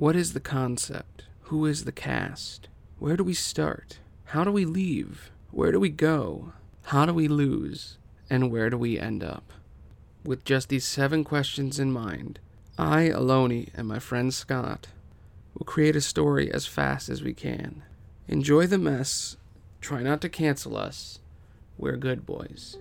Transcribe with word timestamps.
What 0.00 0.16
is 0.16 0.32
the 0.32 0.40
concept? 0.40 1.24
Who 1.42 1.66
is 1.66 1.84
the 1.84 1.92
cast? 1.92 2.68
Where 2.98 3.18
do 3.18 3.22
we 3.22 3.34
start? 3.34 3.98
How 4.24 4.44
do 4.44 4.50
we 4.50 4.64
leave? 4.64 5.30
Where 5.50 5.70
do 5.70 5.78
we 5.78 5.90
go? 5.90 6.54
How 6.84 7.04
do 7.04 7.12
we 7.12 7.28
lose? 7.28 7.98
And 8.30 8.50
where 8.50 8.70
do 8.70 8.78
we 8.78 8.98
end 8.98 9.22
up? 9.22 9.52
With 10.24 10.46
just 10.46 10.70
these 10.70 10.86
seven 10.86 11.22
questions 11.22 11.78
in 11.78 11.92
mind, 11.92 12.38
I, 12.78 13.10
Aloni, 13.10 13.68
and 13.74 13.86
my 13.86 13.98
friend 13.98 14.32
Scott 14.32 14.86
will 15.52 15.66
create 15.66 15.96
a 15.96 16.00
story 16.00 16.50
as 16.50 16.64
fast 16.64 17.10
as 17.10 17.22
we 17.22 17.34
can. 17.34 17.82
Enjoy 18.26 18.66
the 18.66 18.78
mess. 18.78 19.36
Try 19.82 20.02
not 20.02 20.22
to 20.22 20.30
cancel 20.30 20.78
us. 20.78 21.18
We're 21.76 21.98
good 21.98 22.24
boys. 22.24 22.78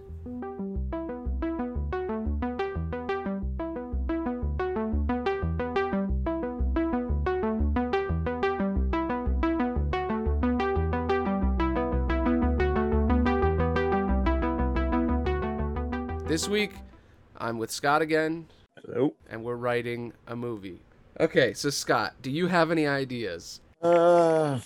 This 16.40 16.48
week, 16.48 16.72
I'm 17.38 17.58
with 17.58 17.70
Scott 17.70 18.02
again, 18.02 18.48
Hello. 18.86 19.14
and 19.30 19.44
we're 19.44 19.58
writing 19.58 20.14
a 20.26 20.38
movie. 20.38 20.80
Okay, 21.20 21.54
so 21.54 21.70
Scott, 21.70 22.14
do 22.22 22.32
you 22.32 22.48
have 22.48 22.72
any 22.72 22.88
ideas? 22.88 23.60
Uh, 23.82 24.58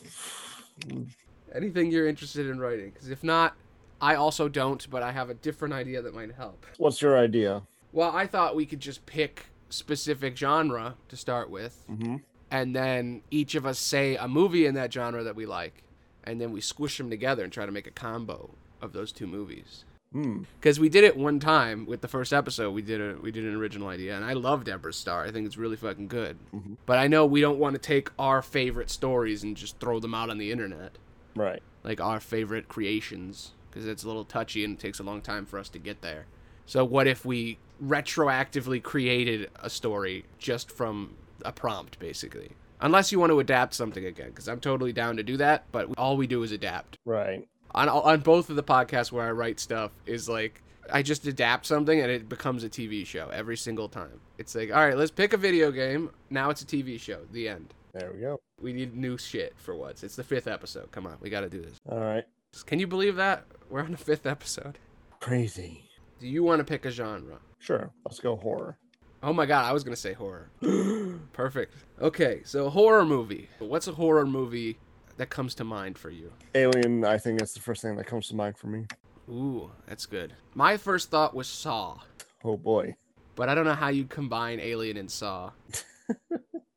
Anything 1.52 1.90
you're 1.90 2.08
interested 2.08 2.46
in 2.46 2.60
writing? 2.60 2.92
Because 2.92 3.10
if 3.10 3.24
not, 3.24 3.56
I 4.00 4.14
also 4.14 4.48
don't, 4.48 4.88
but 4.92 5.02
I 5.02 5.12
have 5.14 5.32
a 5.32 5.34
different 5.34 5.74
idea 5.74 6.04
that 6.04 6.14
might 6.14 6.32
help. 6.34 6.64
what's 6.78 7.02
your 7.02 7.18
idea? 7.18 7.64
Well, 7.92 8.12
I 8.16 8.28
thought 8.28 8.56
we 8.56 8.68
could 8.68 8.80
just 8.80 9.08
pick 9.08 9.48
specific 9.72 10.38
genre 10.38 10.94
to 11.10 11.18
start 11.18 11.50
with, 11.50 11.84
Mm-hmm. 11.90 12.18
and 12.52 12.76
then 12.76 13.24
each 13.32 13.56
of 13.56 13.66
us 13.66 13.80
say 13.80 14.16
a 14.16 14.28
movie 14.28 14.68
in 14.68 14.76
that 14.76 14.94
genre 14.94 15.24
that 15.24 15.36
we 15.36 15.48
like, 15.48 15.82
and 16.24 16.40
then 16.40 16.52
we 16.52 16.62
squish 16.62 17.00
them 17.00 17.10
together 17.10 17.44
and 17.44 17.52
try 17.52 17.66
to 17.66 17.72
make 17.72 17.88
a 17.88 17.92
combo 17.92 18.52
of 18.80 18.94
those 18.94 19.12
two 19.12 19.26
movies. 19.26 19.86
Hmm. 20.14 20.44
Because 20.60 20.80
we 20.80 20.88
did 20.90 21.04
it 21.04 21.18
one 21.18 21.40
time 21.40 21.86
with 21.86 22.02
the 22.02 22.08
first 22.08 22.32
episode, 22.32 22.72
we 22.72 22.82
did 22.82 23.02
a 23.02 23.20
we 23.20 23.32
did 23.32 23.44
an 23.46 23.56
original 23.56 23.88
idea, 23.90 24.16
and 24.16 24.24
I 24.24 24.34
loved 24.34 24.70
Emperor's 24.70 24.96
Star. 24.96 25.26
I 25.26 25.32
think 25.32 25.46
it's 25.46 25.58
really 25.58 25.76
fucking 25.76 26.08
good. 26.08 26.38
Mhm. 26.56 26.78
But 26.86 27.00
I 27.00 27.08
know 27.08 27.26
we 27.26 27.42
don't 27.42 27.58
want 27.60 27.74
to 27.76 27.82
take 27.82 28.10
our 28.20 28.42
favorite 28.42 28.90
stories 28.92 29.44
and 29.44 29.58
just 29.58 29.80
throw 29.80 30.00
them 30.00 30.14
out 30.14 30.30
on 30.30 30.38
the 30.38 30.52
internet, 30.52 30.98
Right. 31.36 31.62
like 31.84 32.00
our 32.00 32.20
favorite 32.20 32.68
creations, 32.70 33.54
because 33.70 33.88
it's 33.88 34.04
a 34.04 34.08
little 34.08 34.24
touchy 34.26 34.64
and 34.64 34.76
it 34.78 34.80
takes 34.80 35.00
a 35.00 35.04
long 35.04 35.22
time 35.22 35.46
for 35.46 35.58
us 35.58 35.68
to 35.70 35.80
get 35.80 36.02
there. 36.02 36.28
So 36.66 36.86
what 36.86 37.08
if 37.08 37.26
we 37.26 37.58
retroactively 37.84 38.82
created 38.82 39.50
a 39.62 39.70
story 39.70 40.26
just 40.38 40.72
from 40.72 41.16
a 41.44 41.52
prompt, 41.52 41.98
basically? 42.00 42.52
Unless 42.82 43.12
you 43.12 43.20
want 43.20 43.32
to 43.32 43.40
adapt 43.40 43.74
something 43.74 44.06
again, 44.06 44.30
because 44.30 44.48
I'm 44.48 44.60
totally 44.60 44.92
down 44.94 45.16
to 45.18 45.24
do 45.24 45.38
that. 45.38 45.64
But 45.72 45.88
all 45.98 46.18
we 46.18 46.28
do 46.28 46.44
is 46.44 46.52
adapt 46.52 46.98
Right. 47.06 47.48
On 47.74 47.90
on 47.90 48.20
both 48.22 48.50
of 48.50 48.56
the 48.56 48.64
podcasts 48.64 49.12
where 49.12 49.26
I 49.26 49.32
write 49.32 49.60
stuff 49.60 49.92
is 50.06 50.30
like 50.30 50.62
I 50.92 51.02
just 51.02 51.26
adapt 51.26 51.66
something 51.66 52.00
and 52.00 52.12
it 52.12 52.28
becomes 52.28 52.64
a 52.64 52.70
TV 52.70 53.06
show 53.06 53.30
every 53.30 53.58
single 53.58 53.88
time. 53.88 54.20
It's 54.38 54.54
like, 54.56 54.72
all 54.72 54.86
right, 54.86 54.98
let's 54.98 55.12
pick 55.12 55.34
a 55.34 55.38
video 55.38 55.72
game. 55.72 56.12
Now 56.30 56.50
it's 56.50 56.62
a 56.62 56.66
TV 56.66 57.00
show. 57.00 57.22
The 57.32 57.48
end. 57.48 57.74
There 57.94 58.12
we 58.14 58.22
go. 58.22 58.40
We 58.62 58.74
need 58.74 58.96
new 58.96 59.18
shit 59.18 59.54
for 59.58 59.76
once. 59.76 60.04
It's 60.04 60.16
the 60.16 60.24
fifth 60.24 60.48
episode. 60.48 60.92
Come 60.92 61.06
on, 61.06 61.18
we 61.22 61.30
got 61.30 61.42
to 61.42 61.50
do 61.50 61.62
this. 61.62 61.80
All 61.90 62.00
right. 62.00 62.26
Can 62.66 62.80
you 62.80 62.88
believe 62.88 63.16
that 63.16 63.46
we're 63.70 63.82
on 63.82 63.92
the 63.92 63.98
fifth 63.98 64.26
episode? 64.26 64.80
Crazy. 65.20 65.90
Do 66.20 66.28
you 66.28 66.44
want 66.44 66.60
to 66.60 66.64
pick 66.64 66.86
a 66.86 66.92
genre? 66.92 67.40
Sure. 67.60 67.92
Let's 68.06 68.20
go 68.20 68.36
horror. 68.36 68.78
Oh 69.22 69.32
my 69.32 69.46
god, 69.46 69.64
I 69.64 69.72
was 69.72 69.86
gonna 69.86 69.96
say 69.96 70.12
horror. 70.12 70.50
Perfect. 71.34 71.76
Okay, 72.02 72.42
so 72.44 72.70
horror 72.70 73.06
movie. 73.06 73.48
What's 73.60 73.88
a 73.88 73.94
horror 73.94 74.26
movie 74.26 74.78
that 75.18 75.30
comes 75.30 75.56
to 75.56 75.64
mind 75.64 75.98
for 75.98 76.10
you? 76.10 76.32
Alien. 76.56 77.06
I 77.06 77.18
think 77.18 77.40
that's 77.40 77.54
the 77.54 77.60
first 77.60 77.82
thing 77.82 77.96
that 77.96 78.06
comes 78.06 78.28
to 78.30 78.36
mind 78.36 78.58
for 78.58 78.68
me. 78.68 78.86
Ooh, 79.30 79.72
that's 79.88 80.06
good. 80.06 80.34
My 80.54 80.78
first 80.78 81.10
thought 81.10 81.34
was 81.36 81.48
Saw. 81.48 82.00
Oh 82.44 82.58
boy. 82.58 82.96
but 83.36 83.48
I 83.50 83.56
don't 83.56 83.66
know 83.66 83.74
how 83.74 83.88
you 83.88 84.06
combine 84.06 84.60
Alien 84.60 84.98
and 84.98 85.10
Saw. 85.10 85.52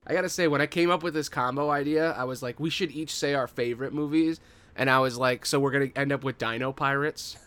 I 0.07 0.15
gotta 0.15 0.29
say, 0.29 0.47
when 0.47 0.61
I 0.61 0.67
came 0.67 0.91
up 0.91 1.03
with 1.03 1.15
this 1.15 1.29
combo 1.29 1.69
idea, 1.71 2.13
I 2.13 2.25
was 2.25 2.41
like, 2.43 2.61
we 2.61 2.71
should 2.71 2.93
each 2.93 3.13
say 3.13 3.35
our 3.35 3.49
favorite 3.49 3.93
movies, 3.93 4.39
and 4.77 4.89
I 4.89 5.01
was 5.01 5.19
like, 5.19 5.45
so 5.45 5.59
we're 5.59 5.73
gonna 5.73 5.91
end 5.97 6.13
up 6.13 6.23
with 6.23 6.39
Dino 6.39 6.73
Pirates. 6.73 7.37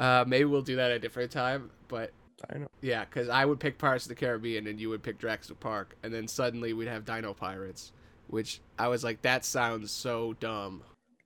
Uh, 0.00 0.24
maybe 0.26 0.44
we'll 0.46 0.62
do 0.62 0.76
that 0.76 0.90
at 0.90 0.96
a 0.96 0.98
different 0.98 1.30
time, 1.30 1.70
but 1.86 2.12
know. 2.58 2.66
yeah, 2.80 3.04
because 3.04 3.28
I 3.28 3.44
would 3.44 3.60
pick 3.60 3.78
Pirates 3.78 4.06
of 4.06 4.08
the 4.08 4.14
Caribbean 4.16 4.66
and 4.66 4.80
you 4.80 4.88
would 4.88 5.00
pick 5.02 5.18
Jurassic 5.18 5.60
Park, 5.60 5.96
and 6.02 6.12
then 6.12 6.26
suddenly 6.26 6.72
we'd 6.72 6.88
have 6.88 7.04
Dino 7.04 7.32
Pirates, 7.34 7.92
which 8.32 8.62
I 8.78 8.88
was 8.88 9.04
like, 9.04 9.20
that 9.22 9.44
sounds 9.44 9.90
so 9.90 10.32
dumb. 10.40 10.82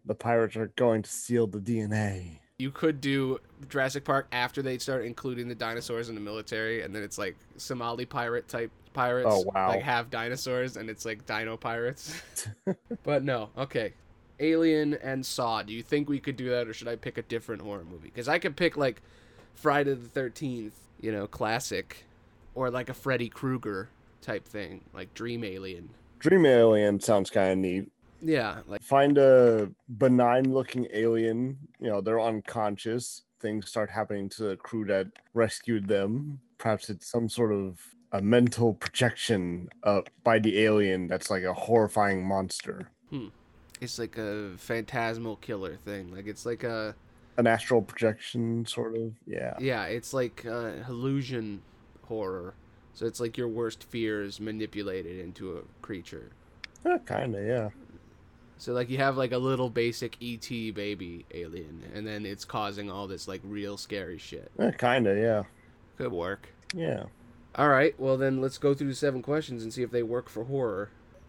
The 0.07 0.15
pirates 0.17 0.57
are 0.57 0.73
going 0.75 1.03
to 1.03 1.11
steal 1.11 1.47
the 1.47 1.61
DNA. 1.61 2.41
You 2.59 2.73
could 2.73 3.01
do 3.01 3.39
Jurassic 3.69 4.05
Park 4.05 4.27
after 4.33 4.61
they 4.61 4.79
start 4.79 5.05
including 5.05 5.47
the 5.47 5.55
dinosaurs 5.55 6.09
in 6.09 6.17
the 6.17 6.21
military, 6.21 6.83
and 6.83 6.93
then 6.93 7.05
it's 7.05 7.17
like 7.17 7.37
Somali 7.59 8.07
pirate 8.07 8.49
type 8.49 8.73
pirates. 8.93 9.29
Oh, 9.31 9.45
wow. 9.55 9.69
Like 9.69 9.83
have 9.83 10.11
dinosaurs, 10.11 10.77
and 10.77 10.91
it's 10.91 11.05
like 11.05 11.25
Dino 11.27 11.57
pirates. 11.57 12.21
but 13.05 13.23
no, 13.23 13.51
okay. 13.57 13.93
Alien 14.41 14.95
and 14.95 15.25
Saw. 15.25 15.63
Do 15.63 15.73
you 15.73 15.85
think 15.85 16.09
we 16.09 16.19
could 16.19 16.37
do 16.37 16.51
that, 16.51 16.67
or 16.67 16.75
should 16.75 16.89
I 16.89 16.97
pick 16.97 17.19
a 17.19 17.23
different 17.23 17.63
horror 17.63 17.85
movie? 17.89 18.09
Because 18.09 18.29
I 18.29 18.41
could 18.41 18.57
pick 18.57 18.77
like 18.77 19.01
Friday 19.55 19.95
the 19.95 20.09
Thirteenth, 20.09 20.75
you 21.01 21.13
know, 21.13 21.29
classic, 21.29 22.05
or 22.57 22.69
like 22.69 22.89
a 22.89 22.95
Freddy 22.95 23.29
Krueger 23.29 23.91
type 24.23 24.45
thing, 24.45 24.81
like 24.93 25.15
Dream 25.15 25.45
Alien. 25.45 25.91
Dream 26.19 26.47
Alien 26.47 27.01
sounds 27.01 27.31
kind 27.31 27.53
of 27.53 27.59
neat. 27.59 27.91
Yeah, 28.23 28.61
like 28.67 28.83
Find 28.83 29.19
a 29.19 29.71
benign 29.99 30.53
looking 30.53 30.87
alien. 30.93 31.59
You 31.79 31.91
know, 31.91 32.01
they're 32.01 32.21
unconscious. 32.21 33.23
Things 33.41 33.69
start 33.69 33.91
happening 33.91 34.29
to 34.31 34.45
the 34.45 34.57
crew 34.57 34.85
that 34.87 35.09
rescued 35.35 35.87
them. 35.87 36.41
Perhaps 36.59 36.89
it's 36.89 37.07
some 37.11 37.29
sort 37.29 37.53
of 37.53 37.79
a 38.13 38.23
mental 38.23 38.73
projection 38.75 39.69
uh, 39.83 40.01
by 40.25 40.39
the 40.39 40.61
alien 40.65 41.07
that's 41.07 41.31
like 41.31 41.43
a 41.45 41.53
horrifying 41.53 42.27
monster. 42.27 42.91
it's 43.81 43.99
like 43.99 44.17
a 44.17 44.53
phantasmal 44.57 45.37
killer 45.37 45.77
thing. 45.77 46.11
Like 46.13 46.27
it's 46.27 46.47
like 46.47 46.65
a 46.65 46.95
An 47.37 47.47
astral 47.47 47.83
projection, 47.83 48.65
sort 48.65 48.97
of. 48.97 49.13
Yeah. 49.27 49.55
Yeah, 49.61 49.85
it's 49.85 50.15
like 50.15 50.47
uh, 50.47 50.71
illusion 50.89 51.61
horror. 52.05 52.55
So 52.97 53.05
it's 53.05 53.21
like 53.21 53.37
your 53.37 53.49
worst 53.49 53.85
fears 53.85 54.41
manipulated 54.41 55.21
into 55.21 55.59
a 55.59 55.61
creature. 55.83 56.31
kind 57.05 57.37
of, 57.37 57.45
yeah. 57.45 57.69
So 58.57 58.73
like 58.73 58.89
you 58.89 58.97
have 58.97 59.19
like 59.19 59.33
a 59.33 59.39
little 59.39 59.69
basic 59.69 60.17
ET 60.23 60.49
baby 60.49 61.27
alien, 61.35 61.83
and 61.95 62.07
then 62.07 62.25
it's 62.25 62.47
causing 62.47 62.91
all 62.91 63.07
this 63.07 63.29
like 63.29 63.43
real 63.45 63.77
scary 63.77 64.17
shit. 64.17 64.51
kind 64.79 65.07
of, 65.07 65.19
yeah. 65.19 65.43
Could 65.99 66.11
work. 66.11 66.49
Yeah. 66.75 67.05
All 67.57 67.69
right, 67.69 67.95
well 68.01 68.17
then 68.17 68.41
let's 68.41 68.57
go 68.57 68.73
through 68.73 68.89
the 68.89 68.95
seven 68.95 69.21
questions 69.21 69.63
and 69.63 69.75
see 69.75 69.83
if 69.83 69.91
they 69.91 70.03
work 70.03 70.31
for 70.31 70.45
horror. 70.45 70.89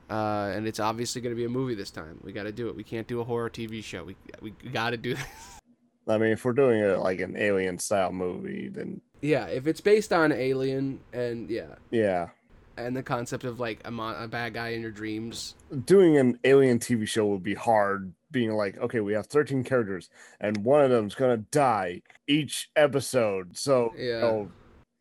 Uh, 0.09 0.53
and 0.55 0.69
it's 0.69 0.79
obviously 0.79 1.19
going 1.19 1.35
to 1.35 1.38
be 1.38 1.44
a 1.44 1.49
movie 1.49 1.75
this 1.75 1.91
time. 1.91 2.17
We 2.23 2.31
got 2.31 2.44
to 2.44 2.53
do 2.53 2.69
it. 2.69 2.78
We 2.78 2.85
can't 2.85 3.07
do 3.07 3.19
a 3.19 3.25
horror 3.25 3.49
TV 3.49 3.84
show. 3.84 4.05
We 4.05 4.16
we 4.39 4.51
got 4.51 4.91
to 4.91 4.97
do 4.97 5.16
this. 5.16 5.59
I 6.07 6.17
mean, 6.17 6.31
if 6.31 6.45
we're 6.45 6.53
doing 6.53 6.79
it 6.79 6.99
like 6.99 7.19
an 7.19 7.35
alien 7.35 7.78
style 7.78 8.13
movie, 8.13 8.69
then 8.69 9.01
yeah, 9.22 9.45
if 9.47 9.67
it's 9.67 9.81
based 9.81 10.13
on 10.13 10.31
Alien 10.31 11.00
and 11.13 11.50
yeah, 11.50 11.75
yeah. 11.91 12.29
and 12.78 12.95
the 12.95 13.03
concept 13.03 13.44
of 13.44 13.59
like 13.59 13.79
a, 13.85 13.91
mon- 13.91 14.22
a 14.22 14.28
bad 14.28 14.53
guy 14.53 14.69
in 14.69 14.81
your 14.81 14.91
dreams, 14.91 15.55
Doing 15.85 16.17
an 16.17 16.39
alien 16.44 16.79
TV 16.79 17.07
show 17.07 17.25
would 17.28 17.44
be 17.44 17.55
hard. 17.55 18.13
Being 18.29 18.51
like, 18.51 18.78
okay, 18.78 19.00
we 19.00 19.13
have 19.13 19.28
13 19.28 19.63
characters, 19.63 20.09
and 20.41 20.57
one 20.66 20.83
of 20.83 20.89
them's 20.91 21.16
gonna 21.16 21.38
die 21.38 22.01
each 22.28 22.69
episode. 22.75 23.57
So, 23.57 23.94
Yeah. 23.97 24.22
oh, 24.25 24.51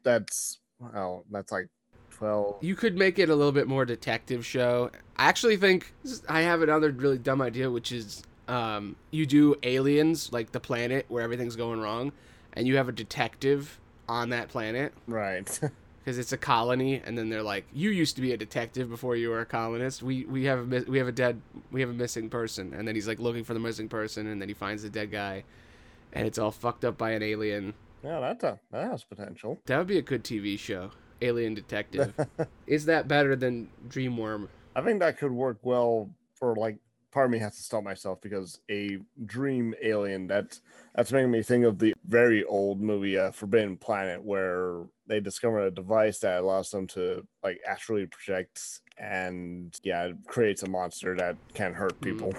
that's 0.04 0.60
well, 0.78 1.24
that's 1.30 1.50
like 1.50 1.68
12. 2.10 2.58
you 2.62 2.76
could 2.76 2.96
make 2.96 3.18
it 3.18 3.28
a 3.28 3.34
little 3.34 3.50
bit 3.52 3.66
more 3.66 3.84
detective 3.84 4.46
show. 4.46 4.90
I 5.16 5.26
actually 5.26 5.56
think 5.56 5.92
I 6.28 6.42
have 6.42 6.62
another 6.62 6.90
really 6.92 7.18
dumb 7.18 7.42
idea, 7.42 7.68
which 7.70 7.90
is 7.90 8.22
um, 8.46 8.94
you 9.10 9.26
do 9.26 9.56
aliens 9.64 10.32
like 10.32 10.52
the 10.52 10.60
planet 10.60 11.04
where 11.08 11.22
everything's 11.24 11.56
going 11.56 11.80
wrong, 11.80 12.12
and 12.52 12.68
you 12.68 12.76
have 12.76 12.88
a 12.88 12.92
detective 12.92 13.80
on 14.08 14.30
that 14.30 14.48
planet 14.48 14.92
Right. 15.06 15.44
because 15.98 16.18
it's 16.18 16.32
a 16.32 16.36
colony, 16.36 17.02
and 17.04 17.18
then 17.18 17.28
they're 17.30 17.42
like, 17.42 17.64
"You 17.72 17.90
used 17.90 18.14
to 18.14 18.22
be 18.22 18.32
a 18.32 18.36
detective 18.36 18.88
before 18.88 19.16
you 19.16 19.28
were 19.30 19.40
a 19.40 19.46
colonist. 19.46 20.02
We 20.04 20.24
we 20.24 20.44
have 20.44 20.72
a 20.72 20.84
we 20.88 20.98
have 20.98 21.08
a 21.08 21.12
dead 21.12 21.40
we 21.72 21.80
have 21.80 21.90
a 21.90 21.94
missing 21.94 22.30
person," 22.30 22.72
and 22.74 22.86
then 22.86 22.94
he's 22.94 23.08
like 23.08 23.18
looking 23.18 23.42
for 23.42 23.54
the 23.54 23.60
missing 23.60 23.88
person, 23.88 24.28
and 24.28 24.40
then 24.40 24.48
he 24.48 24.54
finds 24.54 24.84
the 24.84 24.88
dead 24.90 25.10
guy, 25.10 25.42
and 26.12 26.26
it's 26.26 26.38
all 26.38 26.52
fucked 26.52 26.84
up 26.84 26.96
by 26.96 27.10
an 27.10 27.22
alien. 27.24 27.74
yeah, 28.04 28.20
that's 28.20 28.44
a 28.44 28.48
uh, 28.48 28.56
that 28.70 28.90
has 28.90 29.02
potential. 29.02 29.58
That 29.66 29.78
would 29.78 29.88
be 29.88 29.98
a 29.98 30.02
good 30.02 30.22
TV 30.22 30.56
show, 30.56 30.90
Alien 31.22 31.54
Detective. 31.54 32.14
is 32.68 32.84
that 32.84 33.08
better 33.08 33.34
than 33.34 33.68
Dreamworm? 33.88 34.46
I 34.76 34.82
think 34.82 35.00
that 35.00 35.18
could 35.18 35.32
work 35.32 35.58
well 35.62 36.10
for 36.34 36.54
like 36.54 36.76
part 37.12 37.26
of 37.26 37.30
me 37.30 37.38
has 37.38 37.56
to 37.56 37.62
stop 37.62 37.82
myself 37.82 38.20
because 38.20 38.60
a 38.70 38.98
dream 39.24 39.74
alien 39.82 40.26
that's 40.26 40.60
that's 40.94 41.12
making 41.12 41.30
me 41.30 41.42
think 41.42 41.64
of 41.64 41.78
the 41.78 41.94
very 42.06 42.44
old 42.44 42.80
movie, 42.80 43.18
uh, 43.18 43.30
Forbidden 43.30 43.76
Planet, 43.76 44.22
where 44.22 44.84
they 45.06 45.20
discover 45.20 45.66
a 45.66 45.70
device 45.70 46.18
that 46.20 46.40
allows 46.40 46.70
them 46.70 46.86
to 46.88 47.26
like 47.42 47.60
astrally 47.68 48.06
project 48.06 48.80
and 48.98 49.78
yeah, 49.82 50.04
it 50.04 50.16
creates 50.26 50.62
a 50.62 50.68
monster 50.68 51.14
that 51.16 51.36
can 51.54 51.74
hurt 51.74 52.00
people. 52.00 52.34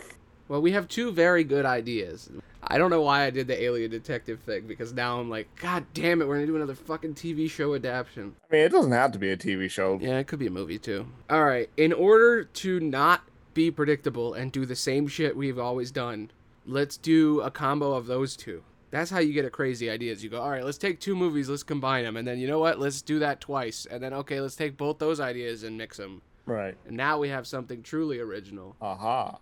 Well, 0.47 0.61
we 0.61 0.71
have 0.71 0.87
two 0.87 1.11
very 1.11 1.43
good 1.43 1.65
ideas. 1.65 2.29
I 2.63 2.77
don't 2.77 2.89
know 2.89 3.01
why 3.01 3.23
I 3.23 3.29
did 3.29 3.47
the 3.47 3.61
alien 3.61 3.91
detective 3.91 4.39
thing 4.41 4.65
because 4.65 4.93
now 4.93 5.19
I'm 5.19 5.29
like, 5.29 5.47
God 5.55 5.85
damn 5.93 6.21
it, 6.21 6.27
we're 6.27 6.35
gonna 6.35 6.47
do 6.47 6.55
another 6.55 6.75
fucking 6.75 7.15
TV 7.15 7.49
show 7.49 7.75
adaptation. 7.75 8.35
I 8.49 8.55
mean, 8.55 8.63
it 8.63 8.71
doesn't 8.71 8.91
have 8.91 9.11
to 9.13 9.19
be 9.19 9.31
a 9.31 9.37
TV 9.37 9.69
show. 9.69 9.99
Yeah, 10.01 10.19
it 10.19 10.27
could 10.27 10.39
be 10.39 10.47
a 10.47 10.51
movie 10.51 10.79
too. 10.79 11.07
All 11.29 11.43
right, 11.43 11.69
in 11.77 11.93
order 11.93 12.43
to 12.43 12.79
not 12.79 13.21
be 13.57 13.71
predictable 13.71 14.35
and 14.35 14.51
do 14.51 14.67
the 14.67 14.75
same 14.75 15.07
shit 15.07 15.35
we've 15.35 15.57
always 15.57 15.89
done, 15.89 16.29
let's 16.67 16.95
do 16.95 17.41
a 17.41 17.49
combo 17.49 17.93
of 17.93 18.05
those 18.05 18.37
two. 18.37 18.63
That's 18.91 19.09
how 19.09 19.17
you 19.17 19.33
get 19.33 19.45
a 19.45 19.49
crazy 19.49 19.89
ideas. 19.89 20.23
You 20.23 20.29
go, 20.29 20.39
all 20.39 20.51
right, 20.51 20.63
let's 20.63 20.77
take 20.77 20.99
two 20.99 21.15
movies, 21.15 21.49
let's 21.49 21.63
combine 21.63 22.03
them, 22.03 22.17
and 22.17 22.27
then 22.27 22.37
you 22.37 22.47
know 22.47 22.59
what? 22.59 22.79
Let's 22.79 23.01
do 23.01 23.17
that 23.17 23.41
twice, 23.41 23.87
and 23.89 24.03
then 24.03 24.13
okay, 24.13 24.39
let's 24.39 24.55
take 24.55 24.77
both 24.77 24.99
those 24.99 25.19
ideas 25.19 25.63
and 25.63 25.75
mix 25.75 25.97
them. 25.97 26.21
Right. 26.45 26.77
And 26.85 26.95
now 26.95 27.17
we 27.17 27.29
have 27.29 27.47
something 27.47 27.81
truly 27.81 28.19
original. 28.19 28.75
Aha. 28.79 29.39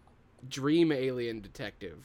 Dream 0.48 0.94
Alien 0.94 1.42
Detective. 1.42 1.98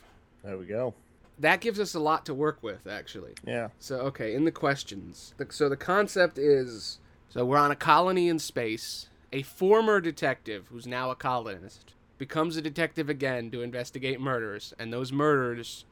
There 0.42 0.58
we 0.58 0.66
go. 0.66 0.94
That 1.38 1.60
gives 1.60 1.78
us 1.78 1.94
a 1.94 2.00
lot 2.00 2.26
to 2.26 2.34
work 2.34 2.60
with, 2.60 2.88
actually. 2.88 3.34
Yeah. 3.46 3.68
So, 3.78 3.98
okay, 4.00 4.34
in 4.34 4.44
the 4.44 4.50
questions. 4.50 5.32
So, 5.50 5.68
the 5.68 5.76
concept 5.76 6.38
is 6.38 6.98
so 7.28 7.44
we're 7.44 7.56
on 7.56 7.70
a 7.70 7.76
colony 7.76 8.28
in 8.28 8.40
space. 8.40 9.08
A 9.32 9.42
former 9.42 10.00
detective, 10.00 10.66
who's 10.72 10.88
now 10.88 11.12
a 11.12 11.14
colonist, 11.14 11.94
becomes 12.20 12.54
a 12.58 12.60
detective 12.60 13.08
again 13.08 13.50
to 13.50 13.62
investigate 13.62 14.20
murders, 14.20 14.74
and 14.78 14.92
those 14.92 15.10
murders 15.10 15.86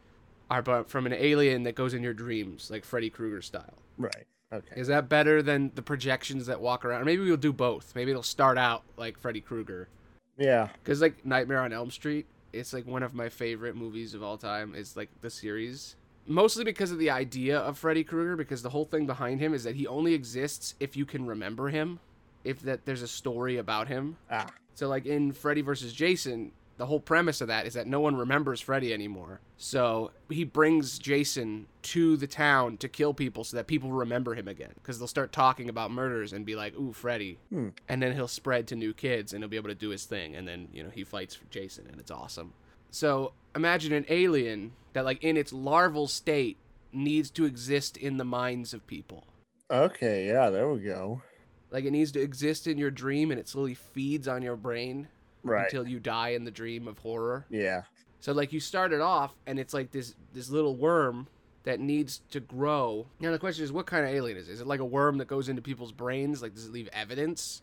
are 0.50 0.84
from 0.84 1.06
an 1.06 1.14
alien 1.14 1.62
that 1.62 1.74
goes 1.74 1.94
in 1.94 2.02
your 2.02 2.12
dreams, 2.12 2.70
like 2.70 2.84
Freddy 2.84 3.08
Krueger 3.08 3.40
style. 3.40 3.78
Right. 3.96 4.26
Okay. 4.52 4.78
Is 4.78 4.88
that 4.88 5.08
better 5.08 5.42
than 5.42 5.72
the 5.74 5.80
projections 5.80 6.44
that 6.46 6.60
walk 6.60 6.84
around? 6.84 7.00
Or 7.00 7.04
maybe 7.06 7.24
we'll 7.24 7.38
do 7.38 7.52
both. 7.52 7.94
Maybe 7.94 8.10
it'll 8.10 8.22
start 8.22 8.58
out 8.58 8.82
like 8.98 9.18
Freddy 9.18 9.40
Krueger. 9.40 9.88
Yeah. 10.36 10.68
Because, 10.82 11.00
like, 11.00 11.24
Nightmare 11.24 11.60
on 11.60 11.72
Elm 11.72 11.90
Street, 11.90 12.26
it's 12.52 12.74
like 12.74 12.86
one 12.86 13.02
of 13.02 13.14
my 13.14 13.30
favorite 13.30 13.74
movies 13.74 14.12
of 14.12 14.22
all 14.22 14.36
time. 14.36 14.74
It's 14.76 14.96
like 14.96 15.08
the 15.22 15.30
series. 15.30 15.96
Mostly 16.26 16.62
because 16.62 16.90
of 16.90 16.98
the 16.98 17.08
idea 17.08 17.58
of 17.58 17.78
Freddy 17.78 18.04
Krueger, 18.04 18.36
because 18.36 18.62
the 18.62 18.70
whole 18.70 18.84
thing 18.84 19.06
behind 19.06 19.40
him 19.40 19.54
is 19.54 19.64
that 19.64 19.76
he 19.76 19.86
only 19.86 20.12
exists 20.12 20.74
if 20.78 20.94
you 20.94 21.06
can 21.06 21.26
remember 21.26 21.70
him, 21.70 22.00
if 22.44 22.60
that 22.60 22.84
there's 22.84 23.02
a 23.02 23.08
story 23.08 23.56
about 23.56 23.88
him. 23.88 24.18
Ah. 24.30 24.46
So, 24.78 24.86
like 24.86 25.06
in 25.06 25.32
Freddy 25.32 25.60
versus 25.60 25.92
Jason, 25.92 26.52
the 26.76 26.86
whole 26.86 27.00
premise 27.00 27.40
of 27.40 27.48
that 27.48 27.66
is 27.66 27.74
that 27.74 27.88
no 27.88 27.98
one 27.98 28.14
remembers 28.14 28.60
Freddy 28.60 28.94
anymore. 28.94 29.40
So 29.56 30.12
he 30.30 30.44
brings 30.44 31.00
Jason 31.00 31.66
to 31.82 32.16
the 32.16 32.28
town 32.28 32.76
to 32.76 32.88
kill 32.88 33.12
people 33.12 33.42
so 33.42 33.56
that 33.56 33.66
people 33.66 33.90
remember 33.90 34.36
him 34.36 34.46
again. 34.46 34.70
Because 34.76 35.00
they'll 35.00 35.08
start 35.08 35.32
talking 35.32 35.68
about 35.68 35.90
murders 35.90 36.32
and 36.32 36.46
be 36.46 36.54
like, 36.54 36.76
ooh, 36.76 36.92
Freddy. 36.92 37.40
Hmm. 37.50 37.70
And 37.88 38.00
then 38.00 38.14
he'll 38.14 38.28
spread 38.28 38.68
to 38.68 38.76
new 38.76 38.94
kids 38.94 39.32
and 39.32 39.42
he'll 39.42 39.48
be 39.48 39.56
able 39.56 39.70
to 39.70 39.74
do 39.74 39.88
his 39.88 40.04
thing. 40.04 40.36
And 40.36 40.46
then, 40.46 40.68
you 40.72 40.84
know, 40.84 40.90
he 40.90 41.02
fights 41.02 41.34
for 41.34 41.46
Jason 41.46 41.88
and 41.90 41.98
it's 41.98 42.12
awesome. 42.12 42.52
So 42.92 43.32
imagine 43.56 43.92
an 43.92 44.06
alien 44.08 44.74
that, 44.92 45.04
like, 45.04 45.24
in 45.24 45.36
its 45.36 45.52
larval 45.52 46.06
state, 46.06 46.56
needs 46.92 47.32
to 47.32 47.46
exist 47.46 47.96
in 47.96 48.16
the 48.16 48.24
minds 48.24 48.72
of 48.72 48.86
people. 48.86 49.24
Okay. 49.72 50.28
Yeah. 50.28 50.50
There 50.50 50.72
we 50.72 50.78
go. 50.78 51.22
Like, 51.70 51.84
it 51.84 51.90
needs 51.90 52.12
to 52.12 52.20
exist 52.20 52.66
in 52.66 52.78
your 52.78 52.90
dream 52.90 53.30
and 53.30 53.38
it 53.38 53.48
slowly 53.48 53.74
feeds 53.74 54.26
on 54.28 54.42
your 54.42 54.56
brain 54.56 55.08
Right. 55.44 55.64
until 55.64 55.86
you 55.86 56.00
die 56.00 56.30
in 56.30 56.44
the 56.44 56.50
dream 56.50 56.88
of 56.88 56.98
horror. 56.98 57.46
yeah. 57.50 57.82
So 58.20 58.32
like 58.32 58.52
you 58.52 58.58
start 58.58 58.92
it 58.92 59.00
off 59.00 59.32
and 59.46 59.60
it's 59.60 59.72
like 59.72 59.92
this 59.92 60.16
this 60.34 60.50
little 60.50 60.74
worm 60.74 61.28
that 61.62 61.78
needs 61.78 62.20
to 62.32 62.40
grow. 62.40 63.06
Now 63.20 63.30
the 63.30 63.38
question 63.38 63.62
is 63.64 63.70
what 63.70 63.86
kind 63.86 64.04
of 64.04 64.10
alien 64.12 64.36
is 64.36 64.48
it? 64.48 64.52
Is 64.54 64.60
it 64.60 64.66
like 64.66 64.80
a 64.80 64.84
worm 64.84 65.18
that 65.18 65.28
goes 65.28 65.48
into 65.48 65.62
people's 65.62 65.92
brains? 65.92 66.42
Like 66.42 66.52
does 66.54 66.66
it 66.66 66.72
leave 66.72 66.88
evidence? 66.92 67.62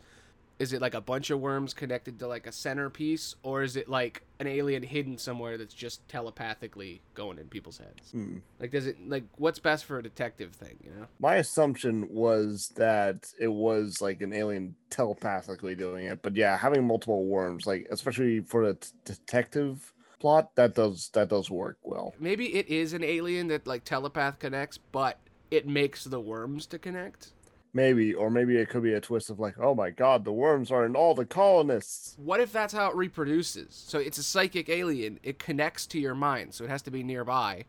Is 0.58 0.72
it 0.72 0.82
like 0.82 0.94
a 0.94 1.02
bunch 1.02 1.30
of 1.32 1.40
worms 1.40 1.74
connected 1.74 2.20
to 2.20 2.28
like 2.28 2.48
a 2.48 2.52
centerpiece 2.52 3.36
or 3.44 3.64
is 3.64 3.76
it 3.76 3.90
like 3.90 4.24
an 4.40 4.48
alien 4.48 4.84
hidden 4.84 5.18
somewhere 5.18 5.58
that's 5.58 5.74
just 5.74 6.08
telepathically 6.08 7.02
going 7.14 7.40
in 7.40 7.48
people's 7.48 7.78
heads? 7.78 8.12
Hmm. 8.12 8.38
Like 8.60 8.72
does 8.72 8.88
it 8.88 8.98
like 9.08 9.26
what's 9.38 9.60
best 9.60 9.86
for 9.86 10.00
a 10.00 10.04
detective 10.04 10.54
thing, 10.54 10.78
you 10.84 10.92
know? 10.92 11.08
My 11.20 11.36
assumption 11.36 12.08
was 12.10 12.72
that 12.78 13.32
it 13.40 13.50
was 13.50 14.02
like 14.02 14.22
an 14.22 14.34
alien 14.34 14.76
telepathically 14.90 15.76
doing 15.76 16.06
it, 16.06 16.22
but 16.22 16.36
yeah, 16.36 16.58
having 16.58 16.88
multiple 16.88 17.26
worms, 17.26 17.68
like 17.68 17.88
especially 17.92 18.40
for 18.40 18.68
the 18.68 18.76
t- 18.76 18.90
detective 19.04 19.94
plot, 20.20 20.56
that 20.56 20.74
does 20.74 21.10
that 21.14 21.30
does 21.30 21.50
work 21.50 21.78
well. 21.84 22.16
Maybe 22.20 22.56
it 22.56 22.68
is 22.68 22.94
an 22.94 23.04
alien 23.04 23.48
that 23.50 23.68
like 23.68 23.84
telepath 23.84 24.40
connects, 24.40 24.78
but 24.78 25.20
it 25.52 25.68
makes 25.68 26.06
the 26.06 26.20
worms 26.20 26.66
to 26.68 26.80
connect. 26.80 27.32
Maybe, 27.76 28.14
or 28.14 28.30
maybe 28.30 28.56
it 28.56 28.70
could 28.70 28.84
be 28.84 28.94
a 28.94 29.02
twist 29.02 29.30
of 29.30 29.38
like, 29.38 29.60
oh 29.60 29.76
my 29.76 29.90
god, 29.90 30.24
the 30.24 30.32
worms 30.32 30.72
are 30.72 30.86
in 30.86 30.96
all 30.96 31.14
the 31.14 31.26
colonists. 31.26 32.16
What 32.18 32.40
if 32.40 32.54
that's 32.54 32.74
how 32.74 32.90
it 32.90 32.96
reproduces? 32.96 33.76
So 33.76 34.00
it's 34.00 34.18
a 34.18 34.24
psychic 34.24 34.70
alien. 34.70 35.20
It 35.24 35.40
connects 35.40 35.86
to 35.88 36.00
your 36.00 36.16
mind, 36.16 36.54
so 36.54 36.64
it 36.64 36.70
has 36.70 36.82
to 36.84 36.92
be 36.92 37.04
nearby. 37.04 37.66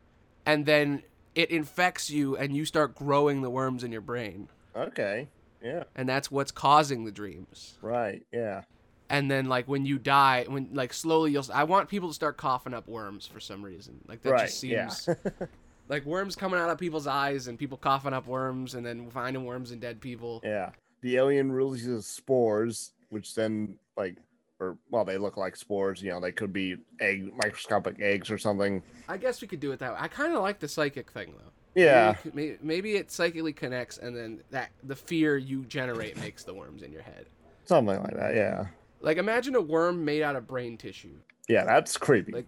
And 0.46 0.64
then 0.64 1.02
it 1.34 1.50
infects 1.50 2.08
you 2.08 2.36
and 2.36 2.54
you 2.54 2.64
start 2.64 2.94
growing 2.94 3.42
the 3.42 3.50
worms 3.50 3.82
in 3.82 3.90
your 3.90 4.00
brain. 4.00 4.48
Okay. 4.76 5.26
Yeah. 5.60 5.82
And 5.96 6.08
that's 6.08 6.30
what's 6.30 6.52
causing 6.52 7.04
the 7.04 7.10
dreams. 7.10 7.76
Right. 7.82 8.24
Yeah. 8.32 8.62
And 9.10 9.28
then 9.28 9.46
like 9.46 9.66
when 9.66 9.86
you 9.86 9.98
die, 9.98 10.44
when 10.46 10.68
like 10.72 10.92
slowly 10.92 11.32
you'll 11.32 11.46
I 11.52 11.64
want 11.64 11.88
people 11.88 12.10
to 12.10 12.14
start 12.14 12.36
coughing 12.36 12.74
up 12.74 12.86
worms 12.86 13.26
for 13.26 13.40
some 13.40 13.64
reason. 13.64 13.98
Like 14.06 14.22
that 14.22 14.30
right. 14.30 14.46
just 14.46 14.60
seems 14.60 15.08
yeah. 15.08 15.30
like 15.88 16.04
worms 16.04 16.34
coming 16.36 16.58
out 16.58 16.70
of 16.70 16.78
people's 16.78 17.06
eyes 17.06 17.46
and 17.48 17.58
people 17.58 17.78
coughing 17.78 18.12
up 18.12 18.26
worms 18.26 18.74
and 18.74 18.84
then 18.84 19.10
finding 19.10 19.44
worms 19.44 19.72
in 19.72 19.78
dead 19.80 20.00
people. 20.00 20.40
yeah. 20.44 20.70
The 21.02 21.16
alien 21.16 21.52
releases 21.52 22.06
spores, 22.06 22.92
which 23.10 23.34
then 23.34 23.76
like, 23.96 24.16
or 24.58 24.78
well, 24.90 25.04
they 25.04 25.18
look 25.18 25.36
like 25.36 25.54
spores. 25.54 26.02
You 26.02 26.10
know, 26.10 26.20
they 26.20 26.32
could 26.32 26.52
be 26.52 26.76
egg, 27.00 27.30
microscopic 27.44 28.00
eggs 28.00 28.30
or 28.30 28.38
something. 28.38 28.82
I 29.08 29.16
guess 29.18 29.40
we 29.42 29.46
could 29.46 29.60
do 29.60 29.70
it 29.72 29.78
that 29.80 29.92
way. 29.92 29.98
I 30.00 30.08
kind 30.08 30.34
of 30.34 30.42
like 30.42 30.58
the 30.58 30.66
psychic 30.68 31.10
thing 31.12 31.34
though. 31.36 31.52
Yeah. 31.80 32.16
Maybe, 32.32 32.56
maybe, 32.62 32.96
it 32.96 33.10
psychically 33.12 33.52
connects, 33.52 33.98
and 33.98 34.16
then 34.16 34.40
that 34.50 34.70
the 34.82 34.96
fear 34.96 35.36
you 35.36 35.64
generate 35.66 36.16
makes 36.20 36.42
the 36.42 36.54
worms 36.54 36.82
in 36.82 36.90
your 36.90 37.02
head. 37.02 37.26
Something 37.66 38.02
like 38.02 38.14
that. 38.16 38.34
Yeah. 38.34 38.64
Like 39.02 39.18
imagine 39.18 39.54
a 39.54 39.60
worm 39.60 40.04
made 40.04 40.22
out 40.22 40.34
of 40.36 40.46
brain 40.46 40.78
tissue. 40.78 41.18
Yeah. 41.48 41.64
That's 41.66 41.96
creepy. 41.98 42.32
Like- 42.32 42.46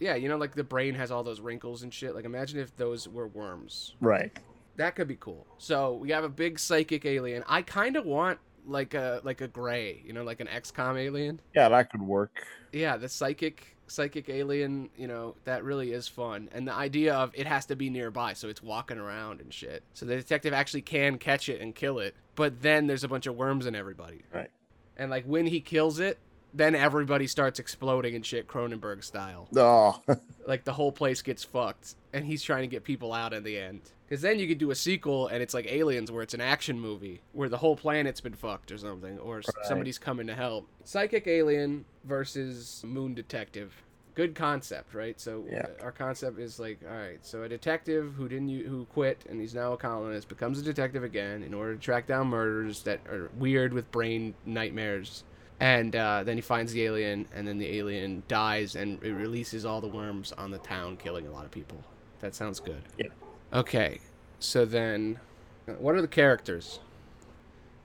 Yeah, 0.00 0.14
you 0.16 0.28
know, 0.28 0.36
like 0.36 0.54
the 0.54 0.64
brain 0.64 0.94
has 0.94 1.10
all 1.10 1.22
those 1.22 1.40
wrinkles 1.40 1.82
and 1.82 1.92
shit. 1.92 2.14
Like 2.14 2.24
imagine 2.24 2.58
if 2.58 2.74
those 2.76 3.08
were 3.08 3.28
worms. 3.28 3.94
right. 4.00 4.36
That 4.76 4.96
could 4.96 5.08
be 5.08 5.16
cool. 5.16 5.46
So 5.58 5.94
we 5.94 6.10
have 6.10 6.24
a 6.24 6.28
big 6.28 6.58
psychic 6.58 7.04
alien. 7.04 7.44
I 7.46 7.60
kind 7.60 7.96
of 7.96 8.06
want 8.06 8.38
like 8.66 8.94
a 8.94 9.20
like 9.24 9.42
a 9.42 9.48
gray, 9.48 10.02
you 10.06 10.14
know, 10.14 10.22
like 10.22 10.40
an 10.40 10.46
XCOM 10.46 10.98
alien. 10.98 11.40
Yeah, 11.54 11.68
that 11.68 11.90
could 11.90 12.00
work. 12.00 12.46
Yeah, 12.72 12.96
the 12.96 13.08
psychic 13.08 13.76
psychic 13.88 14.28
alien, 14.28 14.88
you 14.96 15.06
know, 15.06 15.34
that 15.44 15.64
really 15.64 15.92
is 15.92 16.08
fun. 16.08 16.48
And 16.52 16.66
the 16.66 16.72
idea 16.72 17.14
of 17.14 17.32
it 17.34 17.46
has 17.46 17.66
to 17.66 17.76
be 17.76 17.90
nearby, 17.90 18.32
so 18.34 18.48
it's 18.48 18.62
walking 18.62 18.98
around 18.98 19.40
and 19.40 19.52
shit. 19.52 19.82
So 19.92 20.06
the 20.06 20.16
detective 20.16 20.54
actually 20.54 20.82
can 20.82 21.18
catch 21.18 21.48
it 21.48 21.60
and 21.60 21.74
kill 21.74 21.98
it. 21.98 22.14
But 22.36 22.62
then 22.62 22.86
there's 22.86 23.04
a 23.04 23.08
bunch 23.08 23.26
of 23.26 23.36
worms 23.36 23.66
in 23.66 23.74
everybody. 23.74 24.22
Right. 24.32 24.50
And 24.96 25.10
like 25.10 25.24
when 25.24 25.46
he 25.46 25.60
kills 25.60 25.98
it, 25.98 26.18
then 26.52 26.74
everybody 26.74 27.26
starts 27.26 27.58
exploding 27.58 28.14
and 28.14 28.24
shit 28.26 28.48
Cronenberg 28.48 29.04
style. 29.04 29.48
Oh. 29.56 30.00
Like 30.46 30.64
the 30.64 30.72
whole 30.72 30.90
place 30.90 31.22
gets 31.22 31.44
fucked 31.44 31.94
and 32.12 32.24
he's 32.24 32.42
trying 32.42 32.62
to 32.62 32.66
get 32.66 32.82
people 32.82 33.12
out 33.12 33.32
in 33.32 33.44
the 33.44 33.56
end. 33.56 33.82
Cuz 34.08 34.20
then 34.20 34.40
you 34.40 34.48
could 34.48 34.58
do 34.58 34.72
a 34.72 34.74
sequel 34.74 35.28
and 35.28 35.40
it's 35.42 35.54
like 35.54 35.70
Aliens 35.70 36.10
where 36.10 36.22
it's 36.24 36.34
an 36.34 36.40
action 36.40 36.80
movie 36.80 37.20
where 37.32 37.48
the 37.48 37.58
whole 37.58 37.76
planet's 37.76 38.20
been 38.20 38.34
fucked 38.34 38.72
or 38.72 38.78
something 38.78 39.16
or 39.20 39.36
Right. 39.36 39.44
somebody's 39.64 39.98
coming 39.98 40.26
to 40.26 40.34
help. 40.34 40.66
Psychic 40.82 41.28
alien 41.28 41.84
versus 42.02 42.82
moon 42.84 43.14
detective. 43.14 43.72
Good 44.16 44.34
concept, 44.34 44.92
right? 44.92 45.20
So 45.20 45.44
Yeah. 45.48 45.66
our 45.82 45.92
concept 45.92 46.40
is 46.40 46.58
like, 46.58 46.80
all 46.84 46.96
right, 46.96 47.24
so 47.24 47.44
a 47.44 47.48
detective 47.48 48.14
who 48.16 48.28
didn't 48.28 48.48
who 48.66 48.86
quit 48.86 49.24
and 49.28 49.40
he's 49.40 49.54
now 49.54 49.72
a 49.74 49.76
colonist 49.76 50.28
becomes 50.28 50.58
a 50.58 50.62
detective 50.62 51.04
again 51.04 51.44
in 51.44 51.54
order 51.54 51.74
to 51.76 51.80
track 51.80 52.08
down 52.08 52.26
murders 52.26 52.82
that 52.82 53.06
are 53.08 53.30
weird 53.38 53.72
with 53.72 53.88
brain 53.92 54.34
nightmares. 54.44 55.22
And 55.60 55.94
uh, 55.94 56.22
then 56.24 56.36
he 56.36 56.40
finds 56.40 56.72
the 56.72 56.82
alien, 56.84 57.26
and 57.34 57.46
then 57.46 57.58
the 57.58 57.76
alien 57.76 58.22
dies, 58.28 58.76
and 58.76 59.02
it 59.02 59.10
releases 59.12 59.66
all 59.66 59.80
the 59.82 59.88
worms 59.88 60.32
on 60.32 60.50
the 60.50 60.58
town, 60.58 60.96
killing 60.96 61.26
a 61.26 61.30
lot 61.30 61.44
of 61.44 61.50
people. 61.50 61.84
That 62.20 62.34
sounds 62.34 62.60
good. 62.60 62.82
Yeah. 62.96 63.08
Okay, 63.52 64.00
so 64.38 64.64
then, 64.64 65.20
uh, 65.68 65.72
what 65.72 65.94
are 65.94 66.00
the 66.00 66.08
characters? 66.08 66.80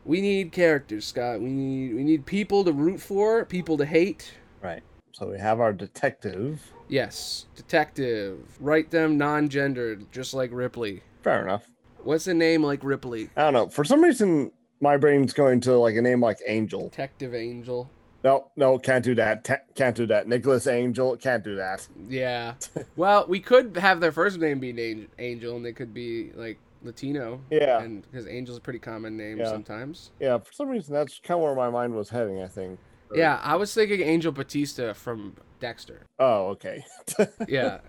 We 0.05 0.21
need 0.21 0.51
characters, 0.51 1.05
Scott. 1.05 1.41
We 1.41 1.49
need 1.49 1.95
we 1.95 2.03
need 2.03 2.25
people 2.25 2.63
to 2.63 2.71
root 2.71 3.01
for, 3.01 3.43
people 3.45 3.77
to 3.77 3.85
hate. 3.85 4.33
right. 4.61 4.83
So 5.11 5.29
we 5.31 5.39
have 5.39 5.61
our 5.61 5.71
detective. 5.71 6.61
Yes, 6.89 7.45
detective. 7.55 8.39
Write 8.59 8.91
them 8.91 9.17
non-gendered, 9.17 10.11
just 10.11 10.33
like 10.33 10.49
Ripley. 10.53 11.01
Fair 11.23 11.41
enough. 11.41 11.69
What's 12.03 12.27
a 12.27 12.33
name 12.33 12.61
like 12.63 12.83
Ripley? 12.83 13.29
I 13.37 13.43
don't 13.43 13.53
know. 13.53 13.69
For 13.69 13.85
some 13.85 14.01
reason, 14.01 14.51
my 14.81 14.97
brain's 14.97 15.33
going 15.33 15.61
to 15.61 15.77
like 15.77 15.95
a 15.95 16.01
name 16.01 16.21
like 16.21 16.39
Angel. 16.47 16.83
Detective 16.89 17.33
Angel. 17.33 17.89
No, 18.23 18.49
no, 18.55 18.79
can't 18.79 19.03
do 19.05 19.13
that. 19.15 19.47
Can't 19.75 19.95
do 19.95 20.07
that. 20.07 20.27
Nicholas 20.27 20.65
Angel 20.65 21.15
can't 21.17 21.43
do 21.43 21.55
that. 21.57 21.87
Yeah. 22.09 22.55
well, 22.95 23.25
we 23.27 23.39
could 23.39 23.77
have 23.77 23.99
their 23.99 24.11
first 24.11 24.39
name 24.39 24.59
be 24.59 24.71
An- 24.71 25.07
Angel, 25.19 25.55
and 25.55 25.63
they 25.63 25.73
could 25.73 25.93
be 25.93 26.31
like 26.33 26.57
Latino. 26.81 27.39
Yeah. 27.51 27.81
And 27.81 28.01
because 28.01 28.25
Angel's 28.25 28.57
a 28.57 28.61
pretty 28.61 28.79
common 28.79 29.15
name 29.15 29.37
Yeah. 29.37 29.49
sometimes. 29.49 30.09
Yeah, 30.19 30.39
for 30.39 30.51
some 30.53 30.69
reason 30.69 30.93
that's 30.93 31.19
kind 31.19 31.37
of 31.39 31.43
where 31.43 31.55
my 31.55 31.69
mind 31.69 31.93
was 31.93 32.09
heading. 32.09 32.41
I 32.41 32.47
think. 32.47 32.79
Or- 33.11 33.17
Yeah, 33.17 33.39
I 33.43 33.55
was 33.57 33.71
thinking 33.73 34.01
Angel 34.01 34.31
Batista 34.31 34.93
from 34.93 35.35
Dexter. 35.59 36.07
Oh, 36.17 36.47
okay. 36.49 36.83
Yeah. 37.47 37.79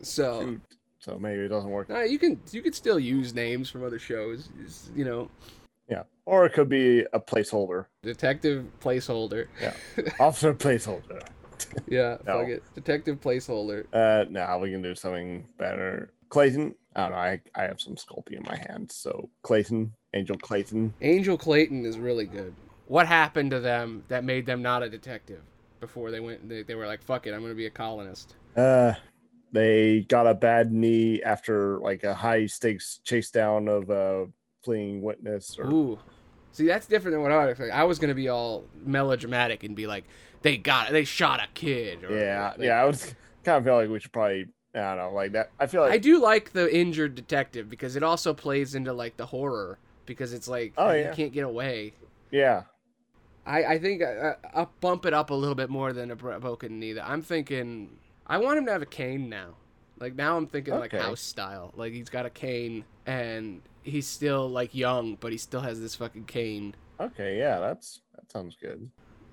So 0.00 0.42
Shoot. 0.42 0.60
so 1.00 1.18
maybe 1.18 1.42
it 1.42 1.48
doesn't 1.48 1.70
work. 1.70 1.90
uh, 1.90 2.02
you 2.02 2.18
can 2.20 2.40
you 2.52 2.62
can 2.62 2.72
still 2.72 2.98
use 3.00 3.34
names 3.34 3.68
from 3.68 3.84
other 3.84 3.98
shows. 3.98 4.48
You 4.94 5.04
know, 5.04 5.30
or 6.26 6.44
it 6.46 6.52
could 6.52 6.68
be 6.68 7.00
a 7.12 7.20
placeholder. 7.20 7.86
detective 8.02 8.66
placeholder. 8.80 9.46
Yeah. 9.60 9.74
Officer 10.20 10.54
placeholder. 10.54 11.22
Yeah, 11.86 12.18
No. 12.26 12.40
fuck 12.40 12.48
it. 12.48 12.62
Detective 12.74 13.20
placeholder. 13.20 13.86
Uh, 13.92 14.24
now 14.30 14.58
we 14.58 14.70
can 14.70 14.82
do 14.82 14.94
something 14.94 15.46
better. 15.58 16.12
Clayton. 16.28 16.74
I 16.94 17.00
don't 17.02 17.10
know. 17.12 17.16
I, 17.16 17.40
I 17.54 17.62
have 17.62 17.80
some 17.80 17.94
Sculpey 17.96 18.32
in 18.32 18.42
my 18.44 18.56
hand. 18.56 18.90
So 18.92 19.30
Clayton, 19.42 19.92
Angel 20.14 20.36
Clayton. 20.36 20.92
Angel 21.00 21.38
Clayton 21.38 21.84
is 21.86 21.98
really 21.98 22.26
good. 22.26 22.54
What 22.86 23.06
happened 23.06 23.50
to 23.52 23.60
them 23.60 24.04
that 24.08 24.24
made 24.24 24.44
them 24.44 24.60
not 24.60 24.82
a 24.82 24.90
detective 24.90 25.40
before 25.80 26.10
they 26.10 26.20
went? 26.20 26.48
They, 26.48 26.62
they 26.62 26.74
were 26.74 26.86
like, 26.86 27.02
"Fuck 27.02 27.26
it, 27.26 27.32
I'm 27.32 27.40
gonna 27.40 27.54
be 27.54 27.66
a 27.66 27.70
colonist." 27.70 28.36
Uh, 28.56 28.92
they 29.52 30.00
got 30.08 30.26
a 30.26 30.34
bad 30.34 30.72
knee 30.72 31.22
after 31.22 31.78
like 31.78 32.04
a 32.04 32.12
high 32.14 32.44
stakes 32.46 33.00
chase 33.04 33.30
down 33.30 33.68
of 33.68 33.88
a 33.88 34.26
fleeing 34.62 35.02
witness. 35.02 35.58
Or 35.58 35.66
Ooh, 35.66 35.98
see, 36.52 36.66
that's 36.66 36.86
different 36.86 37.14
than 37.14 37.22
what 37.22 37.32
I 37.32 37.46
was. 37.46 37.60
I 37.72 37.84
was 37.84 37.98
gonna 37.98 38.14
be 38.14 38.28
all 38.28 38.64
melodramatic 38.84 39.64
and 39.64 39.74
be 39.76 39.86
like, 39.86 40.04
"They 40.42 40.56
got, 40.56 40.90
it. 40.90 40.92
they 40.92 41.04
shot 41.04 41.40
a 41.40 41.46
kid." 41.54 42.04
Or, 42.04 42.16
yeah, 42.16 42.50
like- 42.56 42.60
yeah. 42.66 42.80
I 42.82 42.84
was 42.84 43.14
kind 43.44 43.58
of 43.58 43.64
feel 43.64 43.74
like 43.76 43.88
we 43.90 44.00
should 44.00 44.12
probably. 44.12 44.46
I 44.74 44.80
don't 44.80 44.96
know, 44.96 45.12
like 45.12 45.32
that. 45.32 45.50
I 45.60 45.66
feel 45.66 45.82
like 45.82 45.92
I 45.92 45.98
do 45.98 46.18
like 46.18 46.52
the 46.52 46.74
injured 46.74 47.14
detective 47.14 47.68
because 47.68 47.94
it 47.94 48.02
also 48.02 48.32
plays 48.32 48.74
into 48.74 48.94
like 48.94 49.18
the 49.18 49.26
horror 49.26 49.78
because 50.06 50.32
it's 50.32 50.48
like 50.48 50.72
Oh, 50.78 50.92
you 50.92 51.02
yeah. 51.02 51.12
can't 51.14 51.30
get 51.32 51.44
away. 51.44 51.92
yeah, 52.30 52.62
I 53.44 53.64
I 53.64 53.78
think 53.78 54.00
uh, 54.02 54.32
I'll 54.54 54.70
bump 54.80 55.04
it 55.04 55.12
up 55.12 55.28
a 55.28 55.34
little 55.34 55.54
bit 55.54 55.68
more 55.68 55.92
than 55.92 56.10
a 56.10 56.16
broken 56.16 56.80
knee. 56.80 56.98
I'm 56.98 57.20
thinking 57.20 57.98
I 58.26 58.38
want 58.38 58.56
him 58.56 58.64
to 58.64 58.72
have 58.72 58.80
a 58.80 58.86
cane 58.86 59.28
now. 59.28 59.56
Like 60.02 60.16
now 60.16 60.36
I'm 60.36 60.46
thinking 60.48 60.74
like 60.74 60.92
house 60.92 61.20
style. 61.20 61.72
Like 61.76 61.92
he's 61.92 62.10
got 62.10 62.26
a 62.26 62.30
cane 62.30 62.84
and 63.06 63.62
he's 63.82 64.06
still 64.06 64.48
like 64.48 64.74
young, 64.74 65.14
but 65.14 65.32
he 65.32 65.38
still 65.38 65.60
has 65.60 65.80
this 65.80 65.94
fucking 65.94 66.24
cane. 66.24 66.74
okay, 67.00 67.38
yeah. 67.38 67.60
That's 67.60 68.00
that 68.16 68.30
sounds 68.30 68.56
good. 68.60 68.90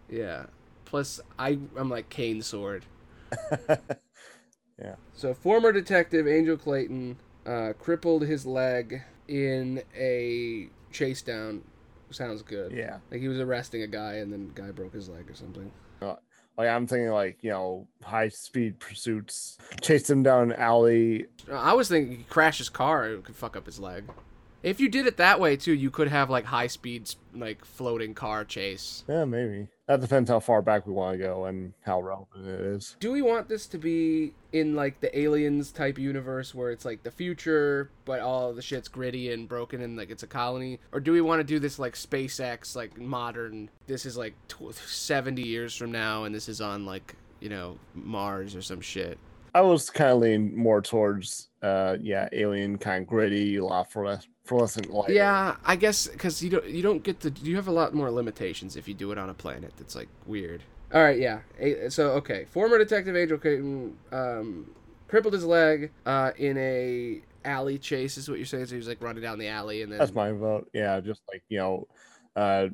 Yeah. 0.09 0.45
Plus 0.85 1.19
I 1.38 1.57
I'm 1.75 1.89
like 1.89 2.09
cane 2.09 2.41
sword. 2.41 2.85
Yeah. 4.81 4.95
So 5.13 5.33
former 5.33 5.71
detective 5.73 6.25
Angel 6.25 6.55
Clayton 6.55 7.17
uh, 7.45 7.73
crippled 7.77 8.21
his 8.23 8.45
leg 8.45 9.01
in 9.27 9.83
a 9.93 10.69
chase 10.91 11.21
down. 11.21 11.63
Sounds 12.11 12.41
good. 12.41 12.71
yeah, 12.71 12.99
Like 13.11 13.19
he 13.19 13.27
was 13.27 13.39
arresting 13.39 13.83
a 13.83 13.88
guy 13.88 14.13
and 14.13 14.31
then 14.33 14.51
the 14.55 14.61
guy 14.61 14.71
broke 14.71 14.93
his 14.93 15.09
leg 15.09 15.29
or 15.29 15.35
something. 15.35 15.69
Like 16.59 16.67
I'm 16.67 16.87
thinking 16.87 17.09
like 17.09 17.37
you 17.41 17.51
know 17.51 17.87
high 18.03 18.27
speed 18.27 18.79
pursuits, 18.79 19.57
chase 19.81 20.09
him 20.09 20.23
down 20.23 20.51
an 20.51 20.59
alley. 20.59 21.25
I 21.49 21.73
was 21.73 21.87
thinking 21.87 22.17
he 22.17 22.23
crash 22.23 22.57
his 22.57 22.67
car, 22.67 23.07
it 23.09 23.23
could 23.23 23.35
fuck 23.35 23.55
up 23.55 23.65
his 23.65 23.79
leg. 23.79 24.03
If 24.61 24.79
you 24.79 24.89
did 24.89 25.07
it 25.07 25.17
that 25.17 25.39
way 25.39 25.55
too, 25.55 25.73
you 25.73 25.89
could 25.89 26.09
have 26.09 26.29
like 26.29 26.45
high 26.45 26.67
speed, 26.67 27.13
like 27.33 27.63
floating 27.63 28.13
car 28.13 28.43
chase. 28.43 29.03
Yeah, 29.07 29.25
maybe 29.25 29.67
that 29.87 30.01
depends 30.01 30.29
how 30.29 30.39
far 30.39 30.61
back 30.61 30.85
we 30.85 30.93
want 30.93 31.17
to 31.17 31.23
go 31.23 31.45
and 31.45 31.73
how 31.81 32.01
relevant 32.01 32.45
it 32.45 32.59
is. 32.59 32.97
Do 32.99 33.11
we 33.11 33.21
want 33.21 33.47
this 33.47 33.67
to 33.67 33.77
be 33.77 34.33
in 34.51 34.75
like 34.75 34.99
the 34.99 35.17
aliens 35.17 35.71
type 35.71 35.97
universe 35.97 36.53
where 36.53 36.71
it's 36.71 36.83
like 36.83 37.03
the 37.03 37.11
future, 37.11 37.89
but 38.03 38.19
all 38.19 38.53
the 38.53 38.61
shit's 38.61 38.89
gritty 38.89 39.31
and 39.31 39.47
broken 39.47 39.81
and 39.81 39.95
like 39.95 40.09
it's 40.09 40.23
a 40.23 40.27
colony, 40.27 40.79
or 40.91 40.99
do 40.99 41.13
we 41.13 41.21
want 41.21 41.39
to 41.39 41.43
do 41.45 41.59
this 41.59 41.79
like 41.79 41.93
SpaceX, 41.93 42.75
like 42.75 42.99
modern? 42.99 43.69
This 43.87 44.05
is 44.05 44.17
like 44.17 44.33
tw- 44.49 44.75
seventy 44.75 45.43
years 45.43 45.73
from 45.75 45.91
now, 45.91 46.25
and 46.25 46.35
this 46.35 46.49
is 46.49 46.59
on 46.59 46.85
like 46.85 47.15
you 47.39 47.49
know 47.49 47.77
Mars 47.95 48.55
or 48.55 48.61
some 48.61 48.81
shit. 48.81 49.17
I 49.55 49.61
was 49.61 49.89
kind 49.89 50.11
of 50.11 50.19
leaning 50.19 50.55
more 50.55 50.79
towards, 50.79 51.49
uh, 51.63 51.97
yeah, 51.99 52.29
alien 52.31 52.77
kind 52.77 53.01
of 53.01 53.07
gritty, 53.07 53.55
a 53.55 53.65
lot 53.65 53.91
fluores- 53.91 54.27
fluorescent 54.50 54.89
light. 54.91 55.12
Yeah, 55.12 55.56
I 55.63 55.75
guess 55.75 56.08
because 56.08 56.41
you 56.41 56.50
don't 56.50 56.65
you 56.65 56.82
don't 56.82 57.03
get 57.03 57.20
to 57.22 57.29
you 57.41 57.56
have 57.56 57.68
a 57.68 57.72
lot 57.72 57.94
more 57.94 58.10
limitations 58.10 58.75
if 58.75 58.88
you 58.88 58.96
do 58.96 59.12
it 59.12 59.18
on 59.18 59.29
a 59.29 59.34
planet 59.34 59.74
that's 59.77 59.96
like 59.96 60.10
weird. 60.25 60.63
All 60.91 61.01
right, 61.01 61.20
yeah. 61.20 61.39
So 61.89 62.12
okay, 62.13 62.46
former 62.50 62.79
detective 62.79 63.15
Angel 63.15 63.38
Clayton 63.38 63.96
um, 64.12 64.72
crippled 65.08 65.36
his 65.36 65.46
leg 65.46 65.91
uh, 66.06 66.32
in 66.38 66.58
a 66.58 67.22
alley 67.46 67.77
chase. 67.77 68.18
Is 68.18 68.27
what 68.27 68.39
you're 68.39 68.46
saying? 68.48 68.65
So 68.65 68.72
he 68.72 68.77
was 68.77 68.88
like 68.88 69.01
running 69.01 69.22
down 69.22 69.38
the 69.38 69.48
alley 69.48 69.84
and 69.84 69.91
then 69.91 70.00
That's 70.00 70.15
my 70.15 70.32
vote. 70.32 70.68
Yeah, 70.74 71.00
just 71.00 71.22
like 71.32 71.44
you 71.48 71.60
know, 71.60 71.88
uh, 72.36 72.70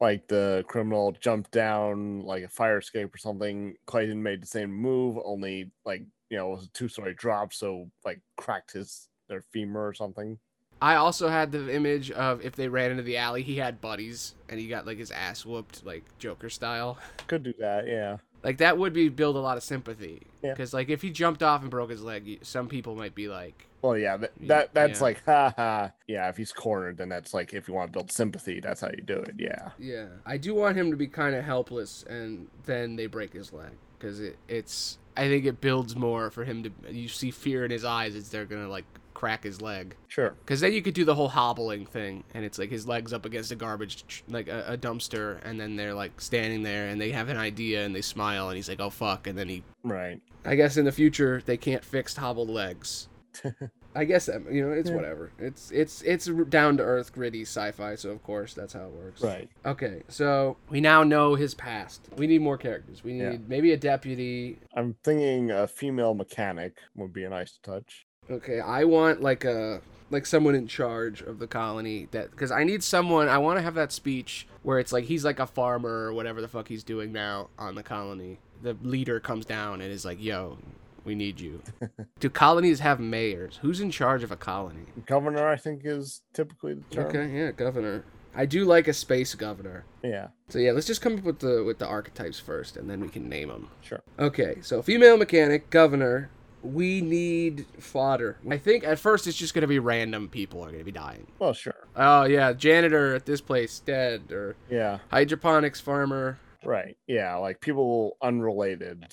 like 0.00 0.26
the 0.26 0.64
criminal 0.66 1.12
jumped 1.20 1.50
down 1.50 2.22
like 2.22 2.44
a 2.44 2.48
fire 2.48 2.78
escape 2.78 3.14
or 3.14 3.18
something. 3.18 3.76
Clayton 3.84 4.22
made 4.22 4.42
the 4.42 4.46
same 4.46 4.72
move, 4.72 5.18
only 5.22 5.70
like 5.84 6.02
you 6.30 6.38
know 6.38 6.48
it 6.48 6.56
was 6.56 6.64
a 6.64 6.70
two 6.70 6.88
story 6.88 7.12
drop, 7.12 7.52
so 7.52 7.90
like 8.06 8.20
cracked 8.38 8.72
his 8.72 9.08
their 9.28 9.42
femur 9.52 9.86
or 9.86 9.94
something. 9.94 10.38
I 10.84 10.96
also 10.96 11.28
had 11.28 11.50
the 11.50 11.74
image 11.74 12.10
of 12.10 12.44
if 12.44 12.56
they 12.56 12.68
ran 12.68 12.90
into 12.90 13.02
the 13.02 13.16
alley, 13.16 13.42
he 13.42 13.56
had 13.56 13.80
buddies 13.80 14.34
and 14.50 14.60
he 14.60 14.68
got 14.68 14.86
like 14.86 14.98
his 14.98 15.10
ass 15.10 15.46
whooped 15.46 15.86
like 15.86 16.04
Joker 16.18 16.50
style. 16.50 16.98
Could 17.26 17.42
do 17.42 17.54
that. 17.58 17.86
Yeah. 17.86 18.18
Like 18.42 18.58
that 18.58 18.76
would 18.76 18.92
be 18.92 19.08
build 19.08 19.36
a 19.36 19.38
lot 19.38 19.56
of 19.56 19.62
sympathy. 19.62 20.26
Yeah. 20.42 20.52
Because 20.52 20.74
like 20.74 20.90
if 20.90 21.00
he 21.00 21.08
jumped 21.08 21.42
off 21.42 21.62
and 21.62 21.70
broke 21.70 21.88
his 21.88 22.02
leg, 22.02 22.40
some 22.42 22.68
people 22.68 22.96
might 22.96 23.14
be 23.14 23.28
like, 23.28 23.66
Well, 23.80 23.96
yeah, 23.96 24.18
that, 24.18 24.32
that 24.42 24.74
that's 24.74 25.00
yeah. 25.00 25.04
like, 25.04 25.24
ha 25.24 25.54
ha. 25.56 25.92
Yeah, 26.06 26.28
if 26.28 26.36
he's 26.36 26.52
cornered, 26.52 26.98
then 26.98 27.08
that's 27.08 27.32
like, 27.32 27.54
if 27.54 27.66
you 27.66 27.72
want 27.72 27.90
to 27.90 27.92
build 27.98 28.12
sympathy, 28.12 28.60
that's 28.60 28.82
how 28.82 28.90
you 28.90 29.00
do 29.00 29.14
it. 29.14 29.36
Yeah. 29.38 29.70
Yeah, 29.78 30.08
I 30.26 30.36
do 30.36 30.54
want 30.54 30.76
him 30.76 30.90
to 30.90 30.98
be 30.98 31.06
kind 31.06 31.34
of 31.34 31.46
helpless, 31.46 32.02
and 32.02 32.48
then 32.66 32.96
they 32.96 33.06
break 33.06 33.32
his 33.32 33.54
leg 33.54 33.72
because 33.98 34.20
it, 34.20 34.36
it's. 34.48 34.98
I 35.16 35.28
think 35.28 35.46
it 35.46 35.62
builds 35.62 35.96
more 35.96 36.30
for 36.30 36.44
him 36.44 36.62
to. 36.64 36.70
You 36.90 37.08
see 37.08 37.30
fear 37.30 37.64
in 37.64 37.70
his 37.70 37.86
eyes 37.86 38.14
as 38.14 38.28
they're 38.28 38.44
gonna 38.44 38.68
like 38.68 38.84
crack 39.24 39.42
his 39.44 39.62
leg. 39.62 39.96
Sure. 40.08 40.34
Because 40.44 40.60
then 40.60 40.74
you 40.74 40.82
could 40.82 40.92
do 40.92 41.04
the 41.06 41.14
whole 41.14 41.28
hobbling 41.28 41.86
thing, 41.86 42.24
and 42.34 42.44
it's 42.44 42.58
like 42.58 42.68
his 42.70 42.86
legs 42.86 43.12
up 43.14 43.24
against 43.24 43.50
a 43.52 43.56
garbage, 43.56 44.22
like 44.28 44.48
a, 44.48 44.64
a 44.68 44.76
dumpster, 44.76 45.38
and 45.44 45.58
then 45.58 45.76
they're 45.76 45.94
like 45.94 46.20
standing 46.20 46.62
there, 46.62 46.88
and 46.88 47.00
they 47.00 47.10
have 47.12 47.30
an 47.30 47.38
idea, 47.38 47.86
and 47.86 47.94
they 47.94 48.02
smile, 48.02 48.48
and 48.50 48.56
he's 48.56 48.68
like, 48.68 48.80
"Oh 48.80 48.90
fuck," 48.90 49.26
and 49.26 49.38
then 49.38 49.48
he. 49.48 49.62
Right. 49.82 50.20
I 50.44 50.56
guess 50.56 50.76
in 50.76 50.84
the 50.84 50.92
future 50.92 51.42
they 51.46 51.56
can't 51.56 51.82
fix 51.82 52.14
hobbled 52.16 52.50
legs. 52.50 53.08
I 53.96 54.04
guess 54.04 54.28
um, 54.28 54.46
you 54.50 54.60
know 54.66 54.72
it's 54.72 54.90
Yeah. 54.90 54.96
whatever. 54.96 55.30
It's 55.38 55.70
it's 55.70 56.02
it's 56.02 56.26
down 56.48 56.76
to 56.78 56.82
earth, 56.82 57.12
gritty 57.12 57.42
sci-fi, 57.42 57.94
so 57.94 58.10
of 58.10 58.22
course 58.24 58.52
that's 58.52 58.72
how 58.72 58.86
it 58.86 58.90
works. 58.90 59.22
Right. 59.22 59.48
Okay, 59.64 60.02
so 60.08 60.56
we 60.68 60.80
now 60.80 61.02
know 61.02 61.34
his 61.34 61.54
past. 61.54 62.08
We 62.16 62.26
need 62.26 62.42
more 62.42 62.58
characters. 62.58 63.02
We 63.04 63.12
need 63.14 63.22
Yeah. 63.22 63.36
maybe 63.48 63.72
a 63.72 63.76
deputy. 63.76 64.58
I'm 64.76 64.96
thinking 65.02 65.50
a 65.50 65.66
female 65.66 66.12
mechanic 66.14 66.76
would 66.96 67.12
be 67.12 67.24
a 67.24 67.30
nice 67.30 67.58
touch. 67.62 68.03
Okay, 68.30 68.60
I 68.60 68.84
want 68.84 69.22
like 69.22 69.44
a 69.44 69.80
like 70.10 70.26
someone 70.26 70.54
in 70.54 70.66
charge 70.66 71.22
of 71.22 71.38
the 71.38 71.46
colony 71.46 72.08
that 72.12 72.30
because 72.30 72.50
I 72.50 72.64
need 72.64 72.82
someone. 72.82 73.28
I 73.28 73.38
want 73.38 73.58
to 73.58 73.62
have 73.62 73.74
that 73.74 73.92
speech 73.92 74.46
where 74.62 74.78
it's 74.78 74.92
like 74.92 75.04
he's 75.04 75.24
like 75.24 75.38
a 75.38 75.46
farmer 75.46 76.06
or 76.06 76.12
whatever 76.12 76.40
the 76.40 76.48
fuck 76.48 76.68
he's 76.68 76.84
doing 76.84 77.12
now 77.12 77.48
on 77.58 77.74
the 77.74 77.82
colony. 77.82 78.38
The 78.62 78.76
leader 78.82 79.20
comes 79.20 79.44
down 79.44 79.80
and 79.80 79.92
is 79.92 80.04
like, 80.04 80.22
"Yo, 80.22 80.58
we 81.04 81.14
need 81.14 81.40
you." 81.40 81.62
Do 82.20 82.30
colonies 82.30 82.80
have 82.80 83.00
mayors? 83.00 83.58
Who's 83.62 83.80
in 83.80 83.90
charge 83.90 84.22
of 84.22 84.32
a 84.32 84.36
colony? 84.36 84.86
Governor, 85.06 85.46
I 85.48 85.56
think, 85.56 85.82
is 85.84 86.22
typically 86.32 86.74
the 86.74 86.94
term. 86.94 87.06
Okay, 87.06 87.36
yeah, 87.36 87.50
governor. 87.50 88.04
I 88.36 88.46
do 88.46 88.64
like 88.64 88.88
a 88.88 88.92
space 88.92 89.34
governor. 89.34 89.84
Yeah. 90.02 90.28
So 90.48 90.58
yeah, 90.58 90.72
let's 90.72 90.88
just 90.88 91.00
come 91.00 91.18
up 91.18 91.24
with 91.24 91.38
the 91.38 91.62
with 91.62 91.78
the 91.78 91.86
archetypes 91.86 92.40
first, 92.40 92.76
and 92.76 92.90
then 92.90 93.00
we 93.00 93.08
can 93.08 93.28
name 93.28 93.48
them. 93.48 93.68
Sure. 93.80 94.02
Okay, 94.18 94.56
so 94.60 94.82
female 94.82 95.16
mechanic, 95.16 95.70
governor. 95.70 96.30
We 96.64 97.00
need 97.02 97.66
fodder. 97.78 98.38
I 98.50 98.56
think 98.56 98.84
at 98.84 98.98
first 98.98 99.26
it's 99.26 99.36
just 99.36 99.52
gonna 99.54 99.66
be 99.66 99.78
random 99.78 100.28
people 100.28 100.64
are 100.64 100.70
gonna 100.70 100.82
be 100.82 100.90
dying. 100.92 101.26
Well, 101.38 101.52
sure. 101.52 101.74
Oh 101.94 102.24
yeah, 102.24 102.52
janitor 102.54 103.14
at 103.14 103.26
this 103.26 103.40
place 103.40 103.80
dead, 103.80 104.32
or 104.32 104.56
Yeah. 104.70 104.98
hydroponics 105.10 105.80
farmer. 105.80 106.38
Right. 106.64 106.96
Yeah. 107.06 107.36
Like 107.36 107.60
people 107.60 108.16
unrelated. 108.22 109.04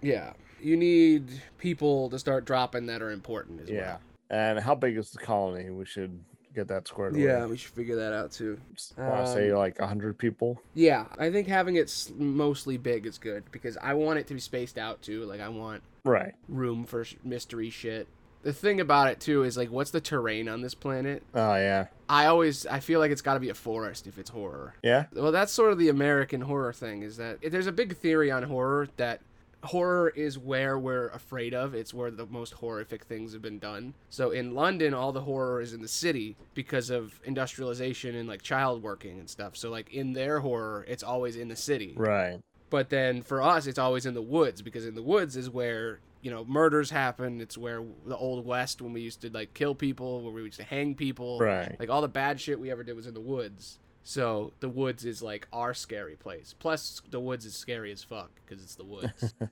Yeah, 0.00 0.32
you 0.60 0.76
need 0.76 1.42
people 1.58 2.08
to 2.10 2.18
start 2.18 2.44
dropping 2.44 2.86
that 2.86 3.02
are 3.02 3.10
important 3.10 3.60
as 3.62 3.68
well. 3.68 3.76
Yeah. 3.78 3.96
And 4.30 4.60
how 4.60 4.76
big 4.76 4.96
is 4.96 5.10
the 5.10 5.18
colony? 5.18 5.68
We 5.70 5.84
should 5.84 6.20
get 6.54 6.68
that 6.68 6.88
squared 6.88 7.14
away. 7.14 7.24
Yeah, 7.24 7.46
we 7.46 7.56
should 7.56 7.72
figure 7.72 7.96
that 7.96 8.12
out 8.12 8.32
too. 8.32 8.58
Say 8.76 9.50
Um, 9.50 9.56
like 9.58 9.78
a 9.78 9.86
hundred 9.86 10.18
people? 10.18 10.60
Yeah, 10.74 11.06
I 11.18 11.30
think 11.30 11.46
having 11.48 11.76
it 11.76 12.10
mostly 12.18 12.76
big 12.76 13.06
is 13.06 13.18
good 13.18 13.44
because 13.52 13.76
I 13.82 13.94
want 13.94 14.18
it 14.18 14.26
to 14.28 14.34
be 14.34 14.40
spaced 14.40 14.78
out 14.78 15.02
too. 15.02 15.24
Like 15.24 15.40
I 15.40 15.48
want 15.48 15.82
Right. 16.04 16.34
room 16.48 16.84
for 16.84 17.04
mystery 17.24 17.70
shit. 17.70 18.08
The 18.42 18.52
thing 18.54 18.80
about 18.80 19.08
it 19.08 19.20
too 19.20 19.42
is 19.44 19.56
like, 19.58 19.70
what's 19.70 19.90
the 19.90 20.00
terrain 20.00 20.48
on 20.48 20.62
this 20.62 20.74
planet? 20.74 21.22
Oh 21.34 21.54
yeah. 21.56 21.88
I 22.08 22.26
always 22.26 22.64
I 22.66 22.80
feel 22.80 22.98
like 22.98 23.10
it's 23.10 23.20
got 23.22 23.34
to 23.34 23.40
be 23.40 23.50
a 23.50 23.54
forest 23.54 24.06
if 24.06 24.18
it's 24.18 24.30
horror. 24.30 24.74
Yeah. 24.82 25.04
Well, 25.12 25.30
that's 25.30 25.52
sort 25.52 25.72
of 25.72 25.78
the 25.78 25.90
American 25.90 26.40
horror 26.40 26.72
thing. 26.72 27.02
Is 27.02 27.18
that 27.18 27.38
there's 27.42 27.66
a 27.66 27.72
big 27.72 27.96
theory 27.96 28.30
on 28.30 28.42
horror 28.44 28.88
that 28.96 29.20
horror 29.64 30.10
is 30.10 30.38
where 30.38 30.78
we're 30.78 31.08
afraid 31.08 31.54
of. 31.54 31.74
It's 31.74 31.92
where 31.92 32.10
the 32.10 32.26
most 32.26 32.54
horrific 32.54 33.04
things 33.04 33.32
have 33.32 33.42
been 33.42 33.58
done. 33.58 33.94
So 34.08 34.30
in 34.30 34.54
London, 34.54 34.94
all 34.94 35.12
the 35.12 35.20
horror 35.20 35.60
is 35.60 35.72
in 35.72 35.82
the 35.82 35.88
city 35.88 36.36
because 36.54 36.90
of 36.90 37.20
industrialization 37.24 38.14
and 38.14 38.28
like 38.28 38.42
child 38.42 38.82
working 38.82 39.18
and 39.18 39.28
stuff. 39.28 39.56
So 39.56 39.70
like 39.70 39.92
in 39.92 40.12
their 40.12 40.40
horror, 40.40 40.84
it's 40.88 41.02
always 41.02 41.36
in 41.36 41.48
the 41.48 41.56
city. 41.56 41.94
Right. 41.96 42.40
But 42.70 42.88
then 42.88 43.22
for 43.22 43.42
us, 43.42 43.66
it's 43.66 43.78
always 43.78 44.06
in 44.06 44.14
the 44.14 44.22
woods 44.22 44.62
because 44.62 44.86
in 44.86 44.94
the 44.94 45.02
woods 45.02 45.36
is 45.36 45.50
where 45.50 46.00
you 46.22 46.30
know 46.30 46.44
murders 46.44 46.90
happen. 46.90 47.40
It's 47.40 47.58
where 47.58 47.82
the 48.06 48.16
old 48.16 48.46
west 48.46 48.80
when 48.80 48.92
we 48.92 49.00
used 49.00 49.22
to 49.22 49.30
like 49.30 49.54
kill 49.54 49.74
people, 49.74 50.22
where 50.22 50.32
we 50.32 50.42
used 50.42 50.58
to 50.58 50.64
hang 50.64 50.94
people. 50.94 51.38
Right. 51.38 51.76
Like 51.78 51.90
all 51.90 52.00
the 52.00 52.08
bad 52.08 52.40
shit 52.40 52.60
we 52.60 52.70
ever 52.70 52.84
did 52.84 52.94
was 52.94 53.06
in 53.06 53.14
the 53.14 53.20
woods. 53.20 53.78
So 54.02 54.52
the 54.60 54.68
woods 54.68 55.04
is 55.04 55.22
like 55.22 55.46
our 55.52 55.74
scary 55.74 56.16
place. 56.16 56.54
Plus 56.58 57.02
the 57.10 57.20
woods 57.20 57.44
is 57.44 57.54
scary 57.54 57.92
as 57.92 58.02
fuck 58.02 58.30
because 58.44 58.62
it's 58.62 58.74
the 58.74 58.84
woods. 58.84 59.34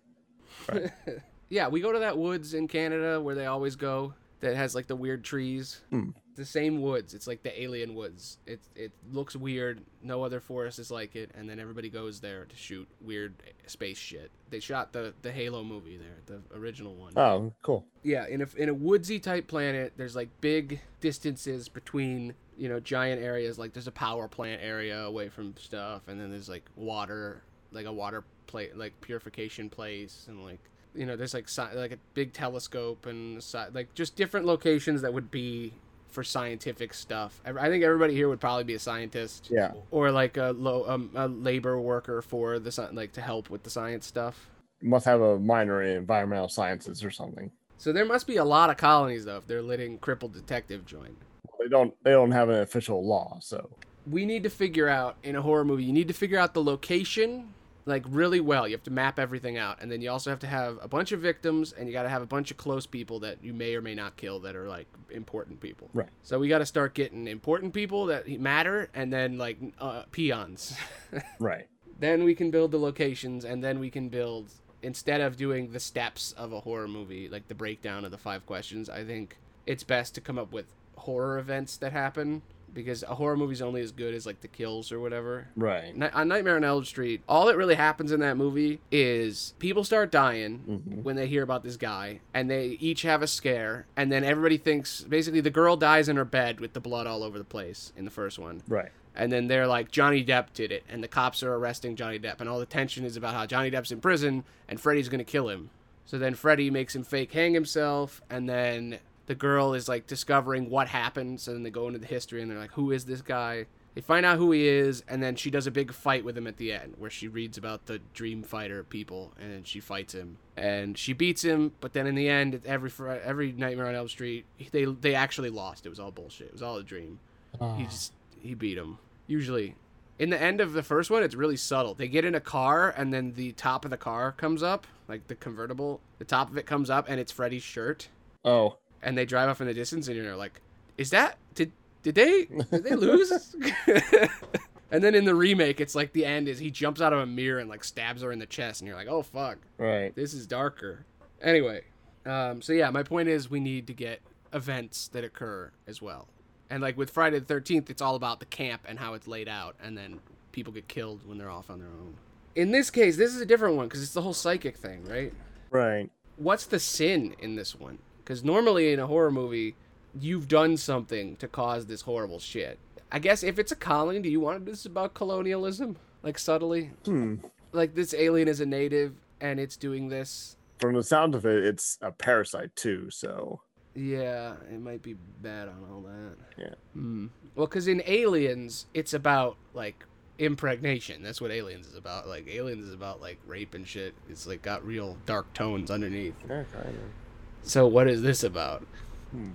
Yeah, 1.51 1.69
we 1.69 1.81
go 1.81 1.93
to 1.93 2.01
that 2.01 2.19
woods 2.19 2.55
in 2.55 2.69
Canada 2.69 3.21
where 3.21 3.35
they 3.35 3.47
always 3.47 3.77
go. 3.77 4.15
That 4.41 4.55
has 4.55 4.75
like 4.75 4.87
the 4.87 4.97
weird 4.97 5.25
trees. 5.25 5.81
Hmm. 5.91 6.11
The 6.39 6.45
same 6.45 6.81
woods. 6.81 7.15
It's 7.15 7.27
like 7.27 7.43
the 7.43 7.61
alien 7.61 7.97
woods. 7.97 8.39
It 8.47 8.61
it 8.77 8.93
looks 9.13 9.35
weird. 9.35 9.81
No 10.05 10.23
other 10.23 10.39
forest 10.39 10.79
is 10.79 10.89
like 10.89 11.17
it. 11.17 11.33
And 11.35 11.51
then 11.51 11.59
everybody 11.59 11.91
goes 11.91 12.21
there 12.21 12.45
to 12.45 12.55
shoot 12.55 12.87
weird 13.01 13.35
space 13.67 13.99
shit. 13.99 14.31
They 14.49 14.61
shot 14.61 14.93
the 14.93 15.15
the 15.23 15.33
Halo 15.33 15.65
movie 15.65 15.97
there, 15.97 16.19
the 16.27 16.57
original 16.57 16.95
one. 16.95 17.13
Oh, 17.17 17.53
cool. 17.63 17.85
Yeah, 18.05 18.25
in 18.29 18.41
a 18.43 18.47
in 18.57 18.69
a 18.69 18.75
woodsy 18.75 19.19
type 19.19 19.49
planet, 19.49 19.95
there's 19.97 20.15
like 20.15 20.29
big 20.41 20.81
distances 21.01 21.69
between 21.69 22.35
you 22.57 22.69
know 22.69 22.79
giant 22.79 23.21
areas. 23.21 23.59
Like 23.59 23.73
there's 23.73 23.89
a 23.89 23.93
power 23.93 24.29
plant 24.29 24.61
area 24.63 25.01
away 25.01 25.31
from 25.31 25.57
stuff, 25.57 26.03
and 26.07 26.21
then 26.21 26.31
there's 26.31 26.49
like 26.49 26.67
water, 26.77 27.43
like 27.73 27.87
a 27.87 27.93
water 27.93 28.23
plate, 28.47 28.77
like 28.77 29.01
purification 29.01 29.69
place, 29.69 30.27
and 30.29 30.45
like 30.45 30.61
you 30.95 31.05
know 31.05 31.17
there's 31.17 31.35
like 31.35 31.49
like 31.75 31.91
a 31.91 31.99
big 32.15 32.33
telescope 32.33 33.07
and 33.07 33.45
like 33.75 33.93
just 33.95 34.15
different 34.15 34.47
locations 34.47 35.03
that 35.03 35.13
would 35.13 35.33
be 35.33 35.73
for 36.11 36.25
scientific 36.25 36.95
stuff. 36.95 37.41
I 37.45 37.69
think 37.69 37.85
everybody 37.85 38.15
here 38.15 38.29
would 38.29 38.41
probably 38.41 38.65
be 38.65 38.75
a 38.75 38.79
scientist 38.79 39.49
Yeah. 39.51 39.73
or 39.91 40.11
like 40.11 40.37
a 40.37 40.55
low 40.57 40.85
um, 40.89 41.11
a 41.15 41.29
labor 41.29 41.79
worker 41.81 42.23
for 42.23 42.59
the 42.59 42.89
like 42.93 43.13
to 43.13 43.21
help 43.21 43.51
with 43.51 43.63
the 43.63 43.71
science 43.71 44.07
stuff. 44.07 44.49
Must 44.83 45.05
have 45.07 45.21
a 45.21 45.39
minor 45.39 45.83
in 45.83 45.97
environmental 45.97 46.49
sciences 46.49 47.05
or 47.05 47.11
something. 47.11 47.51
So 47.77 47.93
there 47.93 48.05
must 48.05 48.27
be 48.27 48.37
a 48.37 48.45
lot 48.45 48.71
of 48.71 48.77
colonies 48.77 49.25
though 49.25 49.37
if 49.37 49.47
they're 49.47 49.63
letting 49.63 49.99
crippled 49.99 50.33
detective 50.33 50.85
join. 50.87 51.17
They 51.59 51.69
don't. 51.69 51.93
They 52.05 52.13
don't 52.13 52.31
have 52.31 52.49
an 52.49 52.61
official 52.61 53.05
law, 53.07 53.39
so 53.41 53.69
We 54.11 54.25
need 54.25 54.43
to 54.45 54.51
figure 54.51 54.89
out 54.89 55.17
in 55.23 55.37
a 55.37 55.43
horror 55.43 55.65
movie. 55.65 55.85
You 55.85 55.93
need 55.93 56.09
to 56.09 56.15
figure 56.15 56.39
out 56.39 56.55
the 56.55 56.63
location 56.63 57.53
like 57.89 58.05
really 58.09 58.41
well. 58.41 58.69
You 58.69 58.75
have 58.75 58.85
to 58.85 58.93
map 58.93 59.19
everything 59.19 59.57
out, 59.57 59.83
and 59.83 59.91
then 59.91 60.01
you 60.01 60.11
also 60.11 60.31
have 60.31 60.39
to 60.41 60.47
have 60.47 60.79
a 60.83 60.89
bunch 60.89 61.13
of 61.13 61.21
victims, 61.21 61.73
and 61.73 61.89
you 61.89 61.93
got 61.93 62.05
to 62.05 62.09
have 62.09 62.23
a 62.23 62.27
bunch 62.27 62.51
of 62.51 62.57
close 62.57 62.87
people 62.87 63.21
that 63.21 63.43
you 63.43 63.53
may 63.53 63.75
or 63.75 63.81
may 63.81 63.95
not 63.95 64.17
kill 64.17 64.39
that 64.41 64.55
are 64.55 64.69
like 64.69 64.87
important 65.11 65.61
people. 65.61 65.89
Right. 65.95 66.09
So 66.23 66.39
we 66.39 66.49
got 66.49 66.59
to 66.59 66.67
start 66.67 66.95
getting 66.95 67.27
important 67.27 67.73
people 67.73 68.07
that 68.07 68.29
matter, 68.41 68.91
and 68.95 69.13
then 69.13 69.39
like 69.39 69.59
uh, 69.81 70.03
peons. 70.13 70.77
right. 71.41 71.67
then 71.99 72.25
we 72.25 72.35
can 72.35 72.51
build 72.51 72.71
the 72.71 72.79
locations 72.79 73.45
and 73.45 73.65
then 73.65 73.81
we 73.81 73.91
can 73.91 74.09
build 74.09 74.51
instead 74.83 75.21
of 75.21 75.37
doing 75.37 75.73
the 75.73 75.81
steps 75.81 76.33
of 76.33 76.53
a 76.53 76.61
horror 76.61 76.87
movie 76.87 77.29
like 77.29 77.49
the 77.49 77.55
breakdown 77.55 78.05
of 78.05 78.11
the 78.11 78.19
five 78.19 78.47
questions 78.47 78.89
i 78.89 79.05
think 79.05 79.37
it's 79.67 79.83
best 79.83 80.15
to 80.15 80.21
come 80.21 80.39
up 80.39 80.53
with 80.53 80.67
horror 80.97 81.39
events 81.39 81.77
that 81.77 81.93
happen 81.93 82.43
because 82.79 83.03
a 83.03 83.15
horror 83.17 83.37
movie's 83.37 83.61
only 83.61 83.81
as 83.81 83.91
good 83.91 84.15
as 84.15 84.25
like 84.25 84.41
the 84.41 84.47
kills 84.49 84.93
or 84.93 85.01
whatever 85.01 85.49
Right. 85.57 85.97
Ni- 85.97 86.07
on 86.15 86.29
Nightmare 86.29 86.55
on 86.57 86.63
Elm 86.65 86.85
Street, 86.85 87.23
all 87.29 87.47
that 87.47 87.57
really 87.57 87.75
happens 87.75 88.13
in 88.13 88.21
that 88.21 88.37
movie 88.37 88.79
is 88.93 89.53
people 89.59 89.83
start 89.83 90.13
dying 90.13 90.61
Mhm. 90.69 91.03
when 91.03 91.17
they 91.17 91.27
hear 91.27 91.43
about 91.43 91.65
this 91.65 91.77
guy, 91.77 92.21
and 92.33 92.49
they 92.49 92.77
each 92.81 93.03
have 93.03 93.21
a 93.21 93.27
scare, 93.27 93.87
and 93.97 94.13
then 94.13 94.23
everybody 94.23 94.57
thinks 94.57 95.03
basically 95.03 95.41
the 95.41 95.51
girl 95.51 95.77
dies 95.77 96.09
in 96.09 96.17
her 96.17 96.25
bed 96.25 96.61
with 96.61 96.73
the 96.73 96.81
blood 96.81 97.07
all 97.09 97.25
over 97.25 97.37
the 97.37 97.45
place 97.45 97.93
in 97.97 98.05
the 98.05 98.11
first 98.13 98.39
one, 98.39 98.63
Right. 98.69 98.93
and 99.17 99.33
then 99.33 99.49
they're 99.49 99.67
like 99.67 99.91
Johnny 99.91 100.25
Depp 100.25 100.53
did 100.55 100.71
it, 100.71 100.85
and 100.89 101.03
the 101.03 101.09
cops 101.09 101.43
are 101.43 101.53
arresting 101.55 101.97
Johnny 101.97 102.19
Depp, 102.21 102.41
and 102.41 102.49
all 102.49 102.61
the 102.61 102.67
tension 102.67 103.05
is 103.05 103.17
about 103.17 103.35
how 103.35 103.45
Johnny 103.47 103.71
Depp's 103.71 103.91
in 103.91 104.01
prison 104.01 104.45
and 104.69 104.81
Freddy's 104.81 105.09
gonna 105.09 105.25
kill 105.25 105.49
him. 105.49 105.71
So 106.07 106.17
then 106.17 106.35
Freddy 106.35 106.71
makes 106.71 106.95
him 106.97 107.03
fake 107.03 107.33
hang 107.33 107.53
himself, 107.55 108.23
and 108.31 108.49
then 108.49 108.99
the 109.29 109.35
girl 109.35 109.75
is 109.75 109.89
like 109.89 110.07
discovering 110.07 110.71
what 110.71 110.89
happened. 110.89 111.41
So 111.41 111.53
then 111.53 111.63
they 111.63 111.71
go 111.71 111.87
into 111.87 112.01
the 112.01 112.07
history, 112.07 112.43
and 112.43 112.51
they're 112.51 112.59
like, 112.59 112.73
"Who 112.73 112.91
is 112.91 113.05
this 113.05 113.23
guy?" 113.23 113.67
They 113.95 114.01
find 114.01 114.25
out 114.25 114.39
who 114.39 114.53
he 114.53 114.67
is, 114.67 115.03
and 115.09 115.23
then 115.23 115.37
she 115.37 115.51
does 115.51 115.67
a 115.67 115.71
big 115.71 115.93
fight 115.93 116.25
with 116.25 116.37
him 116.37 116.47
at 116.47 116.57
the 116.57 116.73
end, 116.73 116.95
where 116.99 117.11
she 117.11 117.29
reads 117.29 117.59
about 117.59 117.87
the 117.87 118.01
Dream 118.15 118.43
Fighter 118.43 118.85
people, 118.85 119.33
and 119.41 119.53
then 119.53 119.65
she 119.65 119.81
fights 119.81 120.15
him, 120.15 120.39
and 120.57 120.97
she 120.97 121.13
beats 121.13 121.43
him. 121.43 121.73
But 121.81 121.93
then 121.93 122.07
in 122.07 122.15
the 122.15 122.29
end, 122.29 122.61
every 122.65 122.91
every 123.23 123.53
Nightmare 123.53 123.87
on 123.87 123.95
Elm 123.95 124.09
Street, 124.09 124.47
they 124.73 124.85
they 124.85 125.15
actually 125.15 125.51
lost. 125.51 125.85
It 125.85 125.91
was 125.91 126.01
all 126.01 126.11
bullshit. 126.11 126.49
It 126.49 126.53
was 126.53 126.63
all 126.63 126.77
a 126.77 126.83
dream. 126.83 127.21
He 127.53 127.59
ah. 127.61 127.79
just 127.83 128.13
he 128.41 128.55
beat 128.55 128.79
him. 128.79 128.99
Usually, 129.27 129.75
in 130.19 130.31
the 130.31 130.41
end 130.41 130.63
of 130.63 130.73
the 130.73 130.83
first 130.83 131.11
one, 131.11 131.23
it's 131.23 131.35
really 131.35 131.57
subtle. 131.57 131.93
They 131.93 132.09
get 132.09 132.25
in 132.25 132.35
a 132.35 132.41
car, 132.41 132.95
and 132.97 133.13
then 133.13 133.35
the 133.35 133.53
top 133.53 133.85
of 133.85 133.91
the 133.91 133.99
car 133.99 134.33
comes 134.33 134.63
up, 134.63 134.87
like 135.07 135.27
the 135.29 135.35
convertible. 135.35 136.01
The 136.19 136.25
top 136.25 136.51
of 136.51 136.57
it 136.57 136.65
comes 136.65 136.89
up, 136.89 137.07
and 137.09 137.21
it's 137.21 137.31
Freddy's 137.31 137.63
shirt. 137.63 138.09
Oh. 138.43 138.79
And 139.03 139.17
they 139.17 139.25
drive 139.25 139.49
off 139.49 139.61
in 139.61 139.67
the 139.67 139.75
distance, 139.75 140.09
and 140.09 140.17
you're 140.17 140.37
like, 140.37 140.61
"Is 140.97 141.11
that 141.11 141.37
did 141.55 141.73
did 142.03 142.15
they 142.15 142.47
did 142.71 142.85
they 142.85 142.95
lose?" 142.97 143.55
and 144.91 145.03
then 145.05 145.15
in 145.15 145.25
the 145.25 145.35
remake, 145.35 145.81
it's 145.81 145.95
like 145.95 146.13
the 146.13 146.25
end 146.25 146.49
is 146.49 146.59
he 146.59 146.71
jumps 146.71 147.01
out 147.01 147.13
of 147.13 147.21
a 147.21 147.27
mirror 147.27 147.59
and 147.61 147.69
like 147.71 147.85
stabs 147.85 148.23
her 148.23 148.33
in 148.33 148.39
the 148.39 148.47
chest, 148.47 148.81
and 148.81 148.89
you're 148.89 148.97
like, 148.97 149.09
"Oh 149.09 149.23
fuck, 149.23 149.59
Right. 149.77 150.15
this 150.15 150.35
is 150.35 150.47
darker." 150.47 151.05
Anyway, 151.41 151.83
um, 152.27 152.61
so 152.63 152.73
yeah, 152.73 152.91
my 152.91 153.03
point 153.03 153.29
is 153.29 153.49
we 153.51 153.61
need 153.61 153.87
to 153.87 153.93
get 153.95 154.21
events 154.53 155.09
that 155.09 155.25
occur 155.25 155.71
as 155.87 156.03
well. 156.03 156.27
And 156.71 156.83
like 156.83 156.97
with 156.97 157.11
Friday 157.11 157.39
the 157.39 157.45
Thirteenth, 157.45 157.91
it's 157.91 158.03
all 158.03 158.15
about 158.17 158.41
the 158.41 158.47
camp 158.47 158.83
and 158.87 158.99
how 158.99 159.15
it's 159.15 159.29
laid 159.29 159.49
out, 159.49 159.77
and 159.83 159.97
then 159.97 160.21
people 160.53 160.73
get 160.73 160.89
killed 160.89 161.27
when 161.27 161.39
they're 161.39 161.51
off 161.51 161.71
on 161.71 161.79
their 161.79 161.89
own. 161.89 162.15
In 162.57 162.73
this 162.73 162.91
case, 162.91 163.17
this 163.17 163.33
is 163.35 163.41
a 163.41 163.47
different 163.47 163.77
one 163.77 163.87
because 163.87 164.03
it's 164.03 164.13
the 164.15 164.23
whole 164.23 164.35
psychic 164.35 164.77
thing, 164.77 165.05
right? 165.05 165.33
Right. 165.71 166.11
What's 166.37 166.67
the 166.67 166.81
sin 166.81 167.37
in 167.39 167.55
this 167.55 167.75
one? 167.77 167.99
Because 168.29 168.45
normally 168.45 168.93
in 168.93 169.01
a 169.01 169.07
horror 169.07 169.31
movie, 169.31 169.75
you've 170.21 170.49
done 170.49 170.77
something 170.77 171.37
to 171.37 171.49
cause 171.49 171.87
this 171.87 172.03
horrible 172.03 172.39
shit. 172.39 172.79
I 173.11 173.21
guess 173.21 173.43
if 173.43 173.59
it's 173.59 173.73
a 173.73 173.77
colony, 173.77 174.21
do 174.21 174.29
you 174.29 174.39
want 174.39 174.67
this 174.67 174.85
about 174.85 175.15
colonialism, 175.15 175.97
like 176.23 176.39
subtly? 176.39 176.91
Hmm. 177.07 177.37
Like 177.73 177.95
this 177.95 178.13
alien 178.13 178.47
is 178.47 178.61
a 178.61 178.67
native 178.67 179.15
and 179.41 179.59
it's 179.59 179.79
doing 179.79 180.11
this. 180.11 180.59
From 180.79 180.93
the 180.93 181.03
sound 181.03 181.35
of 181.35 181.47
it, 181.47 181.65
it's 181.65 181.97
a 182.03 182.13
parasite 182.13 182.77
too. 182.77 183.09
So 183.09 183.63
Yeah, 183.95 184.57
it 184.71 184.79
might 184.79 185.01
be 185.01 185.15
bad 185.41 185.69
on 185.69 185.87
all 185.91 186.03
that. 186.03 186.37
Yeah. 186.59 186.75
Hmm. 186.93 187.29
Well, 187.55 187.67
because 187.67 187.89
in 187.89 188.03
Aliens, 188.05 188.85
it's 188.93 189.15
about 189.15 189.57
like 189.73 190.05
impregnation. 190.37 191.23
That's 191.23 191.41
what 191.41 191.51
Aliens 191.51 191.87
is 191.87 191.97
about. 191.97 192.29
Like 192.29 192.47
Aliens 192.47 192.89
is 192.89 192.93
about 192.93 193.23
like 193.23 193.39
rape 193.47 193.73
and 193.73 193.89
shit. 193.89 194.13
It's 194.29 194.47
like 194.47 194.61
got 194.61 194.85
real 194.85 195.17
dark 195.25 195.51
tones 195.55 195.91
underneath. 195.91 196.35
yeah, 196.47 196.65
kind 196.75 196.89
of. 196.89 197.28
So 197.63 197.87
what 197.87 198.09
is 198.09 198.23
this 198.23 198.43
about? 198.43 198.87
Hmm. 199.31 199.51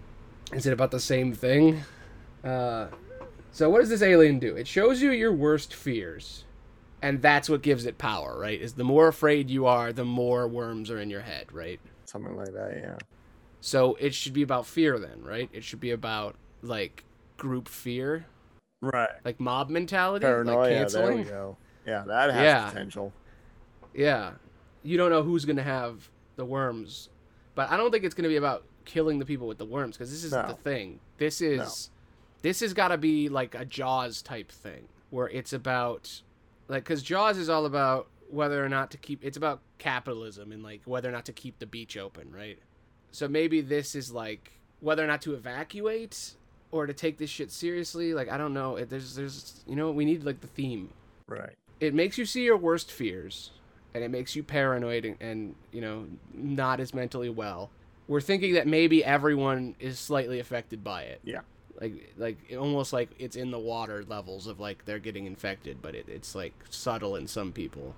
Is 0.52 0.66
it 0.68 0.74
about 0.74 0.92
the 0.92 1.00
same 1.00 1.34
thing? 1.34 1.82
Uh, 2.44 2.88
so 3.52 3.70
what 3.70 3.80
does 3.80 3.90
this 3.90 4.02
alien 4.02 4.40
do? 4.40 4.56
It 4.56 4.68
shows 4.68 5.02
you 5.02 5.12
your 5.12 5.32
worst 5.34 5.74
fears, 5.74 6.44
and 7.02 7.22
that's 7.22 7.50
what 7.50 7.62
gives 7.62 7.86
it 7.86 7.98
power, 7.98 8.38
right? 8.38 8.60
Is 8.60 8.74
the 8.74 8.84
more 8.84 9.08
afraid 9.08 9.50
you 9.50 9.66
are, 9.66 9.92
the 9.92 10.06
more 10.06 10.48
worms 10.48 10.92
are 10.92 11.00
in 11.00 11.10
your 11.10 11.22
head, 11.22 11.52
right? 11.52 11.80
Something 12.06 12.36
like 12.36 12.54
that. 12.54 12.78
Yeah. 12.82 12.98
So 13.62 13.96
it 13.96 14.14
should 14.14 14.34
be 14.34 14.42
about 14.44 14.66
fear 14.68 15.00
then, 15.00 15.24
right? 15.24 15.50
It 15.54 15.64
should 15.64 15.80
be 15.80 15.92
about 15.92 16.36
like 16.62 17.04
group 17.38 17.68
fear, 17.68 18.26
Right. 18.82 19.10
like 19.24 19.40
mob 19.40 19.70
mentality, 19.70 20.24
Paranoia. 20.26 20.56
like 20.58 20.70
there 20.70 20.78
canceling. 20.80 21.18
we 21.20 21.24
go. 21.24 21.58
Yeah, 21.88 22.04
that 22.06 22.32
has 22.32 22.44
Yeah. 22.44 22.70
potential. 22.70 23.14
Yeah. 23.94 24.32
You 24.84 24.98
don't 24.98 25.10
know 25.10 25.24
who's 25.24 25.46
going 25.46 25.56
to 25.58 25.64
have 25.64 26.10
the 26.36 26.46
worms. 26.46 27.10
But 27.56 27.72
I 27.72 27.78
don't 27.78 27.92
think 27.92 28.04
it's 28.04 28.16
going 28.16 28.24
to 28.24 28.30
be 28.30 28.36
about 28.38 28.64
killing 28.86 29.20
the 29.20 29.26
people 29.26 29.48
with 29.48 29.58
the 29.58 29.66
worms 29.66 29.96
because 29.98 30.12
this 30.12 30.24
isn't 30.24 30.48
No. 30.48 30.54
the 30.54 30.62
thing. 30.62 31.00
This 31.18 31.42
is 31.42 31.90
this 32.42 32.60
has 32.60 32.74
got 32.74 32.90
to 32.90 32.98
be 32.98 33.30
like 33.30 33.56
a 33.56 33.64
Jaws 33.66 34.22
type 34.22 34.52
thing 34.52 34.88
where 35.12 35.30
it's 35.30 35.54
about 35.54 36.22
like 36.68 36.84
cuz 36.86 37.02
Jaws 37.04 37.38
is 37.38 37.50
all 37.50 37.66
about 37.66 38.08
whether 38.30 38.66
or 38.66 38.70
not 38.70 38.90
to 38.92 38.98
keep 38.98 39.24
it's 39.24 39.38
about 39.38 39.62
capitalism 39.78 40.52
and 40.52 40.64
like 40.64 40.82
whether 40.86 41.08
or 41.08 41.12
not 41.12 41.26
to 41.26 41.34
keep 41.34 41.60
the 41.60 41.66
beach 41.68 41.96
open, 41.98 42.32
right? 42.32 42.58
So 43.12 43.28
maybe 43.28 43.62
this 43.62 43.94
is 43.96 44.12
like 44.12 44.54
whether 44.80 45.04
or 45.04 45.08
not 45.08 45.22
to 45.22 45.34
evacuate 45.36 46.34
or 46.72 46.88
to 46.88 46.94
take 46.94 47.20
this 47.20 47.30
shit 47.30 47.52
seriously. 47.52 48.14
Like 48.16 48.30
I 48.30 48.38
don't 48.38 48.54
know. 48.54 48.76
It, 48.78 48.90
there's 48.90 49.16
there's 49.16 49.64
you 49.68 49.76
know 49.76 49.92
we 49.92 50.04
need 50.06 50.24
like 50.24 50.42
the 50.42 50.48
theme 50.48 50.90
Right. 51.28 51.54
it 51.80 51.94
makes 51.94 52.18
you 52.18 52.26
see 52.26 52.44
your 52.44 52.58
worst 52.58 52.92
fears 52.92 53.52
and 53.94 54.04
it 54.04 54.10
makes 54.10 54.36
you 54.36 54.44
paranoid 54.44 55.06
and, 55.06 55.18
and 55.22 55.56
you 55.72 55.82
know 55.82 56.06
not 56.34 56.80
as 56.80 56.94
mentally 56.94 57.30
well 57.30 57.70
we're 58.08 58.22
thinking 58.22 58.54
that 58.54 58.68
maybe 58.68 59.04
everyone 59.04 59.76
is 59.80 60.00
slightly 60.00 60.40
affected 60.40 60.84
by 60.84 61.04
it. 61.04 61.22
Yeah. 61.24 61.42
Like 61.80 62.14
like 62.18 62.38
almost 62.58 62.94
like 62.94 63.10
it's 63.18 63.36
in 63.36 63.52
the 63.52 63.60
water 63.60 64.04
levels 64.08 64.48
of 64.48 64.60
like 64.60 64.86
they're 64.86 65.00
getting 65.00 65.26
infected, 65.26 65.82
but 65.82 65.96
it, 65.96 66.06
it's 66.08 66.36
like 66.36 66.54
subtle 66.70 67.16
in 67.16 67.28
some 67.28 67.52
people. 67.52 67.96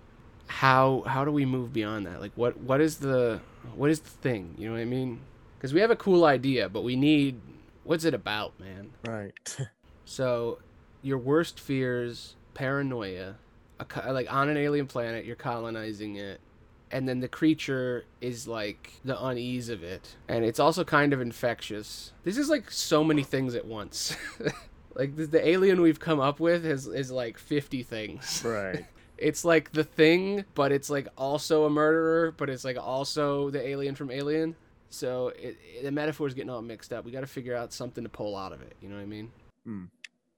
How 0.48 1.04
how 1.06 1.26
do 1.26 1.32
we 1.32 1.46
move 1.46 1.74
beyond 1.74 2.06
that? 2.06 2.22
Like 2.22 2.32
what 2.36 2.58
what 2.58 2.82
is 2.82 2.98
the 2.98 3.42
what 3.76 3.90
is 3.90 4.00
the 4.00 4.10
thing? 4.10 4.56
You 4.58 4.68
know 4.68 4.76
what 4.76 4.82
I 4.82 4.86
mean? 4.86 5.22
Because 5.58 5.74
we 5.74 5.82
have 5.82 5.92
a 5.92 5.96
cool 5.96 6.26
idea, 6.26 6.70
but 6.70 6.84
we 6.84 6.96
need 6.96 7.42
what's 7.84 8.06
it 8.06 8.14
about, 8.14 8.60
man? 8.60 8.92
Right. 9.06 9.58
So, 10.08 10.60
your 11.02 11.18
worst 11.18 11.60
fears, 11.60 12.36
paranoia, 12.54 13.38
a, 13.80 14.14
like 14.14 14.32
on 14.32 14.50
an 14.50 14.58
alien 14.58 14.88
planet, 14.88 15.26
you're 15.26 15.36
colonizing 15.36 16.16
it, 16.16 16.40
and 16.92 17.08
then 17.08 17.20
the 17.20 17.28
creature 17.28 18.06
is 18.22 18.48
like 18.48 18.94
the 19.04 19.24
unease 19.24 19.70
of 19.70 19.84
it, 19.84 20.16
and 20.28 20.46
it's 20.46 20.60
also 20.60 20.84
kind 20.84 21.14
of 21.14 21.22
infectious. 21.22 22.14
This 22.24 22.38
is 22.38 22.50
like 22.50 22.72
so 22.72 23.04
many 23.04 23.24
things 23.24 23.56
at 23.56 23.66
once. 23.66 24.16
like 24.96 25.16
the, 25.16 25.26
the 25.26 25.48
alien 25.48 25.82
we've 25.82 26.00
come 26.00 26.20
up 26.20 26.40
with 26.40 26.66
is 26.66 26.88
is 26.88 27.12
like 27.12 27.38
50 27.38 27.84
things. 27.84 28.44
right. 28.46 28.86
It's 29.18 29.46
like 29.46 29.72
the 29.72 29.84
thing, 29.84 30.44
but 30.56 30.72
it's 30.72 30.90
like 30.90 31.08
also 31.18 31.66
a 31.66 31.70
murderer, 31.70 32.32
but 32.32 32.50
it's 32.50 32.66
like 32.66 32.78
also 32.78 33.50
the 33.50 33.66
alien 33.66 33.96
from 33.96 34.12
Alien. 34.12 34.56
So 34.90 35.30
it, 35.30 35.58
it, 35.78 35.84
the 35.84 35.92
metaphor 35.92 36.28
is 36.28 36.34
getting 36.34 36.50
all 36.50 36.62
mixed 36.62 36.94
up. 36.94 37.06
We 37.06 37.12
got 37.12 37.22
to 37.22 37.28
figure 37.28 37.56
out 37.56 37.74
something 37.74 38.04
to 38.04 38.10
pull 38.10 38.36
out 38.36 38.52
of 38.52 38.62
it. 38.62 38.76
You 38.82 38.90
know 38.90 38.96
what 38.96 39.02
I 39.02 39.06
mean? 39.06 39.32
Hmm. 39.66 39.84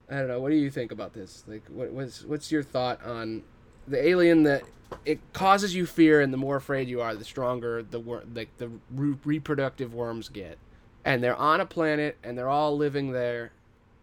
I 0.09 0.15
don't 0.15 0.27
know. 0.27 0.39
What 0.39 0.51
do 0.51 0.55
you 0.55 0.71
think 0.71 0.91
about 0.91 1.13
this? 1.13 1.43
Like, 1.47 1.63
what, 1.67 1.91
what's 1.91 2.23
what's 2.23 2.51
your 2.51 2.63
thought 2.63 3.03
on 3.03 3.43
the 3.87 4.05
alien 4.05 4.43
that 4.43 4.63
it 5.05 5.19
causes 5.33 5.75
you 5.75 5.85
fear, 5.85 6.21
and 6.21 6.31
the 6.31 6.37
more 6.37 6.55
afraid 6.55 6.87
you 6.87 7.01
are, 7.01 7.13
the 7.15 7.25
stronger 7.25 7.83
the 7.83 7.99
wor- 7.99 8.23
like 8.33 8.55
the 8.57 8.71
re- 8.91 9.17
reproductive 9.25 9.93
worms 9.93 10.29
get, 10.29 10.57
and 11.03 11.23
they're 11.23 11.35
on 11.35 11.59
a 11.59 11.65
planet, 11.65 12.17
and 12.23 12.37
they're 12.37 12.49
all 12.49 12.77
living 12.77 13.11
there, 13.11 13.51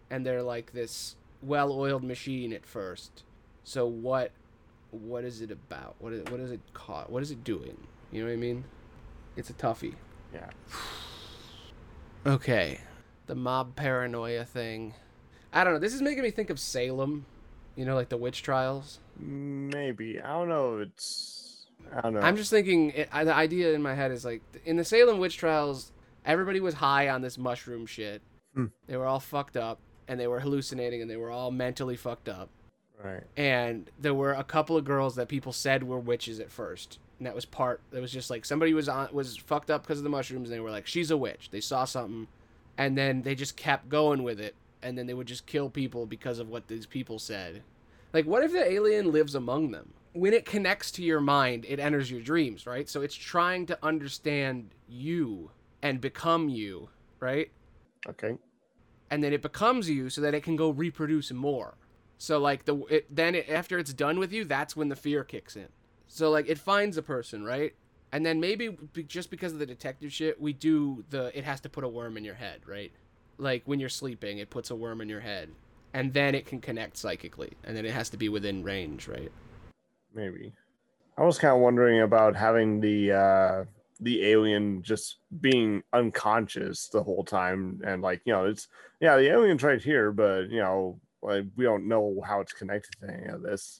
and 0.09 0.25
they're 0.25 0.43
like 0.43 0.73
this 0.73 1.15
well-oiled 1.41 2.03
machine 2.03 2.53
at 2.53 2.65
first. 2.65 3.23
So 3.63 3.85
what 3.87 4.31
what 4.91 5.23
is 5.23 5.41
it 5.41 5.51
about? 5.51 5.95
What 5.99 6.13
is, 6.13 6.23
what 6.31 6.39
is 6.39 6.51
it 6.51 6.61
caught? 6.73 7.11
What 7.11 7.23
is 7.23 7.31
it 7.31 7.43
doing? 7.43 7.77
You 8.11 8.21
know 8.21 8.27
what 8.27 8.33
I 8.33 8.37
mean? 8.37 8.63
It's 9.35 9.49
a 9.49 9.53
toughie. 9.53 9.95
Yeah. 10.33 10.49
Okay. 12.27 12.79
The 13.27 13.35
mob 13.35 13.75
paranoia 13.75 14.45
thing. 14.45 14.95
I 15.55 15.63
don't 15.63 15.73
know. 15.73 15.79
This 15.79 15.93
is 15.93 16.01
making 16.01 16.21
me 16.21 16.31
think 16.31 16.49
of 16.49 16.59
Salem. 16.59 17.25
You 17.75 17.85
know, 17.85 17.95
like 17.95 18.09
the 18.09 18.17
witch 18.17 18.43
trials. 18.43 18.99
Maybe. 19.19 20.21
I 20.21 20.33
don't 20.33 20.49
know. 20.49 20.77
It's. 20.79 21.65
I 21.93 22.01
don't 22.01 22.13
know. 22.13 22.19
I'm 22.21 22.35
just 22.35 22.51
thinking. 22.51 22.91
It, 22.91 23.09
I, 23.11 23.23
the 23.23 23.33
idea 23.33 23.73
in 23.73 23.81
my 23.81 23.95
head 23.95 24.11
is 24.11 24.23
like 24.23 24.41
in 24.65 24.77
the 24.77 24.85
Salem 24.85 25.17
witch 25.17 25.37
trials, 25.37 25.91
everybody 26.25 26.59
was 26.59 26.75
high 26.75 27.09
on 27.09 27.21
this 27.21 27.37
mushroom 27.37 27.85
shit. 27.85 28.21
Hmm. 28.53 28.67
They 28.87 28.95
were 28.97 29.05
all 29.05 29.19
fucked 29.19 29.57
up, 29.57 29.79
and 30.07 30.19
they 30.19 30.27
were 30.27 30.39
hallucinating, 30.39 31.01
and 31.01 31.09
they 31.09 31.17
were 31.17 31.31
all 31.31 31.51
mentally 31.51 31.95
fucked 31.95 32.29
up. 32.29 32.49
Right. 33.03 33.23
and 33.35 33.91
there 33.99 34.13
were 34.13 34.31
a 34.31 34.43
couple 34.43 34.77
of 34.77 34.85
girls 34.85 35.15
that 35.15 35.27
people 35.27 35.51
said 35.51 35.83
were 35.83 35.99
witches 35.99 36.39
at 36.39 36.49
first 36.49 36.97
and 37.19 37.27
that 37.27 37.35
was 37.35 37.43
part 37.43 37.81
that 37.91 37.99
was 38.01 38.09
just 38.09 38.29
like 38.29 38.45
somebody 38.45 38.73
was 38.73 38.87
on 38.87 39.09
was 39.11 39.35
fucked 39.35 39.69
up 39.69 39.83
because 39.83 39.97
of 39.97 40.05
the 40.05 40.09
mushrooms 40.09 40.49
and 40.49 40.55
they 40.55 40.61
were 40.61 40.71
like 40.71 40.87
she's 40.87 41.11
a 41.11 41.17
witch 41.17 41.49
they 41.51 41.59
saw 41.59 41.83
something 41.83 42.27
and 42.77 42.97
then 42.97 43.21
they 43.23 43.35
just 43.35 43.57
kept 43.57 43.89
going 43.89 44.23
with 44.23 44.39
it 44.39 44.55
and 44.85 44.97
then 44.97 45.07
they 45.07 45.13
would 45.13 45.27
just 45.27 45.45
kill 45.47 45.69
people 45.69 46.05
because 46.05 46.39
of 46.39 46.49
what 46.49 46.67
these 46.69 46.85
people 46.85 47.19
said 47.19 47.63
like 48.13 48.25
what 48.25 48.43
if 48.43 48.53
the 48.53 48.71
alien 48.71 49.11
lives 49.11 49.35
among 49.35 49.71
them 49.71 49.93
when 50.13 50.33
it 50.33 50.45
connects 50.45 50.91
to 50.91 51.03
your 51.03 51.21
mind 51.21 51.65
it 51.67 51.79
enters 51.79 52.09
your 52.11 52.21
dreams 52.21 52.65
right 52.67 52.87
so 52.89 53.01
it's 53.01 53.15
trying 53.15 53.65
to 53.65 53.77
understand 53.83 54.71
you 54.87 55.51
and 55.81 55.99
become 56.01 56.49
you 56.49 56.89
right 57.19 57.51
Okay. 58.07 58.37
and 59.11 59.23
then 59.23 59.33
it 59.33 59.41
becomes 59.41 59.89
you 59.89 60.09
so 60.09 60.21
that 60.21 60.33
it 60.35 60.43
can 60.43 60.55
go 60.55 60.69
reproduce 60.69 61.31
more. 61.31 61.75
So 62.17 62.39
like 62.39 62.65
the 62.65 62.77
it, 62.85 63.15
then 63.15 63.35
it, 63.35 63.49
after 63.49 63.77
it's 63.79 63.93
done 63.93 64.19
with 64.19 64.31
you, 64.31 64.45
that's 64.45 64.75
when 64.75 64.89
the 64.89 64.95
fear 64.95 65.23
kicks 65.23 65.55
in. 65.55 65.69
So 66.07 66.29
like 66.31 66.47
it 66.49 66.59
finds 66.59 66.97
a 66.97 67.01
person, 67.03 67.43
right? 67.43 67.73
And 68.11 68.25
then 68.25 68.39
maybe 68.39 68.77
just 69.07 69.29
because 69.31 69.53
of 69.53 69.59
the 69.59 69.65
detective 69.65 70.13
shit, 70.13 70.39
we 70.39 70.53
do 70.53 71.03
the 71.09 71.37
it 71.37 71.43
has 71.45 71.61
to 71.61 71.69
put 71.69 71.83
a 71.83 71.87
worm 71.89 72.17
in 72.17 72.23
your 72.23 72.35
head, 72.35 72.61
right? 72.67 72.91
Like 73.37 73.63
when 73.65 73.79
you're 73.79 73.89
sleeping, 73.89 74.37
it 74.37 74.49
puts 74.49 74.71
a 74.71 74.75
worm 74.75 75.01
in 75.01 75.09
your 75.09 75.19
head, 75.19 75.49
and 75.93 76.13
then 76.13 76.35
it 76.35 76.45
can 76.45 76.61
connect 76.61 76.97
psychically, 76.97 77.53
and 77.63 77.75
then 77.75 77.85
it 77.85 77.91
has 77.91 78.09
to 78.11 78.17
be 78.17 78.29
within 78.29 78.63
range, 78.63 79.07
right? 79.07 79.31
Maybe. 80.13 80.53
I 81.17 81.23
was 81.23 81.37
kind 81.37 81.53
of 81.53 81.61
wondering 81.61 82.01
about 82.01 82.35
having 82.35 82.81
the 82.81 83.11
uh 83.11 83.63
the 84.01 84.25
alien 84.25 84.83
just 84.83 85.19
being 85.39 85.81
unconscious 85.93 86.89
the 86.89 87.01
whole 87.01 87.23
time 87.23 87.79
and 87.85 88.01
like 88.01 88.21
you 88.25 88.33
know 88.33 88.43
it's 88.43 88.67
yeah 88.99 89.15
the 89.15 89.31
alien's 89.31 89.63
right 89.63 89.81
here 89.81 90.11
but 90.11 90.49
you 90.49 90.59
know 90.59 90.99
like 91.23 91.45
we 91.55 91.63
don't 91.63 91.87
know 91.87 92.21
how 92.25 92.41
it's 92.41 92.51
connected 92.51 92.91
to 92.99 93.09
any 93.09 93.27
of 93.27 93.41
this 93.41 93.79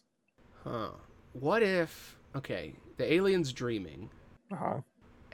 Huh? 0.64 0.90
What 1.34 1.62
if 1.62 2.18
okay, 2.36 2.74
the 2.98 3.12
alien's 3.12 3.54
dreaming, 3.54 4.10
uh-huh 4.52 4.80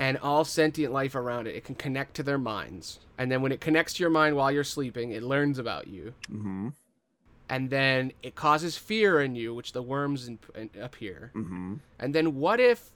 and 0.01 0.17
all 0.17 0.43
sentient 0.43 0.91
life 0.91 1.13
around 1.13 1.45
it, 1.45 1.55
it 1.55 1.63
can 1.63 1.75
connect 1.75 2.15
to 2.15 2.23
their 2.23 2.39
minds. 2.39 2.99
And 3.19 3.31
then 3.31 3.43
when 3.43 3.51
it 3.51 3.61
connects 3.61 3.93
to 3.93 4.03
your 4.03 4.09
mind 4.09 4.35
while 4.35 4.51
you're 4.51 4.63
sleeping, 4.63 5.11
it 5.11 5.21
learns 5.21 5.59
about 5.59 5.85
you. 5.85 6.15
mm-hmm 6.29 6.69
And 7.47 7.69
then 7.69 8.11
it 8.23 8.33
causes 8.33 8.75
fear 8.77 9.21
in 9.21 9.35
you, 9.35 9.53
which 9.53 9.73
the 9.73 9.83
worms 9.83 10.27
in, 10.27 10.39
in, 10.55 10.71
appear. 10.81 11.31
mm-hmm 11.35 11.75
And 11.99 12.15
then 12.15 12.35
what 12.35 12.59
if 12.59 12.89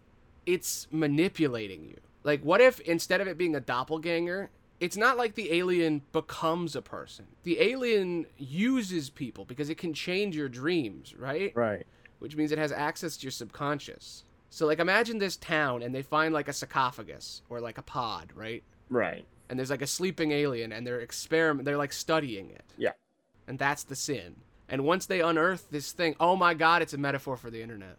it's 0.47 0.87
manipulating 0.89 1.85
you? 1.85 1.97
Like, 2.23 2.41
what 2.41 2.59
if 2.59 2.79
instead 2.79 3.21
of 3.21 3.27
it 3.27 3.37
being 3.37 3.55
a 3.55 3.59
doppelganger, 3.59 4.49
it's 4.79 4.97
not 4.97 5.15
like 5.15 5.35
the 5.35 5.53
alien 5.53 6.01
becomes 6.11 6.75
a 6.75 6.81
person? 6.81 7.27
The 7.43 7.61
alien 7.61 8.25
uses 8.39 9.11
people 9.11 9.45
because 9.45 9.69
it 9.69 9.77
can 9.77 9.93
change 9.93 10.35
your 10.35 10.49
dreams, 10.49 11.13
right? 11.15 11.51
right 11.55 11.85
which 12.17 12.35
means 12.35 12.51
it 12.51 12.57
has 12.57 12.71
access 12.71 13.17
to 13.17 13.25
your 13.25 13.31
subconscious. 13.31 14.23
So 14.49 14.65
like 14.65 14.79
imagine 14.79 15.17
this 15.17 15.37
town 15.37 15.83
and 15.83 15.93
they 15.93 16.01
find 16.01 16.33
like 16.33 16.47
a 16.47 16.53
sarcophagus 16.53 17.41
or 17.49 17.59
like 17.59 17.77
a 17.77 17.81
pod, 17.81 18.31
right? 18.35 18.63
right 18.89 19.25
And 19.49 19.57
there's 19.59 19.69
like 19.69 19.81
a 19.81 19.87
sleeping 19.87 20.31
alien 20.31 20.71
and 20.71 20.85
they're 20.85 20.99
experiment 21.01 21.65
they're 21.65 21.77
like 21.77 21.93
studying 21.93 22.49
it. 22.51 22.63
Yeah. 22.77 22.91
And 23.47 23.59
that's 23.59 23.83
the 23.83 23.95
sin. 23.95 24.37
And 24.69 24.83
once 24.83 25.05
they 25.05 25.21
unearth 25.21 25.69
this 25.69 25.91
thing, 25.91 26.15
oh 26.19 26.35
my 26.35 26.53
god, 26.53 26.81
it's 26.81 26.93
a 26.93 26.97
metaphor 26.97 27.37
for 27.37 27.51
the 27.51 27.61
internet. 27.61 27.97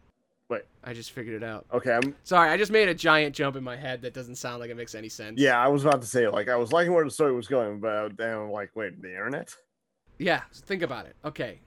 Wait. 0.48 0.62
I 0.84 0.92
just 0.94 1.10
figured 1.10 1.42
it 1.42 1.44
out. 1.46 1.66
okay 1.72 1.92
i'm 1.92 2.14
Sorry, 2.22 2.48
I 2.50 2.56
just 2.56 2.70
made 2.70 2.88
a 2.88 2.94
giant 2.94 3.34
jump 3.34 3.56
in 3.56 3.64
my 3.64 3.76
head 3.76 4.02
that 4.02 4.14
doesn't 4.14 4.36
sound 4.36 4.60
like 4.60 4.70
it 4.70 4.76
makes 4.76 4.94
any 4.94 5.08
sense. 5.08 5.40
yeah 5.40 5.58
i 5.58 5.66
was 5.66 5.84
about 5.84 6.00
to 6.02 6.06
say 6.06 6.28
like 6.28 6.48
i 6.48 6.54
was 6.54 6.72
liking 6.72 6.92
where 6.92 7.04
the 7.04 7.10
story 7.10 7.34
was 7.34 7.48
going 7.48 7.80
but 7.80 8.16
then 8.16 8.36
i'm 8.38 8.50
like 8.52 8.70
wait 8.76 9.00
the 9.02 9.10
internet 9.10 9.52
Yeah, 10.18 10.42
think 10.54 10.82
about 10.82 11.06
it. 11.06 11.16
Okay. 11.24 11.58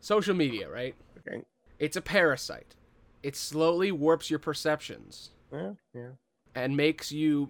Social 0.00 0.34
media, 0.34 0.68
right? 0.70 0.94
okay 1.18 1.42
It's 1.78 1.96
a 1.96 2.00
parasite. 2.00 2.74
It 3.22 3.36
slowly 3.36 3.92
warps 3.92 4.30
your 4.30 4.38
perceptions. 4.38 5.30
yeah 5.52 5.72
yeah 5.94 6.08
and 6.54 6.76
makes 6.76 7.10
you 7.10 7.48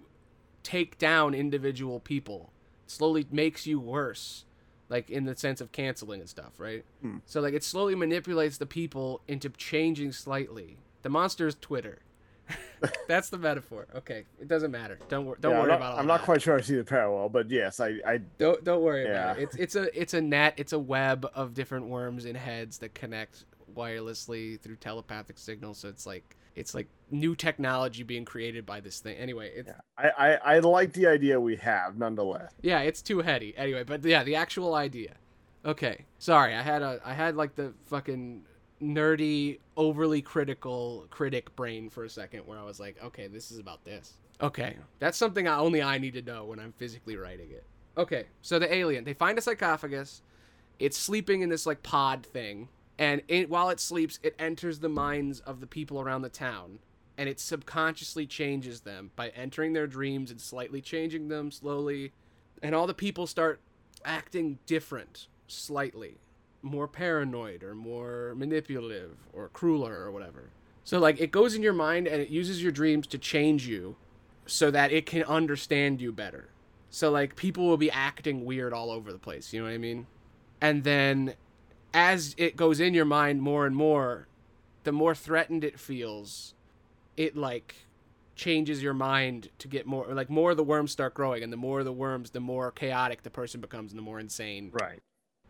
take 0.63 0.97
down 0.97 1.33
individual 1.33 1.99
people. 1.99 2.53
It 2.85 2.91
Slowly 2.91 3.27
makes 3.31 3.67
you 3.67 3.77
worse, 3.79 4.45
like 4.87 5.09
in 5.09 5.25
the 5.25 5.35
sense 5.35 5.59
of 5.59 5.73
canceling 5.73 6.21
and 6.21 6.29
stuff, 6.29 6.53
right? 6.57 6.85
Hmm. 7.01 7.17
So 7.25 7.41
like 7.41 7.53
it 7.53 7.63
slowly 7.65 7.95
manipulates 7.95 8.57
the 8.57 8.65
people 8.65 9.21
into 9.27 9.49
changing 9.49 10.13
slightly. 10.13 10.77
The 11.01 11.09
monster 11.09 11.47
is 11.47 11.55
Twitter. 11.59 11.99
That's 13.07 13.29
the 13.29 13.37
metaphor. 13.37 13.87
Okay, 13.95 14.23
it 14.39 14.47
doesn't 14.47 14.71
matter. 14.71 14.99
Don't 15.09 15.25
wor- 15.25 15.37
don't 15.39 15.51
Yeah, 15.53 15.59
worry 15.59 15.67
not, 15.69 15.75
about 15.77 15.93
all 15.93 15.99
i'm 15.99 16.07
not 16.07 16.21
quite 16.23 16.41
sure 16.41 16.57
i 16.57 16.61
see 16.61 16.75
the 16.75 16.83
parallel 16.83 17.29
but 17.29 17.49
yes 17.49 17.79
i 17.79 17.99
i 18.05 18.17
Don't 18.37 18.63
don't 18.63 18.81
worry 18.83 19.09
about 19.09 19.37
it. 19.39 19.43
It's 19.43 19.55
it's 19.55 19.75
a 19.75 20.01
it's 20.01 20.13
a 20.13 20.21
net. 20.21 20.53
It's 20.57 20.73
a 20.73 20.79
web 20.79 21.25
of 21.33 21.53
different 21.53 21.87
worms 21.87 22.25
and 22.25 22.35
heads 22.37 22.77
that 22.79 22.93
connect 22.93 23.45
wirelessly 23.75 24.59
through 24.59 24.77
telepathic 24.77 25.37
signals. 25.37 25.77
So 25.79 25.89
it's 25.89 26.05
like 26.05 26.35
it's 26.55 26.75
like 26.75 26.87
new 27.09 27.35
technology 27.35 28.03
being 28.03 28.25
created 28.25 28.65
by 28.65 28.79
this 28.79 28.99
thing. 28.99 29.17
Anyway, 29.17 29.51
it's 29.55 29.67
yeah 29.69 30.09
i 30.17 30.29
i, 30.29 30.55
I 30.55 30.59
like 30.59 30.93
the 30.93 31.07
idea 31.07 31.39
we 31.39 31.55
have 31.57 31.97
nonetheless 31.97 32.51
Yeah, 32.61 32.79
it's 32.81 33.01
too 33.01 33.19
heady. 33.19 33.55
Anyway, 33.57 33.83
but 33.83 34.03
yeah, 34.03 34.23
the 34.23 34.35
actual 34.35 34.75
idea. 34.75 35.15
Okay, 35.65 36.05
sorry, 36.19 36.53
I 36.53 36.61
had 36.61 36.81
a 36.81 36.99
I 37.05 37.13
had 37.13 37.35
like 37.35 37.55
the 37.55 37.73
fucking 37.85 38.43
nerdy, 38.81 39.59
overly 39.77 40.21
critical 40.21 41.07
critic 41.09 41.55
brain 41.55 41.89
for 41.89 42.03
a 42.03 42.09
second 42.09 42.41
where 42.45 42.59
I 42.59 42.63
was 42.63 42.79
like, 42.79 43.01
okay, 43.01 43.27
this 43.27 43.49
is 43.49 43.59
about 43.59 43.85
this. 43.85 44.13
Okay, 44.41 44.75
that's 44.99 45.17
something 45.17 45.47
I, 45.47 45.57
only 45.57 45.81
I 45.81 45.97
need 45.99 46.15
to 46.15 46.21
know 46.21 46.45
when 46.45 46.59
I'm 46.59 46.73
physically 46.73 47.15
writing 47.15 47.51
it. 47.51 47.63
Okay, 47.97 48.25
so 48.41 48.59
the 48.59 48.73
alien, 48.73 49.03
they 49.03 49.13
find 49.13 49.37
a 49.37 49.41
sarcophagus. 49.41 50.21
It's 50.79 50.97
sleeping 50.97 51.41
in 51.41 51.49
this 51.49 51.65
like 51.65 51.81
pod 51.83 52.25
thing, 52.25 52.67
and 52.97 53.21
it, 53.27 53.49
while 53.49 53.69
it 53.69 53.79
sleeps, 53.79 54.19
it 54.23 54.35
enters 54.37 54.79
the 54.79 54.89
minds 54.89 55.39
of 55.41 55.59
the 55.59 55.67
people 55.67 55.99
around 55.99 56.21
the 56.21 56.29
town, 56.29 56.79
and 57.17 57.27
it 57.27 57.39
subconsciously 57.39 58.25
changes 58.25 58.81
them 58.81 59.11
by 59.15 59.29
entering 59.29 59.73
their 59.73 59.87
dreams 59.87 60.31
and 60.31 60.39
slightly 60.39 60.81
changing 60.81 61.27
them 61.27 61.51
slowly, 61.51 62.11
and 62.61 62.73
all 62.75 62.87
the 62.87 62.93
people 62.93 63.27
start 63.27 63.59
acting 64.05 64.59
different 64.65 65.27
slightly 65.47 66.17
more 66.61 66.87
paranoid 66.87 67.63
or 67.63 67.75
more 67.75 68.33
manipulative 68.35 69.17
or 69.33 69.49
crueler 69.49 69.99
or 69.99 70.11
whatever 70.11 70.49
so 70.83 70.99
like 70.99 71.19
it 71.19 71.31
goes 71.31 71.55
in 71.55 71.63
your 71.63 71.73
mind 71.73 72.07
and 72.07 72.21
it 72.21 72.29
uses 72.29 72.61
your 72.61 72.71
dreams 72.71 73.07
to 73.07 73.17
change 73.17 73.67
you 73.67 73.95
so 74.45 74.69
that 74.71 74.91
it 74.91 75.05
can 75.05 75.23
understand 75.23 76.01
you 76.01 76.11
better. 76.11 76.49
So 76.89 77.09
like 77.09 77.35
people 77.35 77.65
will 77.65 77.77
be 77.77 77.89
acting 77.89 78.45
weird 78.45 78.73
all 78.73 78.91
over 78.91 79.11
the 79.11 79.19
place, 79.19 79.53
you 79.53 79.59
know 79.59 79.65
what 79.65 79.73
I 79.73 79.77
mean? 79.77 80.07
And 80.61 80.83
then 80.83 81.35
as 81.93 82.33
it 82.37 82.55
goes 82.55 82.79
in 82.79 82.93
your 82.93 83.05
mind 83.05 83.41
more 83.41 83.65
and 83.65 83.75
more, 83.75 84.27
the 84.83 84.91
more 84.91 85.15
threatened 85.15 85.63
it 85.63 85.79
feels, 85.79 86.53
it 87.17 87.35
like 87.35 87.75
changes 88.35 88.81
your 88.81 88.95
mind 88.95 89.49
to 89.59 89.67
get 89.67 89.85
more 89.85 90.07
like 90.11 90.27
more 90.27 90.51
of 90.51 90.57
the 90.57 90.63
worms 90.63 90.91
start 90.91 91.13
growing 91.13 91.43
and 91.43 91.53
the 91.53 91.57
more 91.57 91.83
the 91.83 91.93
worms 91.93 92.31
the 92.31 92.39
more 92.39 92.71
chaotic 92.71 93.21
the 93.21 93.29
person 93.29 93.61
becomes 93.61 93.91
and 93.91 93.99
the 93.99 94.03
more 94.03 94.19
insane 94.19 94.71
Right. 94.73 94.97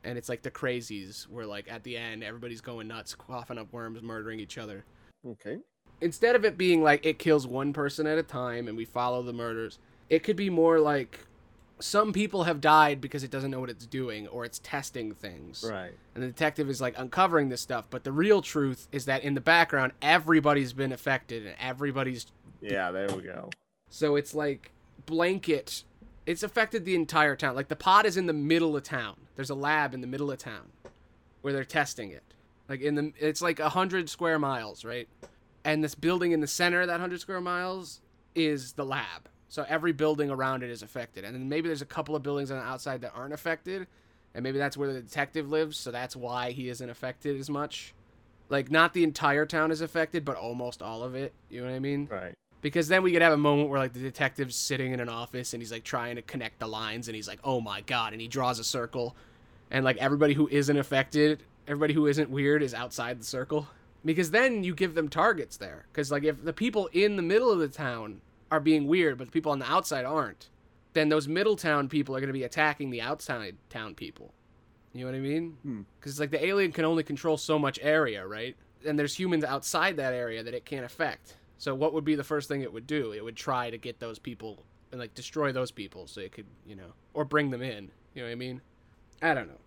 and 0.03 0.17
it's 0.17 0.27
like 0.27 0.41
the 0.41 0.51
crazies 0.51 1.23
where 1.29 1.45
like 1.45 1.71
at 1.71 1.83
the 1.83 1.95
end 1.95 2.25
everybody's 2.25 2.59
going 2.59 2.89
nuts 2.89 3.15
coughing 3.15 3.57
up 3.57 3.71
worms 3.71 4.01
murdering 4.01 4.41
each 4.41 4.57
other 4.57 4.83
Okay. 5.25 5.59
instead 6.01 6.35
of 6.35 6.43
it 6.43 6.57
being 6.57 6.83
like 6.83 7.05
it 7.05 7.19
kills 7.19 7.47
one 7.47 7.71
person 7.71 8.05
at 8.05 8.17
a 8.17 8.23
time 8.23 8.67
and 8.67 8.75
we 8.75 8.83
follow 8.83 9.23
the 9.23 9.31
murders 9.31 9.79
it 10.09 10.21
could 10.21 10.35
be 10.35 10.49
more 10.49 10.77
like 10.77 11.19
some 11.83 12.13
people 12.13 12.43
have 12.45 12.61
died 12.61 13.01
because 13.01 13.23
it 13.23 13.29
doesn't 13.31 13.51
know 13.51 13.59
what 13.59 13.69
it's 13.69 13.85
doing 13.85 14.27
or 14.29 14.45
it's 14.45 14.59
testing 14.59 15.13
things 15.13 15.63
Right. 15.69 15.91
and 16.15 16.23
the 16.23 16.27
detective 16.27 16.69
is 16.69 16.79
like 16.79 16.97
uncovering 16.97 17.49
this 17.49 17.61
stuff 17.61 17.85
but 17.89 18.03
the 18.03 18.11
real 18.11 18.41
truth 18.41 18.87
is 18.91 19.05
that 19.05 19.23
in 19.23 19.33
the 19.33 19.41
background 19.41 19.91
everybody's 20.01 20.71
been 20.73 20.91
affected 20.93 21.45
and 21.45 21.55
everybody's 21.59 22.25
Yeah, 22.61 22.91
there 22.91 23.07
we 23.07 23.23
go. 23.23 23.49
so 23.89 24.15
it's 24.15 24.33
like 24.33 24.71
blanket. 25.05 25.83
It's 26.25 26.43
affected 26.43 26.85
the 26.85 26.95
entire 26.95 27.35
town. 27.35 27.53
Like 27.55 27.67
the 27.67 27.75
pod 27.75 28.05
is 28.05 28.15
in 28.15 28.27
the 28.27 28.33
middle 28.33 28.77
of 28.77 28.83
town. 28.83 29.15
There's 29.35 29.49
a 29.49 29.55
lab 29.55 29.93
in 29.93 29.99
the 29.99 30.07
middle 30.07 30.31
of 30.31 30.37
town 30.37 30.71
where 31.41 31.51
they're 31.51 31.65
testing 31.65 32.11
it. 32.11 32.23
Like 32.69 32.79
in 32.79 32.95
the, 32.95 33.11
it's 33.19 33.41
like 33.41 33.59
a 33.59 33.67
hundred 33.69 34.09
square 34.09 34.39
miles, 34.39 34.85
right? 34.85 35.09
And 35.65 35.83
this 35.83 35.95
building 35.95 36.31
in 36.31 36.39
the 36.39 36.47
center 36.47 36.79
of 36.81 36.87
that 36.87 37.01
hundred 37.01 37.19
square 37.19 37.41
miles 37.41 37.99
is 38.35 38.71
the 38.73 38.85
lab. 38.85 39.27
So 39.53 39.63
every 39.69 39.91
building 39.91 40.31
around 40.31 40.63
it 40.63 40.71
is 40.71 40.81
affected, 40.81 41.23
and 41.23 41.35
then 41.35 41.47
maybe 41.47 41.69
there's 41.69 41.83
a 41.83 41.85
couple 41.85 42.15
of 42.15 42.23
buildings 42.23 42.49
on 42.49 42.57
the 42.57 42.63
outside 42.63 43.01
that 43.01 43.11
aren't 43.13 43.35
affected, 43.35 43.85
and 44.33 44.41
maybe 44.41 44.57
that's 44.57 44.75
where 44.75 44.91
the 44.91 44.99
detective 44.99 45.47
lives. 45.47 45.77
So 45.77 45.91
that's 45.91 46.15
why 46.15 46.49
he 46.49 46.69
isn't 46.69 46.89
affected 46.89 47.39
as 47.39 47.51
much. 47.51 47.93
Like 48.49 48.71
not 48.71 48.95
the 48.95 49.03
entire 49.03 49.45
town 49.45 49.69
is 49.69 49.79
affected, 49.81 50.25
but 50.25 50.37
almost 50.37 50.81
all 50.81 51.03
of 51.03 51.13
it. 51.13 51.33
You 51.51 51.61
know 51.61 51.67
what 51.67 51.75
I 51.75 51.79
mean? 51.79 52.07
Right. 52.11 52.33
because 52.63 52.87
then 52.87 53.03
we 53.03 53.11
could 53.11 53.21
have 53.21 53.33
a 53.33 53.37
moment 53.37 53.69
where 53.69 53.77
like 53.77 53.93
the 53.93 53.99
detective's 53.99 54.55
sitting 54.55 54.91
in 54.91 54.99
an 54.99 55.09
office 55.09 55.53
and 55.53 55.61
he's 55.61 55.71
like 55.71 55.83
trying 55.83 56.15
to 56.15 56.23
connect 56.23 56.57
the 56.57 56.67
lines 56.67 57.07
and 57.07 57.15
he's 57.15 57.27
like 57.27 57.39
oh 57.43 57.61
my 57.61 57.81
god 57.81 58.13
and 58.13 58.21
he 58.21 58.27
draws 58.27 58.57
a 58.57 58.63
circle 58.63 59.15
and 59.69 59.85
like 59.85 59.97
everybody 59.97 60.33
who 60.33 60.47
isn't 60.47 60.77
affected 60.77 61.43
everybody 61.67 61.93
who 61.93 62.07
isn't 62.07 62.29
weird 62.29 62.63
is 62.63 62.73
outside 62.73 63.19
the 63.19 63.25
circle 63.25 63.67
because 64.05 64.31
then 64.31 64.63
you 64.63 64.73
give 64.73 64.95
them 64.95 65.09
targets 65.09 65.57
there 65.57 65.85
because 65.91 66.09
like 66.09 66.23
if 66.23 66.43
the 66.43 66.53
people 66.53 66.89
in 66.93 67.17
the 67.17 67.21
middle 67.21 67.51
of 67.51 67.59
the 67.59 67.67
town 67.67 68.21
are 68.53 68.59
being 68.59 68.87
weird 68.87 69.17
but 69.17 69.25
the 69.25 69.31
people 69.31 69.51
on 69.51 69.59
the 69.59 69.71
outside 69.71 70.05
aren't. 70.05 70.49
Then 70.93 71.09
those 71.09 71.27
Middletown 71.27 71.89
people 71.89 72.15
are 72.15 72.19
going 72.19 72.27
to 72.27 72.33
be 72.33 72.43
attacking 72.43 72.91
the 72.91 73.01
outside 73.01 73.57
town 73.69 73.95
people. 73.95 74.31
You 74.93 75.01
know 75.05 75.11
what 75.11 75.17
i 75.17 75.21
mean? 75.21 75.57
Hmm. 75.63 75.81
because 75.99 76.19
like 76.19 76.29
the 76.29 76.45
alien 76.45 76.71
can 76.71 76.85
only 76.85 77.03
control 77.03 77.35
so 77.35 77.57
much 77.57 77.79
area 77.81 78.25
right? 78.27 78.55
And 78.85 78.97
there's 78.99 79.15
humans 79.15 79.43
outside 79.43 79.97
that 79.97 80.13
area 80.13 80.43
that 80.43 80.53
it 80.53 80.65
can't 80.65 80.85
affect. 80.85 81.35
So 81.57 81.73
what 81.73 81.93
would 81.93 82.05
be 82.05 82.15
the 82.15 82.23
first 82.23 82.47
thing 82.47 82.61
it 82.61 82.71
would 82.71 82.85
do? 82.85 83.11
It 83.11 83.23
would 83.23 83.35
try 83.35 83.71
to 83.71 83.77
get 83.77 83.99
those 83.99 84.19
people 84.19 84.63
and 84.91 84.99
like 84.99 85.15
destroy 85.15 85.51
those 85.51 85.71
people 85.71 86.05
so 86.05 86.21
it 86.21 86.31
could 86.31 86.45
you 86.67 86.75
know 86.75 86.93
or 87.15 87.25
bring 87.25 87.49
them 87.49 87.63
in. 87.63 87.89
You 88.13 88.21
know 88.21 88.27
what 88.27 88.33
i 88.33 88.35
mean? 88.35 88.61
I 89.21 89.33
don't 89.33 89.47
know. 89.47 89.61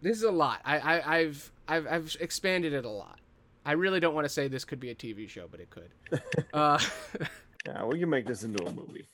This 0.00 0.16
is 0.16 0.22
a 0.22 0.30
lot. 0.30 0.62
I, 0.64 0.78
I 0.78 1.16
i've 1.18 1.52
i've 1.68 1.86
i've 1.86 2.16
expanded 2.18 2.72
it 2.72 2.86
a 2.86 2.90
lot. 2.90 3.18
I 3.66 3.72
really 3.72 4.00
don't 4.00 4.14
want 4.14 4.24
to 4.24 4.30
say 4.30 4.48
this 4.48 4.64
could 4.64 4.80
be 4.80 4.90
a 4.90 4.94
tv 4.94 5.28
show 5.28 5.48
but 5.50 5.60
it 5.60 5.68
could. 5.68 5.90
Uh 6.54 6.78
Yeah, 7.66 7.84
we 7.84 7.98
can 7.98 8.10
make 8.10 8.26
this 8.26 8.42
into 8.42 8.64
a 8.64 8.72
movie. 8.72 9.06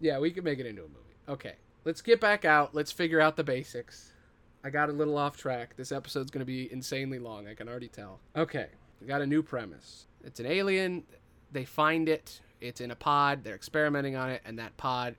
Yeah, 0.00 0.18
we 0.18 0.30
can 0.30 0.44
make 0.44 0.58
it 0.58 0.66
into 0.66 0.82
a 0.82 0.88
movie. 0.88 0.98
Okay, 1.28 1.54
let's 1.84 2.00
get 2.00 2.20
back 2.20 2.44
out. 2.44 2.74
Let's 2.74 2.90
figure 2.90 3.20
out 3.20 3.36
the 3.36 3.44
basics. 3.44 4.12
I 4.64 4.70
got 4.70 4.88
a 4.88 4.92
little 4.92 5.16
off 5.16 5.36
track. 5.36 5.76
This 5.76 5.92
episode's 5.92 6.30
going 6.30 6.40
to 6.40 6.46
be 6.46 6.72
insanely 6.72 7.18
long. 7.18 7.46
I 7.48 7.54
can 7.54 7.68
already 7.68 7.88
tell. 7.88 8.20
Okay, 8.36 8.66
we 9.00 9.06
got 9.06 9.22
a 9.22 9.26
new 9.26 9.42
premise. 9.42 10.06
It's 10.24 10.40
an 10.40 10.46
alien. 10.46 11.04
They 11.52 11.64
find 11.64 12.08
it. 12.08 12.40
It's 12.60 12.80
in 12.80 12.90
a 12.90 12.96
pod. 12.96 13.44
They're 13.44 13.54
experimenting 13.54 14.16
on 14.16 14.30
it, 14.30 14.42
and 14.44 14.58
that 14.58 14.76
pod, 14.76 15.16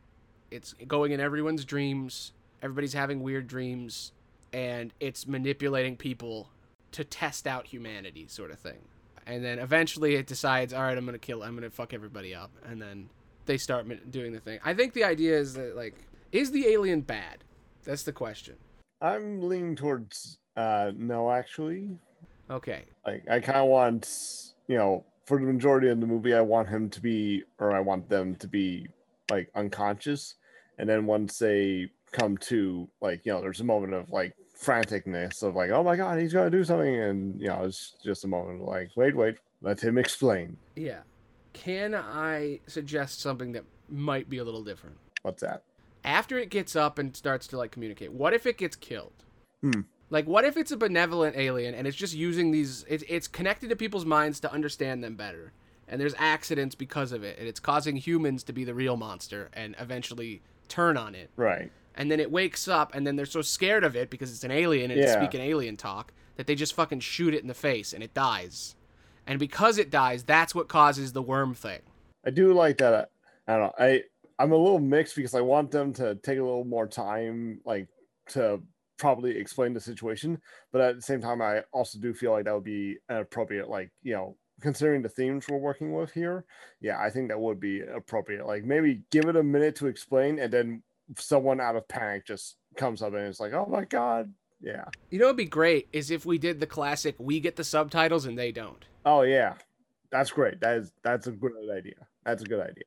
it's 0.51 0.73
going 0.87 1.11
in 1.11 1.19
everyone's 1.19 1.65
dreams. 1.65 2.31
Everybody's 2.61 2.93
having 2.93 3.21
weird 3.21 3.47
dreams, 3.47 4.13
and 4.53 4.93
it's 4.99 5.27
manipulating 5.27 5.97
people 5.97 6.49
to 6.93 7.03
test 7.03 7.47
out 7.47 7.67
humanity, 7.67 8.27
sort 8.27 8.51
of 8.51 8.59
thing. 8.59 8.79
And 9.25 9.43
then 9.43 9.59
eventually 9.59 10.15
it 10.15 10.27
decides, 10.27 10.73
all 10.73 10.83
right, 10.83 10.97
I'm 10.97 11.05
gonna 11.05 11.17
kill, 11.17 11.43
I'm 11.43 11.55
gonna 11.55 11.69
fuck 11.69 11.93
everybody 11.93 12.35
up, 12.35 12.51
and 12.65 12.81
then 12.81 13.09
they 13.45 13.57
start 13.57 13.85
doing 14.11 14.33
the 14.33 14.39
thing. 14.39 14.59
I 14.63 14.73
think 14.73 14.93
the 14.93 15.03
idea 15.03 15.37
is 15.37 15.53
that 15.55 15.75
like, 15.75 15.95
is 16.31 16.51
the 16.51 16.67
alien 16.67 17.01
bad? 17.01 17.43
That's 17.83 18.03
the 18.03 18.13
question. 18.13 18.55
I'm 19.01 19.41
leaning 19.41 19.75
towards 19.75 20.37
uh 20.55 20.91
no 20.95 21.31
actually. 21.31 21.89
Okay, 22.49 22.83
Like 23.05 23.23
I 23.29 23.39
kind 23.39 23.59
of 23.59 23.67
want, 23.67 24.09
you 24.67 24.77
know, 24.77 25.05
for 25.25 25.39
the 25.39 25.45
majority 25.45 25.87
of 25.89 25.99
the 25.99 26.05
movie 26.05 26.33
I 26.33 26.41
want 26.41 26.67
him 26.69 26.89
to 26.89 27.01
be 27.01 27.43
or 27.59 27.71
I 27.71 27.79
want 27.79 28.09
them 28.09 28.35
to 28.35 28.47
be 28.47 28.87
like 29.31 29.49
unconscious 29.55 30.35
and 30.77 30.89
then 30.89 31.05
once 31.05 31.39
they 31.39 31.89
come 32.11 32.37
to 32.37 32.87
like, 33.01 33.25
you 33.25 33.31
know, 33.31 33.41
there's 33.41 33.61
a 33.61 33.65
moment 33.65 33.93
of 33.93 34.09
like 34.11 34.35
franticness 34.63 35.43
of 35.43 35.55
like, 35.55 35.69
oh 35.71 35.83
my 35.83 35.95
god, 35.95 36.19
he's 36.19 36.31
to 36.31 36.49
do 36.49 36.63
something 36.63 36.95
and 36.95 37.39
you 37.39 37.47
know, 37.47 37.63
it's 37.63 37.95
just 38.03 38.23
a 38.23 38.27
moment 38.27 38.61
of 38.61 38.67
like, 38.67 38.89
wait, 38.95 39.15
wait, 39.15 39.35
let 39.61 39.79
him 39.81 39.97
explain. 39.97 40.57
yeah. 40.75 41.01
Can 41.53 41.93
I 41.93 42.61
suggest 42.65 43.21
something 43.21 43.51
that 43.51 43.63
might 43.87 44.27
be 44.27 44.39
a 44.39 44.43
little 44.43 44.63
different? 44.63 44.97
What's 45.21 45.41
that? 45.43 45.61
After 46.03 46.39
it 46.39 46.49
gets 46.49 46.75
up 46.75 46.97
and 46.97 47.15
starts 47.15 47.45
to 47.47 47.57
like 47.57 47.71
communicate, 47.71 48.11
what 48.11 48.33
if 48.33 48.47
it 48.47 48.57
gets 48.57 48.75
killed? 48.75 49.13
Hmm. 49.61 49.81
Like, 50.09 50.25
what 50.25 50.45
if 50.45 50.57
it's 50.57 50.71
a 50.71 50.77
benevolent 50.77 51.35
alien 51.37 51.75
and 51.75 51.85
it's 51.87 51.95
just 51.95 52.15
using 52.15 52.49
these? 52.51 52.85
It's 52.87 53.03
it's 53.07 53.27
connected 53.27 53.69
to 53.69 53.75
people's 53.75 54.05
minds 54.05 54.39
to 54.41 54.51
understand 54.51 55.03
them 55.03 55.15
better, 55.15 55.53
and 55.87 56.01
there's 56.01 56.15
accidents 56.17 56.73
because 56.75 57.11
of 57.11 57.23
it, 57.23 57.37
and 57.37 57.47
it's 57.47 57.59
causing 57.59 57.95
humans 57.97 58.43
to 58.45 58.53
be 58.53 58.63
the 58.63 58.73
real 58.73 58.97
monster 58.97 59.49
and 59.53 59.75
eventually 59.79 60.41
turn 60.67 60.97
on 60.97 61.13
it. 61.15 61.29
Right. 61.35 61.71
And 61.95 62.09
then 62.11 62.19
it 62.19 62.31
wakes 62.31 62.67
up 62.67 62.93
and 62.95 63.05
then 63.05 63.15
they're 63.15 63.25
so 63.25 63.41
scared 63.41 63.83
of 63.83 63.95
it 63.95 64.09
because 64.09 64.31
it's 64.33 64.43
an 64.43 64.51
alien 64.51 64.91
and 64.91 64.99
it's 64.99 65.11
Yeah. 65.11 65.19
speaking 65.19 65.41
alien 65.41 65.77
talk 65.77 66.13
that 66.35 66.47
they 66.47 66.55
just 66.55 66.73
fucking 66.73 66.99
shoot 67.01 67.33
it 67.33 67.41
in 67.41 67.47
the 67.47 67.53
face 67.53 67.93
and 67.93 68.03
it 68.03 68.13
dies 68.13 68.75
and 69.27 69.39
because 69.39 69.77
it 69.77 69.89
dies 69.89 70.23
that's 70.23 70.53
what 70.55 70.67
causes 70.67 71.13
the 71.13 71.21
worm 71.21 71.53
thing 71.53 71.81
I 72.25 72.29
do 72.29 72.53
like 72.53 72.77
that. 72.77 72.93
uh, 72.93 73.05
I 73.47 73.51
don't 73.57 73.61
know. 73.61 73.73
I 73.77 74.03
I'm 74.39 74.51
a 74.51 74.57
little 74.57 74.79
mixed 74.79 75.15
because 75.15 75.35
I 75.35 75.41
want 75.41 75.71
them 75.71 75.93
to 75.93 76.15
take 76.15 76.39
a 76.39 76.43
little 76.43 76.63
more 76.65 76.87
time, 76.87 77.59
like 77.65 77.87
to 78.29 78.61
probably 78.97 79.37
explain 79.37 79.73
the 79.73 79.79
situation. 79.79 80.41
But 80.71 80.81
at 80.81 80.95
the 80.95 81.01
same 81.01 81.21
time, 81.21 81.41
I 81.41 81.63
also 81.71 81.99
do 81.99 82.13
feel 82.13 82.31
like 82.31 82.45
that 82.45 82.53
would 82.53 82.63
be 82.63 82.97
an 83.09 83.17
appropriate, 83.17 83.69
like 83.69 83.91
you 84.01 84.13
know, 84.13 84.37
considering 84.61 85.01
the 85.01 85.09
themes 85.09 85.45
we're 85.49 85.57
working 85.57 85.93
with 85.93 86.11
here. 86.13 86.45
Yeah, 86.81 86.97
I 86.99 87.09
think 87.09 87.27
that 87.27 87.39
would 87.39 87.59
be 87.59 87.81
appropriate. 87.81 88.47
Like 88.47 88.63
maybe 88.63 89.01
give 89.11 89.25
it 89.25 89.35
a 89.35 89.43
minute 89.43 89.75
to 89.77 89.87
explain, 89.87 90.39
and 90.39 90.51
then 90.51 90.81
someone 91.17 91.59
out 91.61 91.75
of 91.75 91.87
panic 91.87 92.25
just 92.25 92.55
comes 92.77 93.01
up 93.01 93.13
and 93.13 93.27
it's 93.27 93.39
like, 93.39 93.53
oh 93.53 93.67
my 93.69 93.85
god, 93.85 94.33
yeah, 94.61 94.85
you 95.09 95.19
know 95.19 95.25
what'd 95.25 95.37
be 95.37 95.45
great 95.45 95.87
is 95.93 96.09
if 96.11 96.25
we 96.25 96.37
did 96.37 96.59
the 96.59 96.67
classic 96.67 97.15
we 97.19 97.39
get 97.39 97.55
the 97.55 97.63
subtitles 97.63 98.25
and 98.25 98.37
they 98.37 98.51
don't 98.51 98.85
oh 99.05 99.21
yeah, 99.23 99.53
that's 100.11 100.31
great. 100.31 100.59
That 100.61 100.77
is 100.77 100.91
that's 101.03 101.27
a 101.27 101.31
good 101.31 101.51
idea. 101.75 101.95
That's 102.25 102.41
a 102.41 102.45
good 102.45 102.61
idea. 102.61 102.85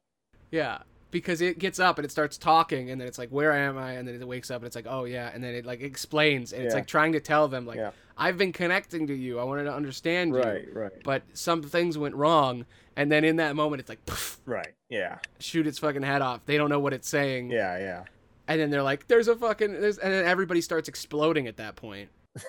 yeah 0.51 0.79
because 1.13 1.41
it 1.41 1.59
gets 1.59 1.79
up 1.79 1.99
and 1.99 2.05
it 2.05 2.11
starts 2.11 2.37
talking 2.37 2.91
and 2.91 3.01
then 3.01 3.07
it's 3.07 3.17
like 3.19 3.29
where 3.31 3.53
am 3.53 3.79
i 3.79 3.93
and 3.93 4.07
then 4.09 4.21
it 4.21 4.27
wakes 4.27 4.51
up 4.51 4.61
and 4.61 4.67
it's 4.67 4.75
like 4.77 4.87
oh 4.89 5.05
yeah 5.05 5.31
and 5.33 5.43
then 5.43 5.55
it 5.55 5.65
like 5.65 5.81
explains 5.81 6.53
and 6.53 6.65
it's 6.65 6.75
like 6.75 6.87
trying 6.87 7.13
to 7.13 7.21
tell 7.21 7.47
them 7.49 7.65
like 7.65 7.77
Yeah. 7.79 7.93
I've 8.17 8.39
been 8.39 8.53
connecting 8.53 9.07
to 9.09 9.15
you. 9.15 9.39
I 9.39 9.45
wanted 9.45 9.65
to 9.65 9.75
understand 9.75 10.31
you. 10.35 10.41
Right, 10.41 10.67
right, 10.75 10.93
but 11.05 11.23
some 11.35 11.63
things 11.63 11.97
went 11.99 12.15
wrong 12.15 12.65
and 12.97 13.11
then 13.13 13.25
in 13.25 13.37
that 13.37 13.55
moment 13.57 13.81
it's 13.81 13.89
like 13.89 14.05
poof, 14.07 14.39
right. 14.47 14.73
Yeah, 14.89 15.19
shoot 15.41 15.67
its 15.67 15.79
fucking 15.79 16.03
head 16.03 16.23
off. 16.23 16.47
They 16.47 16.57
don't 16.57 16.71
know 16.71 16.81
what 16.81 16.93
it's 16.93 17.09
saying. 17.09 17.51
Yeah, 17.51 17.77
yeah. 17.79 18.05
and 18.49 18.61
then 18.61 18.71
they're 18.71 18.83
like 18.83 19.07
there's 19.09 19.29
a 19.29 19.37
fucking 19.37 19.73
there's, 19.81 19.99
and 19.99 20.13
then 20.13 20.25
everybody 20.25 20.61
starts 20.61 20.89
exploding 20.89 21.47
at 21.47 21.57
that 21.59 21.77
point. 21.77 22.09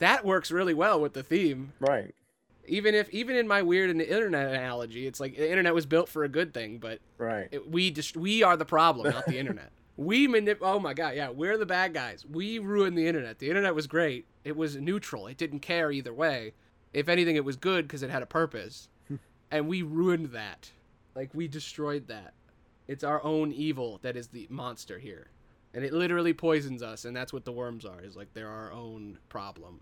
That 0.00 0.24
works 0.24 0.50
really 0.50 0.74
well 0.74 1.00
with 1.00 1.12
the 1.14 1.22
theme. 1.22 1.72
Right. 1.80 2.14
even 2.66 2.94
if 2.94 3.08
even 3.10 3.36
in 3.36 3.46
my 3.46 3.62
weird 3.62 3.90
in 3.90 3.98
the 3.98 4.08
internet 4.12 4.48
analogy 4.48 5.06
it's 5.06 5.20
like 5.20 5.36
the 5.36 5.48
internet 5.48 5.72
was 5.74 5.86
built 5.86 6.08
for 6.08 6.24
a 6.24 6.28
good 6.28 6.52
thing 6.52 6.78
but 6.78 6.98
Right. 7.18 7.48
it, 7.52 7.70
we 7.70 7.90
just 7.90 8.16
we 8.16 8.42
are 8.42 8.56
the 8.56 8.64
problem 8.64 9.12
not 9.12 9.24
the 9.26 9.38
internet 9.42 9.70
we 9.96 10.26
manip 10.26 10.58
oh 10.60 10.78
my 10.80 10.92
god 10.94 11.14
yeah 11.14 11.30
we're 11.30 11.58
the 11.58 11.66
bad 11.66 11.94
guys. 11.94 12.24
We 12.26 12.58
ruined 12.58 12.96
the 12.98 13.06
internet. 13.06 13.38
The 13.38 13.48
internet 13.48 13.74
was 13.74 13.86
great. 13.86 14.26
It 14.44 14.56
was 14.56 14.76
neutral. 14.76 15.26
It 15.26 15.36
didn't 15.36 15.60
care 15.60 15.90
either 15.90 16.12
way. 16.12 16.54
If 16.92 17.08
anything 17.08 17.36
it 17.36 17.44
was 17.44 17.56
good 17.56 17.86
because 17.86 18.02
it 18.02 18.10
had 18.10 18.22
a 18.22 18.26
purpose. 18.26 18.88
Hmm. 19.08 19.16
And 19.50 19.68
we 19.68 19.82
ruined 19.82 20.26
that. 20.32 20.70
Like 21.14 21.30
we 21.34 21.48
destroyed 21.48 22.08
that. 22.08 22.34
It's 22.86 23.04
our 23.04 23.22
own 23.24 23.52
evil 23.52 23.98
that 24.02 24.16
is 24.16 24.28
the 24.28 24.46
monster 24.50 24.98
here. 24.98 25.28
And 25.72 25.84
it 25.84 25.92
literally 25.92 26.32
poisons 26.32 26.82
us 26.82 27.04
and 27.04 27.16
that's 27.16 27.32
what 27.32 27.44
the 27.44 27.52
worms 27.52 27.84
are 27.84 28.00
is 28.00 28.16
like 28.16 28.32
they're 28.34 28.48
our 28.48 28.72
own 28.72 29.18
problem. 29.28 29.80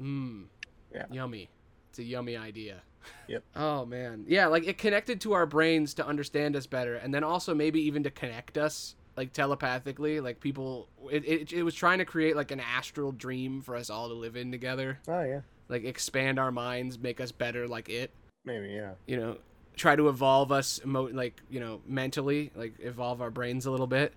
Mmm. 0.00 0.44
Yeah. 0.94 1.04
Yummy. 1.10 1.50
It's 1.90 1.98
a 1.98 2.04
yummy 2.04 2.36
idea. 2.36 2.82
Yep. 3.28 3.42
Oh 3.56 3.86
man. 3.86 4.24
Yeah, 4.28 4.46
like 4.48 4.66
it 4.66 4.78
connected 4.78 5.20
to 5.22 5.32
our 5.32 5.46
brains 5.46 5.94
to 5.94 6.06
understand 6.06 6.56
us 6.56 6.66
better 6.66 6.96
and 6.96 7.12
then 7.14 7.24
also 7.24 7.54
maybe 7.54 7.80
even 7.82 8.02
to 8.04 8.10
connect 8.10 8.58
us 8.58 8.94
like 9.16 9.32
telepathically 9.32 10.20
like 10.20 10.38
people 10.40 10.88
it, 11.10 11.24
it, 11.26 11.52
it 11.52 11.62
was 11.64 11.74
trying 11.74 11.98
to 11.98 12.04
create 12.04 12.36
like 12.36 12.50
an 12.52 12.60
astral 12.60 13.10
dream 13.10 13.60
for 13.62 13.74
us 13.74 13.90
all 13.90 14.08
to 14.08 14.14
live 14.14 14.36
in 14.36 14.52
together 14.52 14.98
Oh 15.08 15.22
yeah, 15.24 15.40
like 15.68 15.84
expand 15.84 16.38
our 16.38 16.52
minds 16.52 16.98
make 17.00 17.20
us 17.20 17.32
better 17.32 17.66
like 17.66 17.88
it 17.88 18.12
maybe 18.44 18.68
yeah. 18.68 18.92
you 19.06 19.16
know 19.16 19.38
try 19.74 19.96
to 19.96 20.08
evolve 20.08 20.52
us 20.52 20.80
emo- 20.84 21.08
like 21.10 21.42
you 21.50 21.58
know 21.58 21.80
mentally 21.86 22.52
like 22.54 22.74
evolve 22.78 23.20
our 23.20 23.30
brains 23.30 23.66
a 23.66 23.70
little 23.72 23.86
bit 23.88 24.14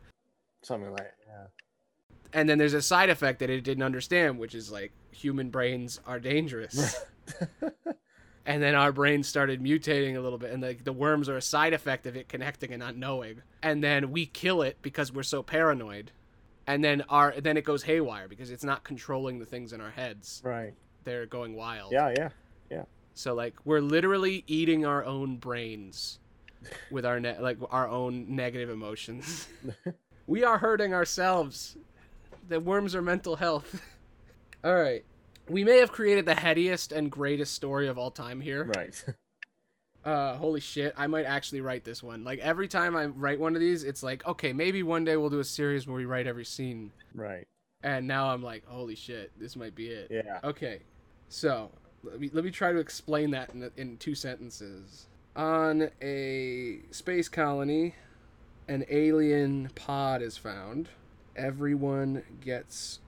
Something 0.64 0.92
like 0.92 1.12
yeah. 1.28 1.46
and 2.34 2.48
then 2.48 2.60
there's 2.60 2.76
a 2.76 2.82
side 2.82 3.10
effect 3.10 3.40
that 3.40 3.50
it 3.50 3.64
didn't 3.64 3.84
understand 3.84 4.38
which 4.38 4.54
is 4.54 4.72
like 4.72 4.92
human 5.12 5.50
brains 5.50 6.00
are 6.06 6.20
dangerous 6.20 6.96
and 8.46 8.62
then 8.62 8.76
our 8.76 8.92
brains 8.92 9.28
started 9.28 9.62
mutating 9.62 10.16
a 10.16 10.20
little 10.20 10.38
bit 10.40 10.52
and 10.52 10.62
like 10.62 10.84
the 10.84 10.94
worms 10.94 11.30
are 11.30 11.38
a 11.38 11.42
side 11.42 11.74
effect 11.74 12.08
of 12.08 12.16
it 12.16 12.28
connecting 12.28 12.72
and 12.72 12.80
not 12.80 12.96
knowing. 12.96 13.42
And 13.62 13.84
then 13.84 14.12
we 14.12 14.26
kill 14.26 14.62
it 14.62 14.78
because 14.82 15.12
we're 15.12 15.24
so 15.24 15.44
paranoid. 15.44 16.12
And 16.68 16.84
then 16.84 17.04
our 17.10 17.34
then 17.40 17.58
it 17.58 17.64
goes 17.64 17.84
haywire 17.84 18.28
because 18.28 18.52
it's 18.52 18.64
not 18.64 18.84
controlling 18.84 19.40
the 19.40 19.46
things 19.46 19.74
in 19.74 19.82
our 19.82 19.92
heads. 19.92 20.42
Right. 20.44 20.74
they're 21.04 21.26
going 21.26 21.56
wild. 21.56 21.92
Yeah, 21.92 22.14
yeah. 22.16 22.30
Yeah. 22.70 22.84
So 23.14 23.34
like 23.34 23.56
we're 23.66 23.82
literally 23.82 24.44
eating 24.48 24.86
our 24.86 25.04
own 25.04 25.38
brains 25.38 26.20
with 26.92 27.06
our 27.06 27.20
ne- 27.20 27.40
like 27.40 27.58
our 27.72 27.88
own 27.88 28.36
negative 28.36 28.70
emotions. 28.70 29.48
We 30.28 30.44
are 30.46 30.60
hurting 30.60 30.94
ourselves. 30.94 31.76
The 32.48 32.60
worms 32.60 32.96
are 32.96 33.02
mental 33.02 33.36
health. 33.36 33.82
All 34.64 34.76
right 34.76 35.04
we 35.52 35.64
may 35.64 35.78
have 35.80 35.92
created 35.92 36.26
the 36.26 36.34
headiest 36.36 36.92
and 36.96 37.12
greatest 37.12 37.54
story 37.54 37.88
of 37.88 37.98
all 37.98 38.12
time 38.12 38.40
here 38.42 38.64
Right. 38.76 39.04
uh 40.06 40.36
holy 40.36 40.60
shit 40.60 40.94
i 40.98 41.06
might 41.06 41.26
actually 41.26 41.62
write 41.62 41.84
this 41.84 42.02
one 42.02 42.24
like 42.24 42.40
every 42.40 42.68
time 42.68 42.96
i 42.96 43.06
write 43.06 43.40
one 43.40 43.54
of 43.54 43.60
these 43.62 43.84
it's 43.84 44.02
like 44.02 44.26
okay 44.26 44.52
maybe 44.52 44.82
one 44.82 45.04
day 45.06 45.16
we'll 45.16 45.30
do 45.30 45.40
a 45.40 45.44
series 45.44 45.86
where 45.86 45.96
we 45.96 46.06
write 46.06 46.26
every 46.26 46.46
scene 46.46 46.92
right. 47.14 47.48
and 47.84 48.08
now 48.08 48.30
i'm 48.32 48.42
like 48.42 48.66
holy 48.66 48.96
shit 48.96 49.32
this 49.40 49.56
might 49.56 49.76
be 49.76 49.88
it 49.90 50.08
Yeah. 50.10 50.40
okay 50.44 50.80
so 51.30 51.70
let 52.04 52.20
me, 52.20 52.32
let 52.34 52.44
me 52.44 52.50
try 52.50 52.72
to 52.72 52.80
explain 52.80 53.30
that 53.32 53.54
in, 53.54 53.70
in 53.78 53.98
two 53.98 54.16
sentences 54.16 55.06
on 55.36 55.90
a 56.02 56.80
space 56.90 57.30
colony 57.30 57.94
an 58.68 58.84
alien 58.90 59.70
pod 59.76 60.24
is 60.24 60.36
found 60.36 60.90
everyone 61.36 62.24
gets 62.42 63.00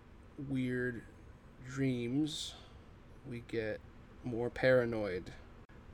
weird 0.47 1.01
dreams 1.67 2.55
we 3.29 3.43
get 3.47 3.79
more 4.23 4.49
paranoid 4.49 5.31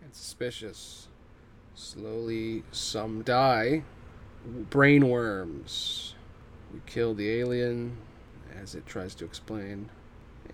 and 0.02 0.14
suspicious. 0.14 1.08
Slowly, 1.76 2.64
some 2.72 3.22
die. 3.24 3.84
Brainworms. 4.70 6.14
We 6.74 6.82
kill 6.86 7.14
the 7.14 7.30
alien 7.30 7.98
as 8.62 8.76
it 8.76 8.86
tries 8.86 9.16
to 9.16 9.26
explain, 9.26 9.90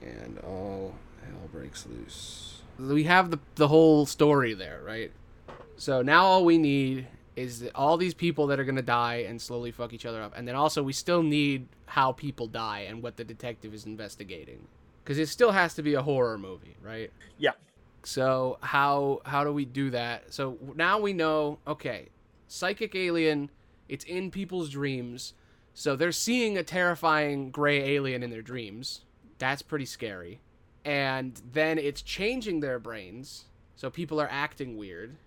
and 0.02 0.40
all 0.40 0.96
hell 1.24 1.50
breaks 1.52 1.86
loose. 1.88 2.62
We 2.80 3.04
have 3.04 3.32
the, 3.32 3.40
the 3.56 3.68
whole 3.68 4.06
story 4.06 4.54
there, 4.54 4.82
right? 4.86 5.12
So 5.78 6.02
now 6.02 6.26
all 6.26 6.46
we 6.46 6.58
need 6.58 7.08
is 7.36 7.70
all 7.76 7.98
these 7.98 8.14
people 8.14 8.48
that 8.48 8.60
are 8.60 8.64
going 8.64 8.76
to 8.76 8.82
die 8.82 9.26
and 9.28 9.42
slowly 9.42 9.72
fuck 9.72 9.94
each 9.94 10.06
other 10.06 10.22
up. 10.22 10.34
And 10.36 10.48
then 10.48 10.56
also, 10.56 10.84
we 10.84 10.94
still 10.94 11.24
need 11.24 11.68
how 11.86 12.12
people 12.12 12.48
die 12.48 12.82
and 12.82 13.02
what 13.04 13.18
the 13.18 13.24
detective 13.24 13.74
is 13.74 13.86
investigating. 13.86 14.68
Because 15.06 15.20
it 15.20 15.30
still 15.30 15.52
has 15.52 15.76
to 15.76 15.84
be 15.84 15.94
a 15.94 16.02
horror 16.02 16.36
movie, 16.38 16.76
right? 16.82 17.12
Yeah. 17.38 17.52
So 18.04 18.58
how 18.62 19.22
how 19.24 19.44
do 19.44 19.54
we 19.54 19.64
do 19.64 19.92
that? 19.92 20.34
So 20.34 20.58
now 20.76 21.00
we 21.00 21.14
know, 21.14 21.60
okay, 21.68 22.10
psychic 22.48 22.96
alien, 22.96 23.52
it's 23.88 24.04
in 24.04 24.32
people's 24.32 24.70
dreams. 24.72 25.34
So 25.76 25.96
they're 25.96 26.12
seeing 26.12 26.58
a 26.58 26.64
terrifying 26.64 27.52
gray 27.52 27.96
alien 27.96 28.24
in 28.24 28.32
their 28.32 28.42
dreams. 28.42 29.06
That's 29.38 29.62
pretty 29.62 29.86
scary. 29.86 30.40
And 30.84 31.40
then 31.52 31.78
it's 31.78 32.02
changing 32.02 32.62
their 32.62 32.80
brains. 32.80 33.46
So 33.76 33.92
people 33.92 34.20
are 34.20 34.30
acting 34.32 34.76
weird. 34.76 35.18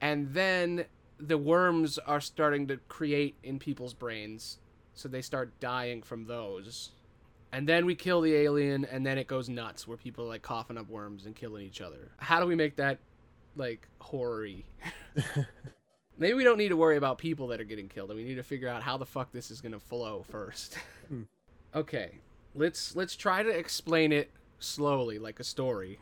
And 0.00 0.34
then 0.34 0.86
the 1.18 1.38
worms 1.38 1.98
are 1.98 2.20
starting 2.20 2.66
to 2.68 2.78
create 2.88 3.36
in 3.44 3.60
people's 3.60 3.94
brains. 3.94 4.58
So 4.94 5.08
they 5.08 5.22
start 5.22 5.60
dying 5.60 6.02
from 6.02 6.24
those. 6.24 6.90
And 7.52 7.68
then 7.68 7.84
we 7.84 7.94
kill 7.94 8.20
the 8.20 8.34
alien, 8.34 8.84
and 8.84 9.04
then 9.04 9.18
it 9.18 9.26
goes 9.26 9.48
nuts, 9.48 9.86
where 9.88 9.96
people 9.96 10.24
are 10.24 10.28
like 10.28 10.42
coughing 10.42 10.78
up 10.78 10.88
worms 10.88 11.26
and 11.26 11.34
killing 11.34 11.66
each 11.66 11.80
other. 11.80 12.12
How 12.18 12.40
do 12.40 12.46
we 12.46 12.54
make 12.54 12.76
that 12.76 12.98
like 13.56 13.88
horror-y? 14.00 14.62
Maybe 16.18 16.34
we 16.34 16.44
don't 16.44 16.58
need 16.58 16.68
to 16.68 16.76
worry 16.76 16.96
about 16.96 17.18
people 17.18 17.48
that 17.48 17.60
are 17.60 17.64
getting 17.64 17.88
killed, 17.88 18.10
and 18.10 18.18
we 18.18 18.24
need 18.24 18.36
to 18.36 18.42
figure 18.42 18.68
out 18.68 18.82
how 18.82 18.96
the 18.96 19.06
fuck 19.06 19.32
this 19.32 19.50
is 19.50 19.60
gonna 19.60 19.80
flow 19.80 20.24
first. 20.28 20.78
Hmm. 21.08 21.22
okay, 21.74 22.18
let's 22.54 22.94
let's 22.94 23.16
try 23.16 23.42
to 23.42 23.48
explain 23.48 24.12
it 24.12 24.30
slowly, 24.58 25.18
like 25.18 25.40
a 25.40 25.44
story, 25.44 25.98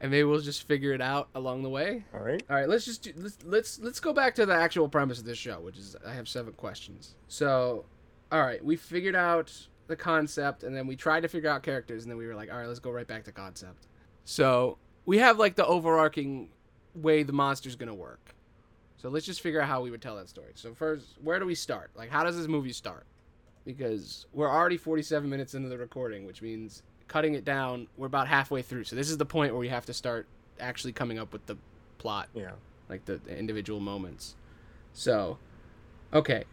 and 0.00 0.10
maybe 0.10 0.24
we'll 0.24 0.40
just 0.40 0.66
figure 0.66 0.92
it 0.92 1.00
out 1.00 1.28
along 1.34 1.62
the 1.62 1.68
way. 1.68 2.04
All 2.12 2.20
right. 2.20 2.42
All 2.50 2.56
right, 2.56 2.68
let's 2.68 2.84
just 2.84 3.02
do, 3.02 3.12
let's 3.16 3.38
let's 3.44 3.78
let's 3.78 4.00
go 4.00 4.12
back 4.12 4.34
to 4.36 4.46
the 4.46 4.54
actual 4.54 4.88
premise 4.88 5.18
of 5.18 5.24
this 5.24 5.38
show, 5.38 5.60
which 5.60 5.78
is 5.78 5.96
I 6.04 6.12
have 6.12 6.28
seven 6.28 6.54
questions. 6.54 7.14
So, 7.28 7.84
all 8.32 8.40
right, 8.40 8.64
we 8.64 8.74
figured 8.74 9.14
out 9.14 9.52
the 9.88 9.96
concept, 9.96 10.62
and 10.64 10.74
then 10.76 10.86
we 10.86 10.96
tried 10.96 11.20
to 11.20 11.28
figure 11.28 11.50
out 11.50 11.62
characters, 11.62 12.04
and 12.04 12.10
then 12.10 12.16
we 12.18 12.26
were 12.26 12.34
like, 12.34 12.50
all 12.52 12.58
right, 12.58 12.66
let's 12.68 12.78
go 12.80 12.90
right 12.90 13.06
back 13.06 13.24
to 13.24 13.32
concept. 13.32 13.86
So 14.24 14.78
we 15.06 15.18
have 15.18 15.38
like 15.38 15.56
the 15.56 15.66
overarching 15.66 16.48
way 16.94 17.22
the 17.22 17.32
monster's 17.32 17.76
gonna 17.76 17.94
work. 17.94 18.34
So 18.96 19.08
let's 19.08 19.26
just 19.26 19.40
figure 19.40 19.60
out 19.60 19.68
how 19.68 19.80
we 19.80 19.90
would 19.90 20.00
tell 20.02 20.16
that 20.16 20.28
story. 20.28 20.52
So 20.54 20.74
first, 20.74 21.16
where 21.22 21.38
do 21.40 21.46
we 21.46 21.56
start? 21.56 21.90
Like, 21.96 22.08
how 22.10 22.22
does 22.22 22.36
this 22.36 22.46
movie 22.46 22.72
start? 22.72 23.04
Because 23.64 24.26
we're 24.32 24.50
already 24.50 24.76
47 24.76 25.28
minutes 25.28 25.54
into 25.54 25.68
the 25.68 25.78
recording, 25.78 26.24
which 26.26 26.40
means 26.42 26.82
cutting 27.08 27.34
it 27.34 27.44
down, 27.44 27.88
we're 27.96 28.06
about 28.06 28.28
halfway 28.28 28.62
through. 28.62 28.84
So 28.84 28.94
this 28.96 29.10
is 29.10 29.18
the 29.18 29.26
point 29.26 29.52
where 29.52 29.60
we 29.60 29.68
have 29.68 29.86
to 29.86 29.92
start 29.92 30.26
actually 30.60 30.92
coming 30.92 31.18
up 31.18 31.32
with 31.32 31.44
the 31.46 31.56
plot 31.98 32.28
Yeah. 32.34 32.52
like 32.88 33.04
the, 33.04 33.16
the 33.16 33.36
individual 33.36 33.80
moments. 33.80 34.36
So, 34.92 35.38
okay, 36.12 36.44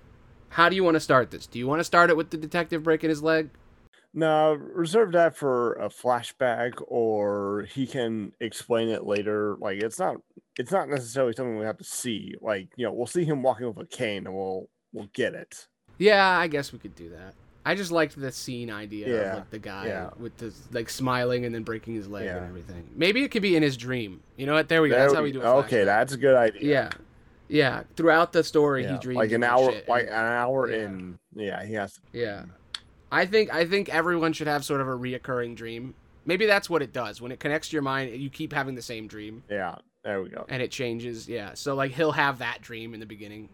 how 0.50 0.70
do 0.70 0.76
you 0.76 0.84
want 0.84 0.96
to 0.96 1.00
start 1.00 1.32
this? 1.32 1.48
Do 1.48 1.60
you 1.60 1.68
want 1.68 1.80
to 1.80 1.84
start 1.84 2.10
it 2.10 2.18
with 2.18 2.30
the 2.32 2.38
detective 2.38 2.84
breaking 2.84 3.10
his 3.10 3.22
leg? 3.24 3.50
No, 4.14 4.54
reserve 4.54 5.12
that 5.12 5.36
for 5.36 5.74
a 5.74 5.88
flashback, 5.90 6.74
or 6.88 7.68
he 7.72 7.86
can 7.86 8.32
explain 8.40 8.90
it 8.90 9.06
later. 9.06 9.56
Like 9.60 9.84
it's 9.84 10.00
not, 10.00 10.16
it's 10.58 10.72
not 10.72 10.90
necessarily 10.90 11.34
something 11.34 11.58
we 11.60 11.66
have 11.66 11.78
to 11.78 11.84
see. 11.84 12.34
Like 12.42 12.70
you 12.76 12.86
know, 12.86 12.92
we'll 12.92 13.06
see 13.06 13.24
him 13.24 13.44
walking 13.44 13.68
with 13.68 13.78
a 13.78 13.86
cane, 13.86 14.26
and 14.26 14.36
we'll 14.36 14.68
we'll 14.94 15.10
get 15.14 15.36
it. 15.36 15.68
Yeah, 16.00 16.28
I 16.28 16.48
guess 16.48 16.74
we 16.74 16.80
could 16.80 16.96
do 16.96 17.10
that. 17.10 17.36
I 17.66 17.76
just 17.76 17.92
liked 17.92 18.20
the 18.20 18.32
scene 18.32 18.72
idea 18.72 19.08
Yeah, 19.10 19.22
of 19.32 19.36
like 19.40 19.50
the 19.52 19.60
guy 19.60 19.86
yeah. 19.88 20.10
with 20.18 20.36
the 20.38 20.52
like 20.72 20.90
smiling 20.90 21.46
and 21.46 21.54
then 21.54 21.62
breaking 21.62 21.94
his 21.94 22.08
leg 22.08 22.26
and 22.26 22.46
everything. 22.48 22.90
Maybe 22.96 23.24
it 23.24 23.30
could 23.30 23.42
be 23.44 23.56
in 23.56 23.62
his 23.62 23.78
dream. 23.78 24.22
You 24.38 24.48
know 24.48 24.54
what? 24.54 24.70
There 24.70 24.82
we 24.82 24.90
go. 24.90 24.96
There 24.96 25.04
That's 25.06 25.14
how 25.14 25.22
we- 25.22 25.28
we 25.28 25.34
do 25.34 25.42
it. 25.42 25.46
Okay, 25.46 25.84
that's 25.84 26.14
a 26.14 26.18
good 26.18 26.36
idea. 26.36 26.62
yeah, 26.64 26.90
yeah. 27.50 27.84
Throughout 27.98 28.32
the 28.32 28.44
story, 28.44 28.84
Yeah, 28.84 28.94
he 28.94 29.00
dreams 29.00 29.18
like 29.18 29.32
an 29.32 29.44
hour, 29.44 29.72
shit, 29.72 29.90
like 29.90 30.08
an 30.08 30.14
hour 30.14 30.70
yeah. 30.72 30.78
in. 30.86 31.20
Yeah, 31.36 31.66
he 31.66 31.74
has. 31.74 31.94
To, 31.96 32.00
Yeah. 32.14 32.44
I 33.12 33.26
think 33.26 33.52
I 33.54 33.66
think 33.66 33.90
everyone 33.90 34.34
should 34.34 34.48
have 34.48 34.64
sort 34.64 34.82
of 34.82 34.88
a 34.88 34.92
reoccurring 34.96 35.56
dream. 35.56 35.96
Maybe 36.26 36.46
that's 36.46 36.70
what 36.70 36.82
it 36.84 36.94
does. 36.94 37.20
When 37.22 37.32
it 37.32 37.40
connects 37.40 37.70
to 37.70 37.74
your 37.76 37.82
mind, 37.82 38.12
you 38.22 38.30
keep 38.30 38.54
having 38.54 38.76
the 38.76 38.84
same 38.84 39.08
dream 39.08 39.44
yeah, 39.50 39.76
there 40.04 40.22
we 40.22 40.30
go. 40.30 40.46
and 40.48 40.62
it 40.62 40.70
changes. 40.70 41.28
Yeah. 41.28 41.56
So 41.56 41.74
like 41.74 41.92
he'll 41.92 42.12
have 42.12 42.38
that 42.40 42.62
dream 42.62 42.94
in 42.94 43.00
the 43.00 43.08
beginning. 43.08 43.50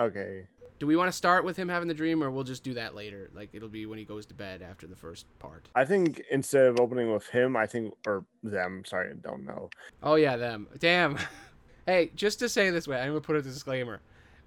Okay, 0.00 0.46
Do 0.78 0.86
we 0.86 0.94
want 0.96 1.08
to 1.08 1.12
start 1.16 1.44
with 1.44 1.56
him 1.56 1.68
having 1.68 1.86
the 1.88 1.94
dream 1.94 2.22
or 2.22 2.30
we'll 2.30 2.44
just 2.44 2.62
do 2.62 2.74
that 2.74 2.94
later? 2.94 3.28
Like 3.34 3.50
it'll 3.52 3.68
be 3.68 3.86
when 3.86 3.98
he 3.98 4.04
goes 4.04 4.24
to 4.26 4.34
bed 4.34 4.62
after 4.62 4.86
the 4.86 4.96
first 4.96 5.26
part. 5.40 5.68
I 5.74 5.84
think 5.84 6.22
instead 6.30 6.66
of 6.66 6.78
opening 6.80 7.12
with 7.12 7.26
him, 7.26 7.56
I 7.56 7.66
think 7.66 7.94
or 8.06 8.24
them. 8.44 8.84
Sorry, 8.86 9.10
I 9.10 9.14
don't 9.14 9.44
know. 9.44 9.68
Oh 10.02 10.14
yeah, 10.14 10.36
them. 10.36 10.68
Damn. 10.78 11.18
hey, 11.86 12.10
just 12.14 12.38
to 12.40 12.48
say 12.48 12.70
this 12.70 12.88
way, 12.88 13.00
I'm 13.00 13.08
gonna 13.08 13.20
put 13.20 13.36
a 13.36 13.42
disclaimer. 13.42 14.00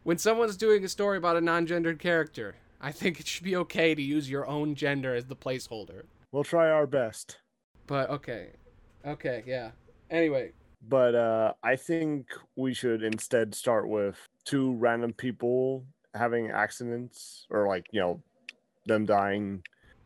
When 0.04 0.18
someone's 0.18 0.58
doing 0.58 0.84
a 0.84 0.90
story 0.90 1.18
about 1.18 1.38
a 1.38 1.42
non-gendered 1.42 2.00
character, 2.00 2.56
I 2.80 2.92
think 2.92 3.20
it 3.20 3.28
should 3.28 3.44
be 3.44 3.56
okay 3.58 3.96
to 3.96 4.02
use 4.02 4.30
your 4.30 4.46
own 4.48 4.76
gender 4.76 5.16
as 5.16 5.26
the 5.26 5.36
placeholder. 5.36 6.04
We'll 6.32 6.44
try 6.44 6.70
our 6.70 6.86
best. 6.86 7.40
But 7.88 8.10
okay. 8.10 8.50
Okay, 9.06 9.44
yeah. 9.46 9.72
Anyway, 10.12 10.52
but 10.88 11.16
uh 11.16 11.54
i 11.64 11.76
think 11.76 12.28
we 12.56 12.74
should 12.74 13.04
instead 13.04 13.54
start 13.56 13.88
with 13.88 14.18
two 14.44 14.74
random 14.76 15.14
people 15.14 15.84
having 16.14 16.52
accidents 16.52 17.46
or 17.50 17.68
like 17.68 17.86
you 17.92 18.00
know 18.00 18.22
them 18.86 19.06
dying 19.06 19.62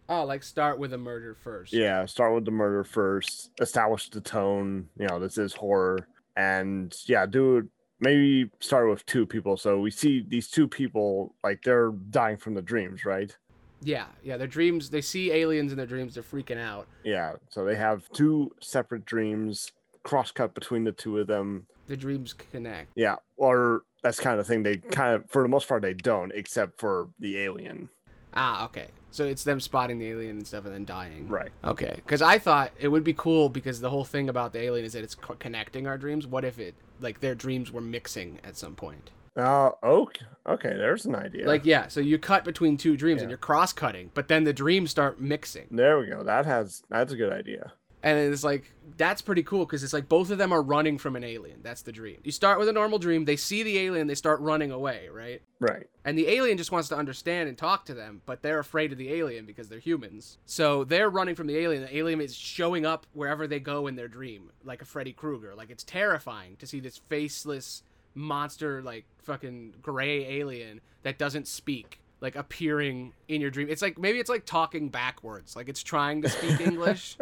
oh, 0.08 0.24
like 0.24 0.42
start 0.42 0.80
with 0.80 0.94
a 0.94 0.98
murder 0.98 1.36
first. 1.36 1.74
yeah 1.74 2.06
start 2.06 2.34
with 2.34 2.46
the 2.46 2.52
murder 2.52 2.84
first 2.84 3.52
establish 3.62 4.10
the 4.10 4.22
tone 4.22 4.88
you 4.98 5.08
know 5.08 5.20
this 5.20 5.38
is 5.38 5.54
horror 5.54 6.08
and 6.40 6.96
yeah 7.06 7.26
do 7.26 7.68
maybe 8.00 8.50
start 8.60 8.90
with 8.90 9.06
two 9.06 9.26
people 9.26 9.58
so 9.58 9.80
we 9.80 9.92
see 9.92 10.26
these 10.28 10.48
two 10.50 10.68
people 10.68 11.36
like 11.44 11.62
they're 11.64 11.92
dying 12.10 12.38
from 12.38 12.54
the 12.54 12.62
dreams 12.62 13.04
right 13.06 13.36
Yeah, 13.82 14.08
yeah. 14.24 14.36
Their 14.38 14.48
dreams, 14.60 14.90
they 14.90 15.02
see 15.02 15.32
aliens 15.32 15.72
in 15.72 15.78
their 15.78 15.88
dreams, 15.96 16.14
they're 16.16 16.24
freaking 16.34 16.60
out. 16.72 16.86
yeah 17.04 17.34
so 17.50 17.64
they 17.66 17.76
have 17.76 18.08
two 18.20 18.52
separate 18.62 19.06
dreams 19.06 19.72
cross 20.04 20.32
cut 20.32 20.54
between 20.54 20.84
the 20.86 20.92
two 20.94 21.18
of 21.20 21.28
them. 21.28 21.66
The 21.88 21.98
dreams 21.98 22.34
connect. 22.52 22.90
Yeah, 22.96 23.16
or 23.36 23.84
that's 24.04 24.20
kind 24.20 24.40
of 24.40 24.48
thing 24.48 24.64
they 24.64 24.78
kind 24.78 25.16
of 25.16 25.30
for 25.30 25.42
the 25.44 25.50
most 25.50 25.68
part 25.68 25.82
they 25.82 25.94
don't, 25.94 26.32
except 26.34 26.80
for 26.80 27.10
the 27.20 27.38
alien. 27.40 27.90
Ah, 28.34 28.66
okay. 28.68 28.88
So 29.12 29.26
it's 29.26 29.44
them 29.44 29.60
spotting 29.60 29.98
the 30.00 30.08
alien 30.10 30.38
and 30.38 30.48
stuff 30.48 30.66
and 30.66 30.74
then 30.74 30.86
dying. 30.86 31.28
Right. 31.28 31.52
Okay. 31.64 31.94
Because 31.96 32.22
I 32.22 32.38
thought 32.38 32.72
it 32.80 32.88
would 32.90 33.04
be 33.04 33.14
cool 33.14 33.50
because 33.50 33.82
the 33.82 33.90
whole 33.90 34.06
thing 34.06 34.30
about 34.30 34.54
the 34.54 34.60
alien 34.62 34.86
is 34.86 34.94
that 34.94 35.04
it's 35.04 35.16
co- 35.16 35.36
connecting 35.36 35.88
our 35.88 35.98
dreams. 35.98 36.28
What 36.28 36.46
if 36.46 36.60
it, 36.60 36.76
like, 37.02 37.20
their 37.20 37.36
dreams 37.36 37.72
were 37.72 37.82
mixing 37.82 38.40
at 38.44 38.56
some 38.56 38.76
point? 38.76 39.10
Uh, 39.36 39.72
okay. 39.84 40.26
Okay, 40.48 40.70
there's 40.70 41.06
an 41.06 41.16
idea. 41.16 41.48
Like, 41.48 41.66
yeah. 41.66 41.88
So 41.88 42.00
you 42.02 42.18
cut 42.18 42.44
between 42.44 42.76
two 42.78 42.98
dreams 42.98 43.22
and 43.22 43.30
you're 43.32 43.38
cross 43.38 43.72
cutting, 43.72 44.12
but 44.14 44.28
then 44.28 44.44
the 44.44 44.54
dreams 44.54 44.92
start 44.92 45.22
mixing. 45.22 45.68
there 45.72 45.98
we 46.00 46.08
go. 46.08 46.24
That 46.24 46.46
has 46.46 46.84
that's 46.90 47.14
a 47.14 47.16
good 47.16 47.32
idea. 47.32 47.72
And 48.02 48.18
it's 48.18 48.44
like, 48.44 48.72
that's 48.98 49.22
pretty 49.22 49.44
cool 49.44 49.66
because 49.66 49.84
it's 49.84 49.94
like 49.94 50.08
both 50.08 50.32
of 50.32 50.38
them 50.38 50.54
are 50.54 50.62
running 50.62 50.98
from 50.98 51.16
an 51.16 51.24
alien. 51.24 51.60
That's 51.64 51.82
the 51.82 51.92
dream. 51.92 52.20
You 52.24 52.32
start 52.32 52.60
with 52.60 52.70
a 52.70 52.74
normal 52.74 52.98
dream, 52.98 53.26
they 53.26 53.36
see 53.36 53.64
the 53.64 53.78
alien, 53.78 54.08
they 54.08 54.16
start 54.16 54.40
running 54.40 54.72
away, 54.72 55.10
right? 55.12 55.42
Right. 55.60 55.88
And 56.06 56.18
the 56.18 56.28
alien 56.28 56.58
just 56.58 56.72
wants 56.72 56.90
to 56.90 56.96
understand 56.96 57.50
and 57.50 57.58
talk 57.58 57.86
to 57.86 57.94
them, 57.94 58.22
but 58.26 58.42
they're 58.42 58.60
afraid 58.60 58.92
of 58.92 58.98
the 58.98 59.14
alien 59.14 59.46
because 59.46 59.70
they're 59.70 59.80
humans. 59.80 60.38
So 60.46 60.84
they're 60.84 61.10
running 61.10 61.36
from 61.36 61.48
the 61.48 61.58
alien. 61.58 61.84
The 61.84 61.98
alien 61.98 62.22
is 62.22 62.36
showing 62.36 62.86
up 62.86 63.06
wherever 63.14 63.48
they 63.48 63.60
go 63.60 63.88
in 63.88 63.96
their 63.96 64.08
dream, 64.08 64.52
like 64.64 64.82
a 64.82 64.86
Freddy 64.86 65.14
Krueger. 65.14 65.54
Like 65.56 65.70
it's 65.70 65.84
terrifying 65.84 66.56
to 66.58 66.68
see 66.68 66.80
this 66.80 67.02
faceless 67.10 67.84
monster, 68.16 68.82
like 68.82 69.06
fucking 69.24 69.76
gray 69.82 70.26
alien 70.40 70.82
that 71.04 71.18
doesn't 71.18 71.48
speak, 71.48 72.00
like 72.22 72.36
appearing 72.36 73.14
in 73.28 73.42
your 73.42 73.50
dream. 73.50 73.68
It's 73.70 73.82
like 73.82 73.98
maybe 73.98 74.20
it's 74.20 74.30
like 74.30 74.46
talking 74.46 74.90
backwards. 74.90 75.56
Like 75.56 75.70
it's 75.70 75.84
trying 75.84 76.22
to 76.24 76.30
speak 76.30 76.60
English, 76.68 77.18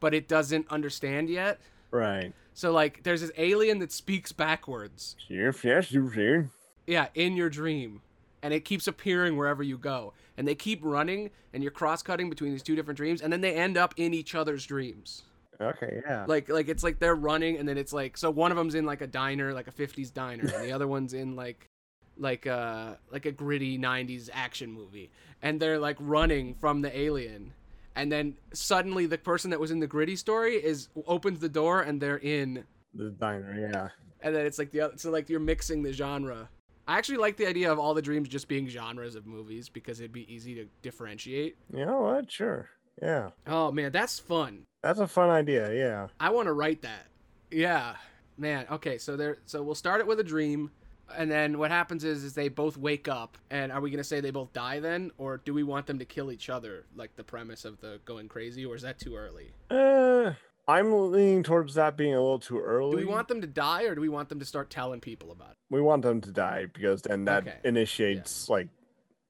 but 0.00 0.14
it 0.14 0.28
doesn't 0.28 0.66
understand 0.70 1.28
yet. 1.28 1.60
Right. 1.90 2.32
So 2.54 2.72
like 2.72 3.02
there's 3.04 3.20
this 3.20 3.32
alien 3.36 3.78
that 3.78 3.92
speaks 3.92 4.32
backwards. 4.32 5.16
Yes, 5.28 5.62
yes, 5.64 5.92
you 5.92 6.10
see. 6.12 6.48
Yeah, 6.86 7.08
in 7.14 7.36
your 7.36 7.50
dream. 7.50 8.02
And 8.42 8.54
it 8.54 8.64
keeps 8.64 8.86
appearing 8.86 9.36
wherever 9.36 9.62
you 9.62 9.78
go. 9.78 10.12
And 10.36 10.46
they 10.46 10.54
keep 10.54 10.80
running, 10.82 11.30
and 11.52 11.62
you're 11.62 11.72
cross 11.72 12.02
cutting 12.02 12.30
between 12.30 12.52
these 12.52 12.62
two 12.62 12.76
different 12.76 12.96
dreams, 12.96 13.20
and 13.20 13.32
then 13.32 13.40
they 13.40 13.54
end 13.54 13.76
up 13.76 13.94
in 13.96 14.14
each 14.14 14.34
other's 14.36 14.64
dreams. 14.64 15.24
Okay, 15.60 16.02
yeah. 16.06 16.24
Like 16.26 16.48
like 16.48 16.68
it's 16.68 16.84
like 16.84 16.98
they're 17.00 17.16
running, 17.16 17.58
and 17.58 17.68
then 17.68 17.76
it's 17.78 17.92
like 17.92 18.16
so 18.16 18.30
one 18.30 18.52
of 18.52 18.56
them's 18.56 18.74
in 18.74 18.86
like 18.86 19.00
a 19.00 19.06
diner, 19.06 19.52
like 19.52 19.66
a 19.66 19.72
'50s 19.72 20.12
diner, 20.12 20.44
and 20.44 20.64
the 20.64 20.72
other 20.76 20.86
one's 20.86 21.14
in 21.14 21.34
like 21.34 21.68
like 22.16 22.46
uh 22.46 22.94
like 23.10 23.26
a 23.26 23.32
gritty 23.32 23.78
'90s 23.78 24.30
action 24.32 24.72
movie, 24.72 25.10
and 25.42 25.58
they're 25.58 25.78
like 25.78 25.96
running 25.98 26.54
from 26.54 26.82
the 26.82 26.96
alien, 26.96 27.52
and 27.98 28.12
then 28.12 28.34
suddenly 28.54 29.06
the 29.06 29.18
person 29.18 29.50
that 29.50 29.58
was 29.58 29.72
in 29.72 29.80
the 29.80 29.86
gritty 29.88 30.14
story 30.14 30.54
is 30.54 30.88
opens 31.06 31.40
the 31.40 31.48
door, 31.48 31.82
and 31.82 32.00
they're 32.00 32.16
in 32.16 32.64
the 32.94 33.10
diner, 33.10 33.54
yeah. 33.58 33.88
and 34.20 34.34
then 34.34 34.46
it's 34.46 34.58
like 34.58 34.70
the 34.70 34.82
other, 34.82 34.96
so 34.96 35.10
like 35.10 35.28
you're 35.28 35.40
mixing 35.40 35.82
the 35.82 35.92
genre. 35.92 36.48
I 36.86 36.96
actually 36.96 37.18
like 37.18 37.36
the 37.36 37.46
idea 37.46 37.70
of 37.70 37.78
all 37.78 37.92
the 37.94 38.00
dreams 38.00 38.28
just 38.28 38.46
being 38.46 38.68
genres 38.68 39.16
of 39.16 39.26
movies 39.26 39.68
because 39.68 40.00
it'd 40.00 40.12
be 40.12 40.32
easy 40.32 40.54
to 40.54 40.66
differentiate. 40.80 41.56
You 41.74 41.84
know 41.84 42.00
what? 42.00 42.30
Sure. 42.30 42.70
Yeah. 43.02 43.30
Oh 43.46 43.72
man, 43.72 43.90
that's 43.90 44.18
fun. 44.20 44.64
That's 44.82 45.00
a 45.00 45.08
fun 45.08 45.28
idea, 45.28 45.74
yeah. 45.74 46.06
I 46.20 46.30
want 46.30 46.46
to 46.46 46.52
write 46.52 46.82
that. 46.82 47.06
Yeah, 47.50 47.96
man. 48.36 48.66
Okay, 48.70 48.98
so 48.98 49.16
there. 49.16 49.38
So 49.46 49.62
we'll 49.62 49.74
start 49.74 50.00
it 50.00 50.06
with 50.06 50.20
a 50.20 50.24
dream, 50.24 50.70
and 51.16 51.30
then 51.30 51.58
what 51.58 51.70
happens 51.70 52.04
is 52.04 52.24
is 52.24 52.34
they 52.34 52.48
both 52.48 52.76
wake 52.76 53.08
up, 53.08 53.38
and 53.50 53.72
are 53.72 53.80
we 53.80 53.90
gonna 53.90 54.04
say 54.04 54.20
they 54.20 54.30
both 54.30 54.52
die 54.52 54.80
then, 54.80 55.10
or 55.18 55.38
do 55.38 55.54
we 55.54 55.62
want 55.62 55.86
them 55.86 55.98
to 55.98 56.04
kill 56.04 56.30
each 56.32 56.48
other, 56.50 56.84
like 56.94 57.16
the 57.16 57.24
premise 57.24 57.64
of 57.64 57.80
the 57.80 58.00
going 58.04 58.28
crazy, 58.28 58.64
or 58.64 58.74
is 58.76 58.82
that 58.82 58.98
too 58.98 59.16
early? 59.16 59.52
Uh 59.70 60.32
I'm 60.66 61.10
leaning 61.10 61.42
towards 61.42 61.74
that 61.74 61.96
being 61.96 62.12
a 62.14 62.20
little 62.20 62.38
too 62.38 62.60
early. 62.60 62.90
Do 62.90 62.96
we 62.98 63.06
want 63.06 63.28
them 63.28 63.40
to 63.40 63.46
die, 63.46 63.84
or 63.84 63.94
do 63.94 64.00
we 64.02 64.08
want 64.10 64.28
them 64.28 64.38
to 64.38 64.44
start 64.44 64.68
telling 64.70 65.00
people 65.00 65.30
about 65.32 65.50
it? 65.50 65.54
we 65.70 65.80
want 65.82 66.02
them 66.02 66.20
to 66.22 66.30
die 66.30 66.66
because 66.72 67.02
then 67.02 67.24
that 67.26 67.42
Okay. 67.46 67.56
initiates 67.64 68.48
like 68.48 68.68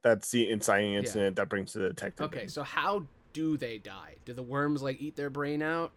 that's 0.05 0.31
the 0.31 0.49
inciting 0.49 0.95
incident 0.95 1.37
that 1.37 1.49
brings 1.49 1.72
the 1.72 1.81
detective. 1.81 2.26
Okay, 2.26 2.47
so 2.47 2.62
how 2.62 3.05
do 3.33 3.57
they 3.57 3.79
die? 3.79 4.14
Do 4.24 4.33
the 4.33 4.43
worms 4.43 4.83
like 4.83 5.01
eat 5.01 5.16
their 5.16 5.31
brain 5.31 5.62
out? 5.62 5.93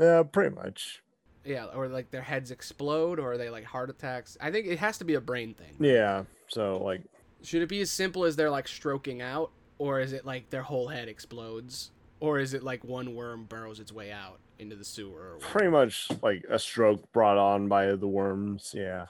Uh, 0.00 0.22
pretty 0.24 0.54
much. 0.54 1.02
Yeah, 1.44 1.66
or 1.74 1.88
like 1.88 2.10
their 2.10 2.22
heads 2.22 2.50
explode, 2.50 3.18
or 3.18 3.32
are 3.32 3.38
they 3.38 3.48
like 3.50 3.64
heart 3.64 3.90
attacks? 3.90 4.36
I 4.40 4.50
think 4.50 4.66
it 4.66 4.78
has 4.78 4.98
to 4.98 5.04
be 5.04 5.14
a 5.14 5.20
brain 5.20 5.54
thing. 5.54 5.74
Yeah. 5.80 6.24
So 6.48 6.78
like 6.78 7.02
Should 7.42 7.62
it 7.62 7.68
be 7.68 7.80
as 7.80 7.90
simple 7.90 8.24
as 8.24 8.36
they're 8.36 8.50
like 8.50 8.68
stroking 8.68 9.22
out, 9.22 9.50
or 9.78 10.00
is 10.00 10.12
it 10.12 10.26
like 10.26 10.50
their 10.50 10.62
whole 10.62 10.88
head 10.88 11.08
explodes, 11.08 11.90
or 12.20 12.38
is 12.38 12.52
it 12.54 12.62
like 12.62 12.84
one 12.84 13.14
worm 13.14 13.44
burrows 13.44 13.80
its 13.80 13.92
way 13.92 14.12
out 14.12 14.38
into 14.58 14.76
the 14.76 14.84
sewer? 14.84 15.34
Or 15.34 15.38
pretty 15.38 15.70
much 15.70 16.08
like 16.22 16.44
a 16.50 16.58
stroke 16.58 17.10
brought 17.12 17.38
on 17.38 17.68
by 17.68 17.94
the 17.94 18.08
worms. 18.08 18.74
Yeah. 18.76 19.06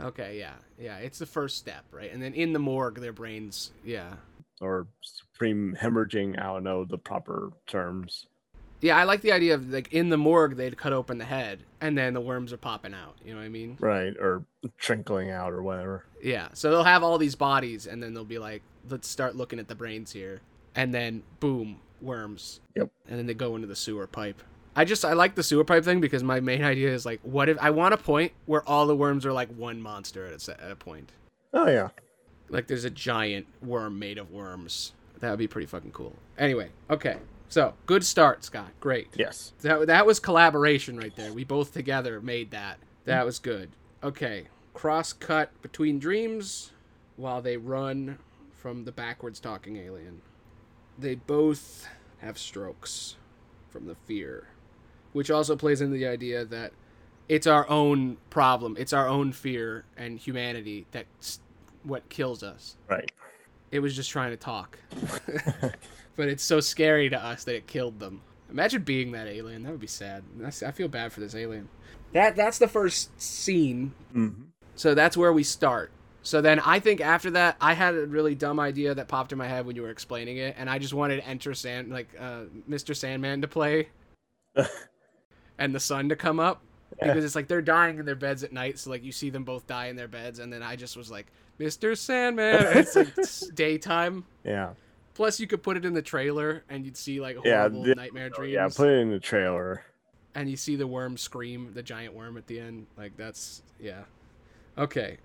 Okay, 0.00 0.38
yeah, 0.38 0.54
yeah, 0.76 0.96
it's 0.96 1.20
the 1.20 1.26
first 1.26 1.56
step, 1.56 1.84
right? 1.92 2.12
And 2.12 2.20
then 2.20 2.34
in 2.34 2.52
the 2.52 2.58
morgue, 2.58 3.00
their 3.00 3.12
brains, 3.12 3.70
yeah, 3.84 4.14
Or 4.60 4.88
supreme 5.02 5.76
hemorrhaging. 5.80 6.36
I 6.38 6.44
don't 6.44 6.64
know 6.64 6.84
the 6.84 6.98
proper 6.98 7.52
terms. 7.68 8.26
Yeah. 8.84 8.96
I 8.96 9.04
like 9.04 9.22
the 9.22 9.32
idea 9.32 9.54
of 9.54 9.70
like 9.70 9.92
in 9.92 10.08
the 10.10 10.16
morgue, 10.16 10.56
they'd 10.56 10.76
cut 10.76 10.92
open 10.92 11.18
the 11.18 11.24
head, 11.24 11.64
and 11.80 11.96
then 11.96 12.14
the 12.14 12.20
worms 12.20 12.52
are 12.52 12.56
popping 12.56 12.94
out. 12.94 13.16
You 13.24 13.32
know 13.32 13.40
what 13.40 13.46
I 13.46 13.48
mean? 13.48 13.76
Right. 13.80 14.14
Or 14.18 14.44
trickling 14.78 15.30
out 15.30 15.52
or 15.52 15.62
whatever. 15.62 16.04
Yeah. 16.22 16.48
So 16.52 16.70
they'll 16.70 16.84
have 16.84 17.02
all 17.02 17.18
these 17.18 17.34
bodies, 17.34 17.86
and 17.86 18.02
then 18.02 18.14
they'll 18.14 18.24
be 18.24 18.38
like, 18.38 18.62
let's 18.88 19.08
start 19.08 19.36
looking 19.36 19.58
at 19.58 19.68
the 19.68 19.74
brains 19.74 20.12
here. 20.12 20.40
And 20.74 20.92
then, 20.92 21.22
boom, 21.40 21.80
worms. 22.00 22.60
Yep. 22.76 22.90
And 23.08 23.18
then 23.18 23.26
they 23.26 23.34
go 23.34 23.54
into 23.54 23.66
the 23.66 23.76
sewer 23.76 24.06
pipe. 24.06 24.42
I 24.76 24.84
just, 24.84 25.04
I 25.04 25.12
like 25.12 25.36
the 25.36 25.42
sewer 25.42 25.64
pipe 25.64 25.84
thing 25.84 26.00
because 26.00 26.24
my 26.24 26.40
main 26.40 26.64
idea 26.64 26.92
is 26.92 27.06
like, 27.06 27.20
what 27.22 27.48
if 27.48 27.56
I 27.60 27.70
want 27.70 27.94
a 27.94 27.96
point 27.96 28.32
where 28.46 28.68
all 28.68 28.86
the 28.86 28.96
worms 28.96 29.24
are 29.24 29.32
like 29.32 29.48
one 29.54 29.80
monster 29.80 30.26
at 30.26 30.48
a, 30.48 30.64
at 30.64 30.70
a 30.70 30.76
point? 30.76 31.12
Oh 31.52 31.68
yeah. 31.68 31.90
Like 32.48 32.66
there's 32.66 32.84
a 32.84 32.90
giant 32.90 33.46
worm 33.62 33.98
made 33.98 34.18
of 34.18 34.32
worms. 34.32 34.92
That 35.20 35.30
would 35.30 35.38
be 35.38 35.46
pretty 35.46 35.66
fucking 35.66 35.92
cool. 35.92 36.16
Anyway, 36.36 36.70
okay. 36.90 37.16
So, 37.54 37.74
good 37.86 38.04
start, 38.04 38.42
Scott. 38.42 38.72
Great. 38.80 39.10
Yes. 39.14 39.52
That, 39.60 39.86
that 39.86 40.06
was 40.06 40.18
collaboration 40.18 40.96
right 40.96 41.14
there. 41.14 41.32
We 41.32 41.44
both 41.44 41.72
together 41.72 42.20
made 42.20 42.50
that. 42.50 42.80
That 43.04 43.24
was 43.24 43.38
good. 43.38 43.70
Okay. 44.02 44.48
Cross 44.72 45.12
cut 45.12 45.52
between 45.62 46.00
dreams 46.00 46.72
while 47.14 47.40
they 47.40 47.56
run 47.56 48.18
from 48.50 48.84
the 48.86 48.90
backwards 48.90 49.38
talking 49.38 49.76
alien. 49.76 50.20
They 50.98 51.14
both 51.14 51.86
have 52.18 52.38
strokes 52.38 53.14
from 53.68 53.86
the 53.86 53.94
fear, 53.94 54.48
which 55.12 55.30
also 55.30 55.54
plays 55.54 55.80
into 55.80 55.94
the 55.94 56.08
idea 56.08 56.44
that 56.44 56.72
it's 57.28 57.46
our 57.46 57.70
own 57.70 58.16
problem, 58.30 58.74
it's 58.76 58.92
our 58.92 59.06
own 59.06 59.32
fear 59.32 59.84
and 59.96 60.18
humanity 60.18 60.86
that's 60.90 61.38
what 61.84 62.08
kills 62.08 62.42
us. 62.42 62.76
Right. 62.90 63.12
It 63.74 63.80
was 63.80 63.96
just 63.96 64.08
trying 64.08 64.30
to 64.30 64.36
talk. 64.36 64.78
but 66.16 66.28
it's 66.28 66.44
so 66.44 66.60
scary 66.60 67.10
to 67.10 67.18
us 67.18 67.42
that 67.42 67.56
it 67.56 67.66
killed 67.66 67.98
them. 67.98 68.22
Imagine 68.48 68.82
being 68.84 69.10
that 69.12 69.26
alien. 69.26 69.64
That 69.64 69.72
would 69.72 69.80
be 69.80 69.88
sad. 69.88 70.22
That's, 70.36 70.62
I 70.62 70.70
feel 70.70 70.86
bad 70.86 71.12
for 71.12 71.18
this 71.18 71.34
alien. 71.34 71.68
That 72.12 72.36
that's 72.36 72.58
the 72.58 72.68
first 72.68 73.20
scene. 73.20 73.92
Mm-hmm. 74.14 74.42
So 74.76 74.94
that's 74.94 75.16
where 75.16 75.32
we 75.32 75.42
start. 75.42 75.90
So 76.22 76.40
then 76.40 76.60
I 76.60 76.78
think 76.78 77.00
after 77.00 77.32
that, 77.32 77.56
I 77.60 77.72
had 77.72 77.96
a 77.96 78.06
really 78.06 78.36
dumb 78.36 78.60
idea 78.60 78.94
that 78.94 79.08
popped 79.08 79.32
in 79.32 79.38
my 79.38 79.48
head 79.48 79.66
when 79.66 79.74
you 79.74 79.82
were 79.82 79.90
explaining 79.90 80.36
it, 80.36 80.54
and 80.56 80.70
I 80.70 80.78
just 80.78 80.94
wanted 80.94 81.20
Enter 81.26 81.52
Sand 81.52 81.90
like 81.90 82.14
uh, 82.18 82.42
Mr. 82.70 82.94
Sandman 82.94 83.42
to 83.42 83.48
play, 83.48 83.88
and 85.58 85.74
the 85.74 85.80
sun 85.80 86.10
to 86.10 86.16
come 86.16 86.38
up 86.38 86.62
because 87.00 87.24
it's 87.24 87.34
like 87.34 87.48
they're 87.48 87.60
dying 87.60 87.98
in 87.98 88.06
their 88.06 88.14
beds 88.14 88.44
at 88.44 88.52
night. 88.52 88.78
So 88.78 88.90
like 88.90 89.02
you 89.02 89.10
see 89.10 89.30
them 89.30 89.42
both 89.42 89.66
die 89.66 89.86
in 89.86 89.96
their 89.96 90.06
beds, 90.06 90.38
and 90.38 90.52
then 90.52 90.62
I 90.62 90.76
just 90.76 90.96
was 90.96 91.10
like 91.10 91.26
Mr. 91.60 91.96
Sandman. 91.96 92.66
it's 92.78 92.96
like 92.96 93.14
daytime. 93.54 94.24
Yeah. 94.44 94.70
Plus, 95.14 95.38
you 95.38 95.46
could 95.46 95.62
put 95.62 95.76
it 95.76 95.84
in 95.84 95.94
the 95.94 96.02
trailer, 96.02 96.64
and 96.68 96.84
you'd 96.84 96.96
see 96.96 97.20
like 97.20 97.36
Yeah, 97.44 97.58
horrible 97.60 97.82
the- 97.84 97.94
nightmare 97.94 98.30
dreams. 98.30 98.54
yeah. 98.54 98.68
Put 98.74 98.88
it 98.88 98.98
in 98.98 99.10
the 99.10 99.20
trailer. 99.20 99.82
and 100.34 100.50
you 100.50 100.56
see 100.56 100.74
the 100.74 100.86
worm 100.86 101.16
scream, 101.16 101.70
the 101.74 101.82
giant 101.82 102.12
worm 102.14 102.36
at 102.36 102.46
the 102.48 102.58
end. 102.58 102.86
Like 102.96 103.16
that's 103.16 103.62
yeah. 103.80 104.02
Okay. 104.76 105.18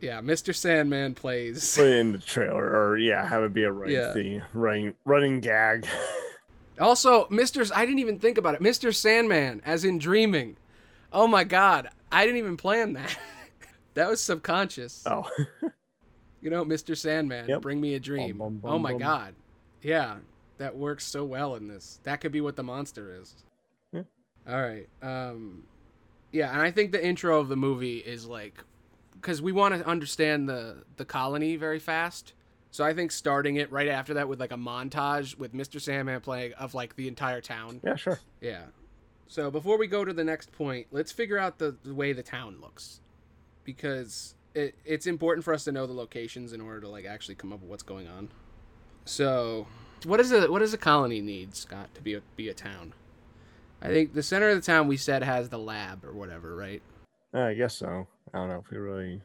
Yeah, 0.00 0.20
Mr. 0.20 0.54
Sandman 0.54 1.14
plays. 1.14 1.76
Put 1.76 1.86
it 1.88 1.96
in 1.96 2.12
the 2.12 2.18
trailer, 2.18 2.64
or 2.64 2.96
yeah, 2.98 3.26
have 3.28 3.42
it 3.42 3.52
be 3.52 3.64
a 3.64 3.72
running 3.72 3.96
Yeah. 3.96 4.12
thing, 4.14 4.42
running 4.54 4.94
running 5.04 5.40
gag. 5.40 5.86
Also, 6.80 7.26
Mr. 7.26 7.68
I 7.74 7.84
didn't 7.84 7.98
even 7.98 8.20
think 8.20 8.38
about 8.38 8.54
it. 8.54 8.60
Mr. 8.60 8.94
Sandman, 8.94 9.60
as 9.66 9.84
in 9.84 9.98
dreaming. 9.98 10.56
Oh 11.12 11.26
my 11.26 11.42
god, 11.42 11.88
I 12.12 12.24
didn't 12.24 12.38
even 12.38 12.56
plan 12.56 12.92
that. 12.92 13.18
that 13.98 14.08
was 14.08 14.20
subconscious. 14.22 15.04
oh. 15.06 15.28
You 16.40 16.50
know, 16.50 16.64
Mr. 16.64 16.96
Sandman, 16.96 17.48
Yep. 17.48 17.62
bring 17.62 17.80
me 17.80 17.94
a 17.94 18.00
dream. 18.00 18.38
Bum, 18.38 18.58
bum, 18.58 18.72
oh 18.72 18.78
my 18.78 18.92
bum. 18.92 19.00
god. 19.00 19.34
Yeah, 19.82 20.18
that 20.58 20.76
works 20.76 21.04
so 21.04 21.24
well 21.24 21.56
in 21.56 21.66
this. 21.66 21.98
That 22.04 22.20
could 22.20 22.30
be 22.30 22.40
what 22.40 22.54
the 22.54 22.62
monster 22.62 23.12
is. 23.20 23.34
Yeah. 23.92 24.02
All 24.48 24.60
right. 24.62 24.88
Um 25.02 25.64
yeah, 26.30 26.52
and 26.52 26.60
I 26.60 26.70
think 26.70 26.92
the 26.92 27.04
intro 27.04 27.40
of 27.40 27.48
the 27.48 27.56
movie 27.56 27.98
is 27.98 28.24
like 28.26 28.62
cuz 29.20 29.42
we 29.42 29.50
want 29.50 29.74
to 29.74 29.84
understand 29.84 30.48
the 30.48 30.84
the 30.96 31.04
colony 31.04 31.56
very 31.56 31.80
fast. 31.80 32.34
So 32.70 32.84
I 32.84 32.94
think 32.94 33.10
starting 33.10 33.56
it 33.56 33.72
right 33.72 33.88
after 33.88 34.14
that 34.14 34.28
with 34.28 34.38
like 34.38 34.52
a 34.52 34.56
montage 34.56 35.36
with 35.38 35.52
Mr. 35.52 35.80
Sandman 35.80 36.20
playing 36.20 36.52
of 36.52 36.72
like 36.72 36.94
the 36.94 37.08
entire 37.08 37.40
town. 37.40 37.80
Yeah, 37.82 37.96
sure. 37.96 38.20
Yeah. 38.40 38.66
So 39.26 39.50
before 39.50 39.76
we 39.76 39.88
go 39.88 40.04
to 40.04 40.12
the 40.12 40.22
next 40.24 40.52
point, 40.52 40.86
let's 40.92 41.10
figure 41.10 41.36
out 41.38 41.58
the, 41.58 41.76
the 41.82 41.94
way 41.94 42.12
the 42.12 42.22
town 42.22 42.58
looks, 42.60 43.00
because 43.68 44.34
it, 44.54 44.74
it's 44.86 45.06
important 45.06 45.44
for 45.44 45.52
us 45.52 45.64
to 45.64 45.72
know 45.72 45.86
the 45.86 45.92
locations 45.92 46.54
in 46.54 46.60
order 46.62 46.80
to 46.80 46.88
like 46.88 47.04
actually 47.04 47.34
come 47.34 47.52
up 47.52 47.60
with 47.60 47.68
what's 47.68 47.82
going 47.82 48.08
on. 48.08 48.30
So, 49.04 49.66
what 50.06 50.20
is 50.20 50.32
a 50.32 50.50
what 50.50 50.60
does 50.60 50.72
a 50.72 50.78
colony 50.78 51.20
need, 51.20 51.54
Scott, 51.54 51.94
to 51.94 52.00
be 52.00 52.14
a 52.14 52.22
be 52.34 52.48
a 52.48 52.54
town? 52.54 52.94
I 53.82 53.88
think 53.88 54.14
the 54.14 54.22
center 54.22 54.48
of 54.48 54.56
the 54.56 54.62
town 54.62 54.88
we 54.88 54.96
said 54.96 55.22
has 55.22 55.50
the 55.50 55.58
lab 55.58 56.02
or 56.02 56.14
whatever, 56.14 56.56
right? 56.56 56.80
Uh, 57.34 57.40
I 57.40 57.54
guess 57.54 57.76
so. 57.76 58.06
I 58.32 58.38
don't 58.38 58.48
know 58.48 58.62
if 58.64 58.70
we 58.70 58.78
really, 58.78 59.20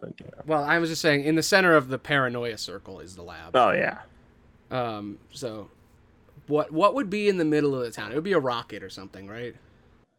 but 0.00 0.12
yeah. 0.20 0.40
Well, 0.46 0.62
I 0.62 0.78
was 0.78 0.88
just 0.88 1.02
saying, 1.02 1.24
in 1.24 1.34
the 1.34 1.42
center 1.42 1.74
of 1.74 1.88
the 1.88 1.98
paranoia 1.98 2.58
circle 2.58 3.00
is 3.00 3.16
the 3.16 3.22
lab. 3.22 3.56
Oh 3.56 3.72
yeah. 3.72 3.98
Um, 4.70 5.18
so 5.32 5.68
what 6.46 6.70
what 6.70 6.94
would 6.94 7.10
be 7.10 7.28
in 7.28 7.38
the 7.38 7.44
middle 7.44 7.74
of 7.74 7.82
the 7.82 7.90
town? 7.90 8.12
It 8.12 8.14
would 8.14 8.22
be 8.22 8.34
a 8.34 8.38
rocket 8.38 8.84
or 8.84 8.88
something, 8.88 9.26
right? 9.26 9.56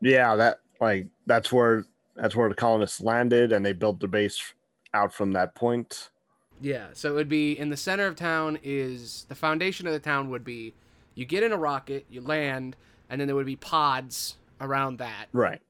Yeah, 0.02 0.36
that 0.36 0.60
like 0.82 1.08
that's 1.26 1.54
where 1.54 1.86
that's 2.16 2.36
where 2.36 2.50
the 2.50 2.56
colonists 2.56 3.02
landed, 3.02 3.52
and 3.52 3.66
they 3.66 3.74
built 3.74 4.00
their 4.00 4.10
base 4.10 4.54
out 4.94 5.14
from 5.14 5.32
that 5.34 5.56
point. 5.56 6.10
Yeah, 6.60 6.88
so 6.94 7.12
it 7.12 7.16
would 7.16 7.30
be 7.30 7.58
in 7.58 7.70
the 7.70 7.78
center 7.78 8.06
of 8.06 8.16
town 8.16 8.60
is 8.64 9.26
the 9.30 9.36
foundation 9.36 9.88
of 9.88 9.94
the 9.94 10.00
town 10.00 10.30
would 10.30 10.44
be 10.44 10.74
you 11.16 11.26
get 11.26 11.44
in 11.44 11.52
a 11.52 11.58
rocket, 11.58 12.06
you 12.10 12.22
land, 12.22 12.76
and 13.10 13.20
then 13.20 13.28
there 13.28 13.36
would 13.36 13.46
be 13.46 13.56
pods 13.56 14.38
around 14.60 15.00
that. 15.00 15.26
Right. 15.34 15.62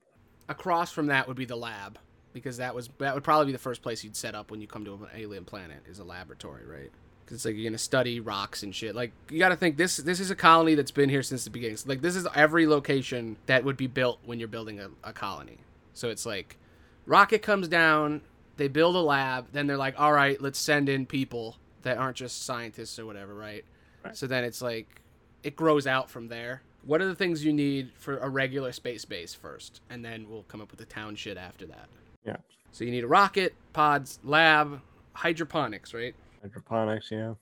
Across 0.50 0.92
from 0.92 1.08
that 1.08 1.28
would 1.28 1.38
be 1.38 1.46
the 1.46 1.56
lab 1.56 1.98
because 2.34 2.58
that 2.58 2.76
was 2.76 2.90
that 2.98 3.14
would 3.14 3.24
probably 3.24 3.48
be 3.48 3.52
the 3.52 3.58
first 3.58 3.82
place 3.82 4.04
you'd 4.04 4.16
set 4.16 4.36
up 4.36 4.52
when 4.52 4.62
you 4.62 4.68
come 4.68 4.86
to 4.86 4.94
an 4.94 5.08
alien 5.16 5.46
planet 5.46 5.78
is 5.90 6.00
a 6.00 6.04
laboratory, 6.04 6.66
right? 6.66 6.92
Because 7.24 7.36
it's 7.36 7.46
like 7.46 7.56
you're 7.56 7.70
gonna 7.70 7.78
study 7.78 8.20
rocks 8.20 8.64
and 8.64 8.76
shit. 8.76 8.94
Like 8.94 9.12
you 9.30 9.40
got 9.40 9.50
to 9.50 9.56
think 9.56 9.78
this 9.78 9.98
this 9.98 10.20
is 10.20 10.30
a 10.30 10.36
colony 10.36 10.76
that's 10.76 10.92
been 10.92 11.10
here 11.10 11.24
since 11.24 11.46
the 11.46 11.50
beginning. 11.50 11.78
So, 11.78 11.88
like 11.90 12.02
this 12.02 12.16
is 12.16 12.28
every 12.36 12.68
location 12.68 13.38
that 13.46 13.64
would 13.64 13.78
be 13.78 13.88
built 13.88 14.20
when 14.26 14.40
you're 14.40 14.48
building 14.48 14.80
a, 14.80 14.90
a 15.04 15.14
colony. 15.14 15.60
So 15.94 16.10
it's 16.10 16.26
like 16.26 16.58
rocket 17.06 17.42
comes 17.42 17.68
down, 17.68 18.22
they 18.58 18.68
build 18.68 18.96
a 18.96 19.02
lab, 19.02 19.48
then 19.52 19.68
they're 19.68 19.78
like, 19.78 20.00
all 20.00 20.14
right, 20.14 20.42
let's 20.42 20.60
send 20.60 20.90
in 20.90 21.06
people 21.06 21.58
that 21.82 21.98
aren't 21.98 22.18
just 22.18 22.44
scientists 22.44 23.00
or 23.00 23.06
whatever, 23.06 23.34
right? 23.34 23.66
Right. 24.04 24.16
So 24.16 24.28
then 24.28 24.44
it's 24.44 24.62
like 24.62 25.02
it 25.44 25.56
grows 25.56 25.88
out 25.88 26.10
from 26.10 26.28
there. 26.28 26.62
What 26.84 27.02
are 27.02 27.08
the 27.08 27.16
things 27.16 27.46
you 27.46 27.54
need 27.54 27.92
for 27.98 28.18
a 28.18 28.30
regular 28.30 28.72
space 28.72 29.06
base 29.06 29.34
first, 29.34 29.82
and 29.90 30.04
then 30.04 30.28
we'll 30.30 30.44
come 30.44 30.62
up 30.62 30.72
with 30.72 30.80
the 30.80 30.86
town 30.86 31.16
shit 31.16 31.38
after 31.38 31.66
that. 31.68 31.88
Yeah. 32.26 32.38
So 32.72 32.84
you 32.84 32.92
need 32.92 33.04
a 33.04 33.08
rocket, 33.08 33.54
pods, 33.74 34.20
lab, 34.24 34.82
hydroponics, 35.14 35.94
right? 35.94 36.16
Hydroponics. 36.42 37.12
Yeah. 37.12 37.34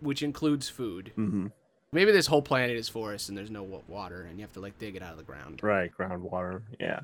Which 0.00 0.22
includes 0.22 0.68
food. 0.68 1.12
Mm-hmm. 1.16 1.46
Maybe 1.92 2.12
this 2.12 2.26
whole 2.26 2.42
planet 2.42 2.76
is 2.76 2.88
forest 2.88 3.28
and 3.28 3.38
there's 3.38 3.50
no 3.50 3.62
water, 3.88 4.22
and 4.22 4.38
you 4.38 4.42
have 4.42 4.52
to 4.52 4.60
like 4.60 4.78
dig 4.78 4.96
it 4.96 5.02
out 5.02 5.12
of 5.12 5.18
the 5.18 5.24
ground. 5.24 5.60
Right. 5.62 5.90
Groundwater. 5.96 6.62
Yeah. 6.80 7.00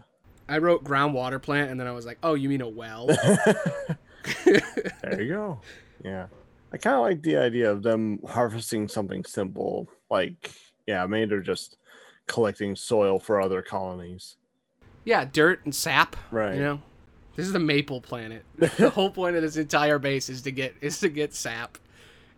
I 0.48 0.58
wrote 0.58 0.84
groundwater 0.84 1.40
plant, 1.40 1.70
and 1.70 1.78
then 1.78 1.86
I 1.86 1.92
was 1.92 2.06
like, 2.06 2.18
oh, 2.22 2.34
you 2.34 2.48
mean 2.48 2.62
a 2.62 2.68
well? 2.68 3.06
there 4.44 5.20
you 5.20 5.28
go. 5.28 5.60
Yeah. 6.04 6.26
I 6.72 6.76
kind 6.76 6.96
of 6.96 7.02
like 7.02 7.22
the 7.22 7.36
idea 7.36 7.70
of 7.70 7.82
them 7.82 8.20
harvesting 8.26 8.88
something 8.88 9.24
simple, 9.24 9.88
like 10.10 10.52
yeah, 10.86 11.06
maybe 11.06 11.30
they're 11.30 11.40
just 11.40 11.76
collecting 12.26 12.76
soil 12.76 13.18
for 13.18 13.40
other 13.40 13.62
colonies. 13.62 14.36
yeah, 15.04 15.24
dirt 15.24 15.64
and 15.64 15.74
sap. 15.74 16.16
Right. 16.30 16.56
You 16.56 16.60
know, 16.60 16.82
this 17.36 17.46
is 17.46 17.52
the 17.52 17.58
maple 17.58 18.00
planet. 18.00 18.44
the 18.56 18.90
whole 18.90 19.10
point 19.10 19.36
of 19.36 19.42
this 19.42 19.56
entire 19.56 19.98
base 19.98 20.28
is 20.28 20.42
to 20.42 20.50
get 20.50 20.74
is 20.80 21.00
to 21.00 21.08
get 21.08 21.34
sap. 21.34 21.78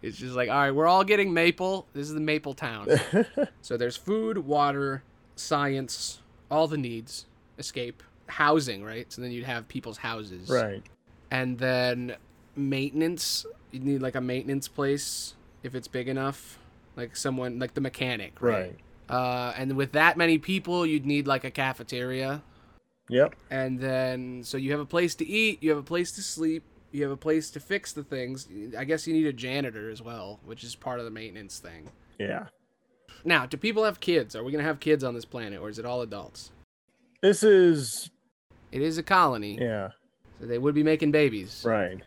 It's 0.03 0.17
just 0.17 0.35
like, 0.35 0.49
all 0.49 0.57
right, 0.57 0.71
we're 0.71 0.87
all 0.87 1.05
getting 1.05 1.35
maple. 1.35 1.87
This 1.93 2.07
is 2.07 2.15
the 2.15 2.21
maple 2.21 2.55
town. 2.55 2.89
so 3.61 3.77
there's 3.77 3.97
food, 3.97 4.39
water, 4.39 5.03
science, 5.37 6.23
all 6.51 6.69
the 6.69 6.79
needs, 6.79 7.27
escape, 7.61 8.03
housing, 8.27 8.83
right? 8.83 9.13
So 9.13 9.23
then 9.23 9.31
you'd 9.31 9.45
have 9.45 9.69
people's 9.69 9.99
houses, 9.99 10.49
right. 10.49 10.83
and 11.31 11.59
then 11.59 12.17
maintenance. 12.57 13.47
You'd 13.71 13.85
need 13.85 14.03
like 14.03 14.17
a 14.17 14.21
maintenance 14.21 14.67
place 14.67 15.35
if 15.63 15.77
it's 15.77 15.87
big 15.87 16.09
enough, 16.09 16.59
like 16.97 17.15
someone 17.15 17.61
like 17.61 17.75
the 17.75 17.81
mechanic, 17.81 18.41
right? 18.43 18.53
Right. 19.09 19.17
Uh, 19.17 19.53
and 19.57 19.77
with 19.77 19.93
that 19.93 20.17
many 20.17 20.39
people, 20.39 20.85
you'd 20.87 21.07
need 21.07 21.27
like 21.27 21.45
a 21.45 21.51
cafeteria 21.51 22.43
Yep. 23.11 23.35
and 23.51 23.81
then 23.81 24.43
so 24.45 24.57
you 24.57 24.71
have 24.71 24.81
a 24.81 24.87
place 24.87 25.17
to 25.17 25.27
eat, 25.27 25.63
you 25.63 25.71
have 25.71 25.79
a 25.79 25.83
place 25.83 26.13
to 26.13 26.23
sleep, 26.23 26.63
you 26.93 27.03
have 27.03 27.11
a 27.11 27.17
place 27.17 27.51
to 27.51 27.61
fix 27.61 27.93
the 27.93 28.05
things. 28.05 28.49
I 28.79 28.85
guess 28.85 29.07
you 29.07 29.13
need 29.13 29.27
a 29.27 29.33
janitor 29.33 29.91
as 29.91 30.01
well, 30.01 30.39
which 30.45 30.63
is 30.63 30.77
part 30.77 31.01
of 31.01 31.05
the 31.05 31.11
maintenance 31.11 31.59
thing. 31.59 31.89
Yeah. 32.19 32.47
Now, 33.25 33.47
do 33.47 33.57
people 33.57 33.85
have 33.85 33.99
kids? 33.99 34.37
Are 34.37 34.45
we 34.45 34.53
gonna 34.53 34.65
have 34.65 34.79
kids 34.79 35.03
on 35.03 35.15
this 35.15 35.25
planet, 35.25 35.61
or 35.61 35.69
is 35.69 35.79
it 35.79 35.85
all 35.85 36.03
adults? 36.03 36.53
This 37.23 37.43
is 37.43 38.11
It 38.73 38.83
is 38.83 38.99
a 38.99 39.03
colony, 39.03 39.59
yeah. 39.61 39.91
so 40.41 40.47
they 40.47 40.59
would 40.59 40.75
be 40.75 40.83
making 40.83 41.11
babies. 41.11 41.63
Right. 41.67 42.01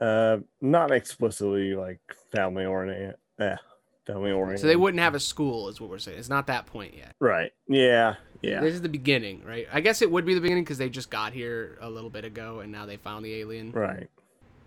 Uh, 0.00 0.38
not 0.60 0.90
explicitly 0.90 1.74
like 1.74 2.00
family 2.32 2.64
oriented. 2.64 3.16
Yeah. 3.38 3.58
Family 4.06 4.30
oriented. 4.32 4.60
So 4.60 4.66
they 4.66 4.76
wouldn't 4.76 5.02
have 5.02 5.14
a 5.14 5.20
school, 5.20 5.68
is 5.68 5.80
what 5.80 5.90
we're 5.90 5.98
saying. 5.98 6.18
It's 6.18 6.28
not 6.28 6.46
that 6.46 6.66
point 6.66 6.94
yet. 6.96 7.14
Right. 7.18 7.52
Yeah. 7.68 8.14
Yeah. 8.42 8.60
This 8.60 8.74
is 8.74 8.82
the 8.82 8.88
beginning, 8.88 9.42
right? 9.44 9.66
I 9.72 9.80
guess 9.80 10.00
it 10.00 10.10
would 10.10 10.24
be 10.24 10.34
the 10.34 10.40
beginning 10.40 10.64
because 10.64 10.78
they 10.78 10.88
just 10.88 11.10
got 11.10 11.32
here 11.32 11.76
a 11.80 11.90
little 11.90 12.08
bit 12.08 12.24
ago, 12.24 12.60
and 12.60 12.72
now 12.72 12.86
they 12.86 12.96
found 12.96 13.24
the 13.24 13.34
alien. 13.34 13.72
Right. 13.72 14.08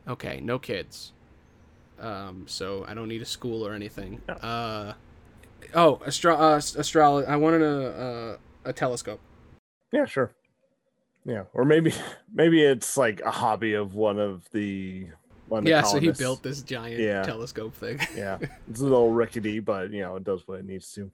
Okay, 0.08 0.40
no 0.42 0.60
kids. 0.60 1.14
Um, 2.00 2.46
so 2.48 2.86
I 2.88 2.94
don't 2.94 3.08
need 3.08 3.22
a 3.22 3.26
school 3.26 3.66
or 3.66 3.74
anything. 3.74 4.22
No. 4.28 4.34
Uh, 4.36 4.94
oh, 5.74 6.02
astro- 6.06 6.36
uh, 6.38 6.58
astrology. 6.58 7.28
I 7.28 7.36
wanted 7.38 7.62
a 7.62 7.88
uh, 7.90 8.38
a 8.70 8.74
telescope. 8.74 9.20
Yeah. 9.94 10.06
Sure. 10.06 10.32
Yeah. 11.26 11.44
Or 11.54 11.64
maybe 11.64 11.94
maybe 12.34 12.62
it's 12.64 12.98
like 12.98 13.22
a 13.22 13.32
hobby 13.32 13.74
of 13.76 13.96
one 13.96 14.20
of 14.20 14.44
the 14.52 15.08
one 15.48 15.60
of 15.60 15.64
the 15.66 15.70
yeah, 15.70 15.84
so 15.84 16.00
he 16.00 16.12
built 16.12 16.42
this 16.44 16.62
giant 16.62 17.00
Yeah. 17.00 17.22
telescope 17.24 17.74
thing. 17.76 18.00
Yeah. 18.16 18.40
It's 18.70 18.82
a 18.82 18.84
little 18.84 19.12
rickety, 19.12 19.60
but 19.60 19.92
you 19.92 20.02
know 20.02 20.16
it 20.18 20.24
does 20.26 20.46
what 20.48 20.60
it 20.60 20.66
needs 20.66 20.92
to. 20.96 21.10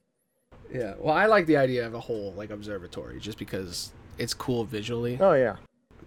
yeah. 0.73 0.93
Well, 0.97 1.13
I 1.13 1.25
like 1.27 1.45
the 1.45 1.57
idea 1.57 1.85
of 1.85 1.93
a 1.93 1.99
whole 1.99 2.33
like 2.33 2.49
observatory 2.49 3.19
just 3.19 3.37
because 3.37 3.91
it's 4.17 4.33
cool 4.33 4.63
visually. 4.65 5.17
Oh 5.21 5.33
yeah. 5.33 5.57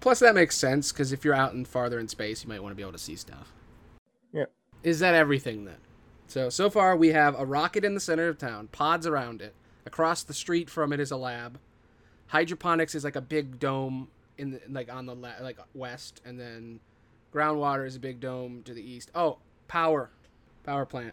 Plus, 0.01 0.19
that 0.19 0.35
makes 0.35 0.57
sense 0.57 0.91
because 0.91 1.13
if 1.13 1.25
you're 1.25 1.35
out 1.35 1.53
and 1.53 1.69
farther 1.69 2.01
in 2.01 2.09
space, 2.09 2.43
you 2.43 2.49
might 2.49 2.61
want 2.61 2.73
to 2.73 2.77
be 2.77 2.83
able 2.83 2.91
to 2.93 2.99
see 2.99 3.15
stuff. 3.15 3.53
Yeah. 4.33 4.47
Is 4.83 4.99
that 4.99 5.15
everything 5.15 5.65
then? 5.65 5.77
So 6.27 6.49
so 6.49 6.71
far 6.71 6.97
we 6.97 7.09
have 7.09 7.39
a 7.39 7.45
rocket 7.45 7.85
in 7.85 7.95
the 7.95 8.01
center 8.01 8.27
of 8.29 8.39
town, 8.39 8.69
pods 8.69 9.07
around 9.07 9.43
it. 9.43 9.55
Across 9.85 10.25
the 10.25 10.35
street 10.35 10.71
from 10.71 10.93
it 10.93 10.99
is 11.01 11.11
a 11.11 11.17
lab. 11.17 11.59
Hydroponics 12.33 12.95
is 12.95 13.05
like 13.05 13.17
a 13.17 13.21
big 13.21 13.59
dome 13.59 14.09
in 14.39 14.53
the, 14.53 14.61
like 14.71 14.91
on 14.91 15.05
the 15.05 15.15
la- 15.15 15.35
like 15.43 15.59
west, 15.75 16.23
and 16.25 16.41
then 16.41 16.81
groundwater 17.33 17.87
is 17.87 17.95
a 17.97 18.01
big 18.01 18.21
dome 18.21 18.63
to 18.65 18.73
the 18.73 18.81
east. 18.83 19.11
Oh, 19.15 19.37
power, 19.69 20.09
power 20.65 20.87
plant. 20.87 21.13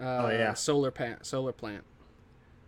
Uh, 0.00 0.04
Oh, 0.04 0.30
yeah. 0.30 0.54
solar 0.54 0.90
plant, 0.90 1.26
solar 1.26 1.52
plant. 1.52 1.84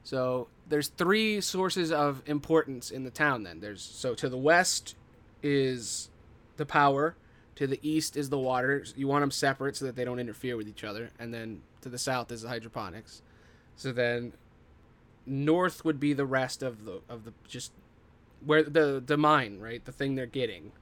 So 0.03 0.49
there's 0.69 0.89
three 0.89 1.41
sources 1.41 1.91
of 1.91 2.23
importance 2.27 2.91
in 2.91 3.05
the 3.05 3.11
town. 3.11 3.45
Then 3.45 3.61
there's 3.61 3.81
so 3.83 4.15
to 4.15 4.29
the 4.29 4.37
west 4.37 4.95
is 5.43 6.11
the 6.59 6.67
power, 6.67 7.17
to 7.57 7.67
the 7.67 7.81
east 7.83 8.15
is 8.15 8.29
the 8.29 8.39
water. 8.39 8.85
You 8.95 9.09
want 9.09 9.23
them 9.23 9.31
separate 9.31 9.77
so 9.77 9.87
that 9.87 9.97
they 9.97 10.05
don't 10.05 10.19
interfere 10.19 10.59
with 10.59 10.69
each 10.69 10.85
other, 10.85 11.09
and 11.19 11.33
then 11.33 11.63
to 11.81 11.89
the 11.89 11.99
south 11.99 12.31
is 12.31 12.43
the 12.43 12.49
hydroponics. 12.49 13.23
So 13.77 13.91
then 13.91 14.35
north 15.27 15.85
would 15.85 16.01
be 16.01 16.13
the 16.13 16.27
rest 16.27 16.63
of 16.63 16.85
the 16.85 17.01
of 17.09 17.25
the 17.25 17.33
just 17.47 17.73
where 18.45 18.63
the 18.63 19.03
the 19.05 19.17
mine, 19.17 19.59
right? 19.61 19.85
The 19.85 19.93
thing 19.93 20.15
they're 20.15 20.27
getting. 20.27 20.73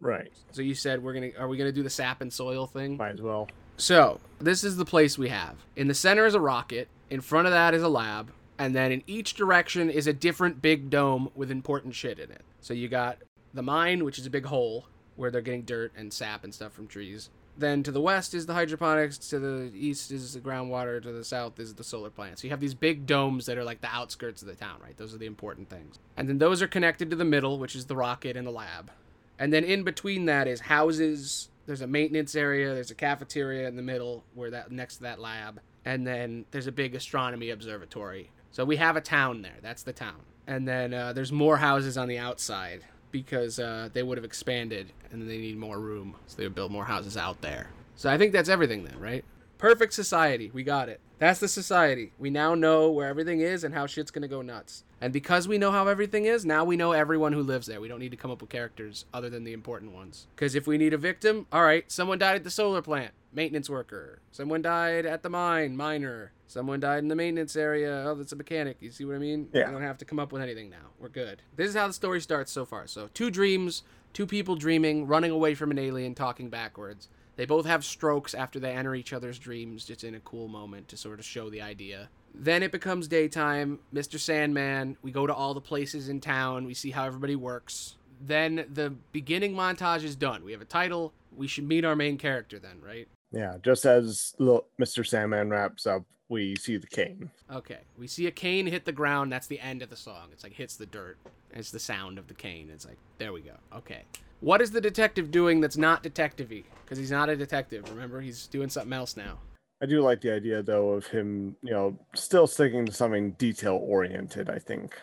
Right. 0.00 0.32
So 0.52 0.62
you 0.62 0.74
said 0.74 1.02
we're 1.02 1.14
gonna 1.14 1.30
are 1.38 1.48
we 1.48 1.56
gonna 1.56 1.72
do 1.72 1.82
the 1.82 1.90
sap 1.90 2.20
and 2.20 2.32
soil 2.32 2.66
thing? 2.66 2.96
Might 2.96 3.14
as 3.14 3.22
well. 3.22 3.48
So 3.76 4.20
this 4.40 4.64
is 4.64 4.76
the 4.76 4.84
place 4.84 5.16
we 5.18 5.28
have. 5.28 5.56
In 5.76 5.88
the 5.88 5.94
center 5.94 6.26
is 6.26 6.34
a 6.34 6.40
rocket. 6.40 6.88
In 7.10 7.20
front 7.20 7.46
of 7.46 7.52
that 7.52 7.74
is 7.74 7.82
a 7.82 7.88
lab, 7.88 8.32
and 8.58 8.74
then 8.74 8.92
in 8.92 9.02
each 9.06 9.34
direction 9.34 9.88
is 9.88 10.06
a 10.06 10.12
different 10.12 10.60
big 10.60 10.90
dome 10.90 11.30
with 11.34 11.50
important 11.50 11.94
shit 11.94 12.18
in 12.18 12.30
it. 12.30 12.42
So 12.60 12.74
you 12.74 12.88
got 12.88 13.18
the 13.54 13.62
mine, 13.62 14.04
which 14.04 14.18
is 14.18 14.26
a 14.26 14.30
big 14.30 14.46
hole 14.46 14.86
where 15.16 15.30
they're 15.30 15.40
getting 15.40 15.62
dirt 15.62 15.92
and 15.96 16.12
sap 16.12 16.44
and 16.44 16.54
stuff 16.54 16.72
from 16.72 16.86
trees. 16.86 17.30
Then 17.58 17.82
to 17.82 17.90
the 17.90 18.00
west 18.00 18.34
is 18.34 18.46
the 18.46 18.54
hydroponics, 18.54 19.18
to 19.18 19.40
the 19.40 19.72
east 19.74 20.12
is 20.12 20.34
the 20.34 20.40
groundwater, 20.40 21.02
to 21.02 21.10
the 21.10 21.24
south 21.24 21.58
is 21.58 21.74
the 21.74 21.82
solar 21.82 22.08
plant. 22.08 22.38
So 22.38 22.44
you 22.44 22.50
have 22.50 22.60
these 22.60 22.74
big 22.74 23.04
domes 23.04 23.46
that 23.46 23.58
are 23.58 23.64
like 23.64 23.80
the 23.80 23.92
outskirts 23.92 24.42
of 24.42 24.48
the 24.48 24.54
town, 24.54 24.78
right? 24.80 24.96
Those 24.96 25.12
are 25.12 25.18
the 25.18 25.26
important 25.26 25.68
things. 25.68 25.98
And 26.16 26.28
then 26.28 26.38
those 26.38 26.62
are 26.62 26.68
connected 26.68 27.10
to 27.10 27.16
the 27.16 27.24
middle, 27.24 27.58
which 27.58 27.74
is 27.74 27.86
the 27.86 27.96
rocket 27.96 28.36
and 28.36 28.46
the 28.46 28.52
lab. 28.52 28.92
And 29.40 29.52
then 29.52 29.64
in 29.64 29.82
between 29.82 30.26
that 30.26 30.46
is 30.46 30.60
houses. 30.60 31.48
There's 31.66 31.80
a 31.80 31.86
maintenance 31.88 32.36
area. 32.36 32.72
There's 32.74 32.92
a 32.92 32.94
cafeteria 32.94 33.66
in 33.66 33.74
the 33.74 33.82
middle 33.82 34.24
where 34.34 34.50
that 34.50 34.70
next 34.70 34.98
to 34.98 35.02
that 35.02 35.18
lab. 35.18 35.60
And 35.84 36.06
then 36.06 36.44
there's 36.52 36.68
a 36.68 36.72
big 36.72 36.94
astronomy 36.94 37.50
observatory. 37.50 38.30
So 38.52 38.64
we 38.64 38.76
have 38.76 38.96
a 38.96 39.00
town 39.00 39.42
there. 39.42 39.56
That's 39.62 39.82
the 39.82 39.92
town. 39.92 40.20
And 40.46 40.66
then 40.66 40.94
uh, 40.94 41.12
there's 41.12 41.32
more 41.32 41.56
houses 41.56 41.98
on 41.98 42.06
the 42.06 42.18
outside 42.18 42.84
because 43.10 43.58
uh, 43.58 43.88
they 43.92 44.02
would 44.02 44.18
have 44.18 44.24
expanded 44.24 44.92
and 45.10 45.28
they 45.28 45.38
need 45.38 45.56
more 45.56 45.78
room. 45.78 46.16
So 46.26 46.36
they 46.36 46.44
would 46.44 46.54
build 46.54 46.72
more 46.72 46.84
houses 46.84 47.16
out 47.16 47.40
there. 47.40 47.68
So 47.96 48.10
I 48.10 48.18
think 48.18 48.32
that's 48.32 48.48
everything 48.48 48.84
then, 48.84 48.98
right? 48.98 49.24
Perfect 49.58 49.92
society. 49.92 50.50
We 50.54 50.62
got 50.62 50.88
it. 50.88 51.00
That's 51.18 51.40
the 51.40 51.48
society. 51.48 52.12
We 52.16 52.30
now 52.30 52.54
know 52.54 52.90
where 52.90 53.08
everything 53.08 53.40
is 53.40 53.64
and 53.64 53.74
how 53.74 53.86
shit's 53.86 54.12
gonna 54.12 54.28
go 54.28 54.40
nuts. 54.40 54.84
And 55.00 55.12
because 55.12 55.48
we 55.48 55.58
know 55.58 55.72
how 55.72 55.88
everything 55.88 56.26
is, 56.26 56.44
now 56.44 56.64
we 56.64 56.76
know 56.76 56.92
everyone 56.92 57.32
who 57.32 57.42
lives 57.42 57.66
there. 57.66 57.80
We 57.80 57.88
don't 57.88 57.98
need 57.98 58.12
to 58.12 58.16
come 58.16 58.30
up 58.30 58.40
with 58.40 58.50
characters 58.50 59.04
other 59.12 59.28
than 59.28 59.42
the 59.42 59.52
important 59.52 59.92
ones. 59.92 60.28
Because 60.36 60.54
if 60.54 60.68
we 60.68 60.78
need 60.78 60.94
a 60.94 60.98
victim, 60.98 61.46
all 61.52 61.64
right, 61.64 61.90
someone 61.90 62.18
died 62.18 62.36
at 62.36 62.44
the 62.44 62.50
solar 62.50 62.82
plant, 62.82 63.12
maintenance 63.32 63.68
worker. 63.68 64.20
Someone 64.30 64.62
died 64.62 65.06
at 65.06 65.24
the 65.24 65.30
mine, 65.30 65.76
miner. 65.76 66.30
Someone 66.46 66.78
died 66.78 67.00
in 67.00 67.08
the 67.08 67.16
maintenance 67.16 67.56
area. 67.56 68.04
Oh, 68.06 68.14
that's 68.14 68.32
a 68.32 68.36
mechanic. 68.36 68.76
You 68.80 68.90
see 68.90 69.04
what 69.04 69.16
I 69.16 69.18
mean? 69.18 69.48
Yeah. 69.52 69.66
We 69.66 69.72
don't 69.72 69.82
have 69.82 69.98
to 69.98 70.04
come 70.04 70.20
up 70.20 70.32
with 70.32 70.40
anything 70.40 70.70
now. 70.70 70.92
We're 71.00 71.08
good. 71.08 71.42
This 71.56 71.68
is 71.68 71.74
how 71.74 71.88
the 71.88 71.92
story 71.92 72.20
starts 72.20 72.52
so 72.52 72.64
far. 72.64 72.86
So, 72.86 73.10
two 73.12 73.30
dreams, 73.30 73.82
two 74.12 74.26
people 74.26 74.54
dreaming, 74.54 75.06
running 75.06 75.30
away 75.30 75.54
from 75.54 75.70
an 75.72 75.78
alien, 75.78 76.14
talking 76.14 76.48
backwards. 76.48 77.08
They 77.38 77.46
both 77.46 77.66
have 77.66 77.84
strokes 77.84 78.34
after 78.34 78.58
they 78.58 78.72
enter 78.72 78.96
each 78.96 79.12
other's 79.12 79.38
dreams, 79.38 79.84
just 79.84 80.02
in 80.02 80.16
a 80.16 80.20
cool 80.20 80.48
moment 80.48 80.88
to 80.88 80.96
sort 80.96 81.20
of 81.20 81.24
show 81.24 81.48
the 81.48 81.62
idea. 81.62 82.08
Then 82.34 82.64
it 82.64 82.72
becomes 82.72 83.06
daytime. 83.06 83.78
Mr. 83.94 84.18
Sandman. 84.18 84.96
We 85.02 85.12
go 85.12 85.24
to 85.24 85.32
all 85.32 85.54
the 85.54 85.60
places 85.60 86.08
in 86.08 86.20
town. 86.20 86.66
We 86.66 86.74
see 86.74 86.90
how 86.90 87.04
everybody 87.04 87.36
works. 87.36 87.94
Then 88.20 88.66
the 88.74 88.90
beginning 89.12 89.54
montage 89.54 90.02
is 90.02 90.16
done. 90.16 90.44
We 90.44 90.50
have 90.50 90.60
a 90.60 90.64
title. 90.64 91.12
We 91.36 91.46
should 91.46 91.68
meet 91.68 91.84
our 91.84 91.94
main 91.94 92.18
character 92.18 92.58
then, 92.58 92.80
right? 92.84 93.06
Yeah, 93.30 93.54
just 93.62 93.86
as 93.86 94.34
Mr. 94.40 95.06
Sandman 95.06 95.48
wraps 95.48 95.86
up, 95.86 96.02
we 96.28 96.56
see 96.56 96.76
the 96.76 96.88
cane. 96.88 97.30
Okay. 97.52 97.78
We 97.96 98.08
see 98.08 98.26
a 98.26 98.32
cane 98.32 98.66
hit 98.66 98.84
the 98.84 98.90
ground. 98.90 99.30
That's 99.30 99.46
the 99.46 99.60
end 99.60 99.82
of 99.82 99.90
the 99.90 99.96
song. 99.96 100.30
It's 100.32 100.42
like 100.42 100.54
hits 100.54 100.74
the 100.74 100.86
dirt. 100.86 101.18
It's 101.52 101.70
the 101.70 101.78
sound 101.78 102.18
of 102.18 102.26
the 102.26 102.34
cane. 102.34 102.68
It's 102.74 102.84
like, 102.84 102.98
there 103.18 103.32
we 103.32 103.42
go. 103.42 103.54
Okay. 103.76 104.02
What 104.40 104.60
is 104.60 104.70
the 104.70 104.80
detective 104.80 105.30
doing 105.30 105.60
that's 105.60 105.76
not 105.76 106.02
detective 106.02 106.50
y? 106.50 106.62
Because 106.84 106.98
he's 106.98 107.10
not 107.10 107.28
a 107.28 107.36
detective. 107.36 107.88
Remember, 107.90 108.20
he's 108.20 108.46
doing 108.46 108.68
something 108.68 108.92
else 108.92 109.16
now. 109.16 109.38
I 109.80 109.86
do 109.86 110.00
like 110.00 110.20
the 110.20 110.32
idea 110.32 110.62
though 110.62 110.90
of 110.90 111.06
him, 111.06 111.56
you 111.62 111.72
know, 111.72 111.98
still 112.14 112.46
sticking 112.46 112.86
to 112.86 112.92
something 112.92 113.32
detail 113.32 113.76
oriented, 113.76 114.50
I 114.50 114.58
think. 114.58 114.96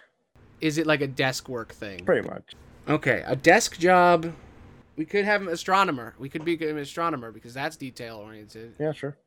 Is 0.61 0.77
it 0.77 0.87
like 0.87 1.01
a 1.01 1.07
desk 1.07 1.49
work 1.49 1.73
thing? 1.73 2.05
Pretty 2.05 2.27
much. 2.27 2.53
Okay, 2.87 3.23
a 3.25 3.35
desk 3.35 3.77
job. 3.77 4.33
We 4.95 5.05
could 5.05 5.25
have 5.25 5.41
an 5.41 5.49
astronomer. 5.49 6.15
We 6.17 6.29
could 6.29 6.45
be 6.45 6.55
an 6.67 6.77
astronomer 6.77 7.31
because 7.31 7.53
that's 7.53 7.75
detail 7.75 8.17
oriented. 8.17 8.75
Yeah, 8.79 8.93
sure. 8.93 9.17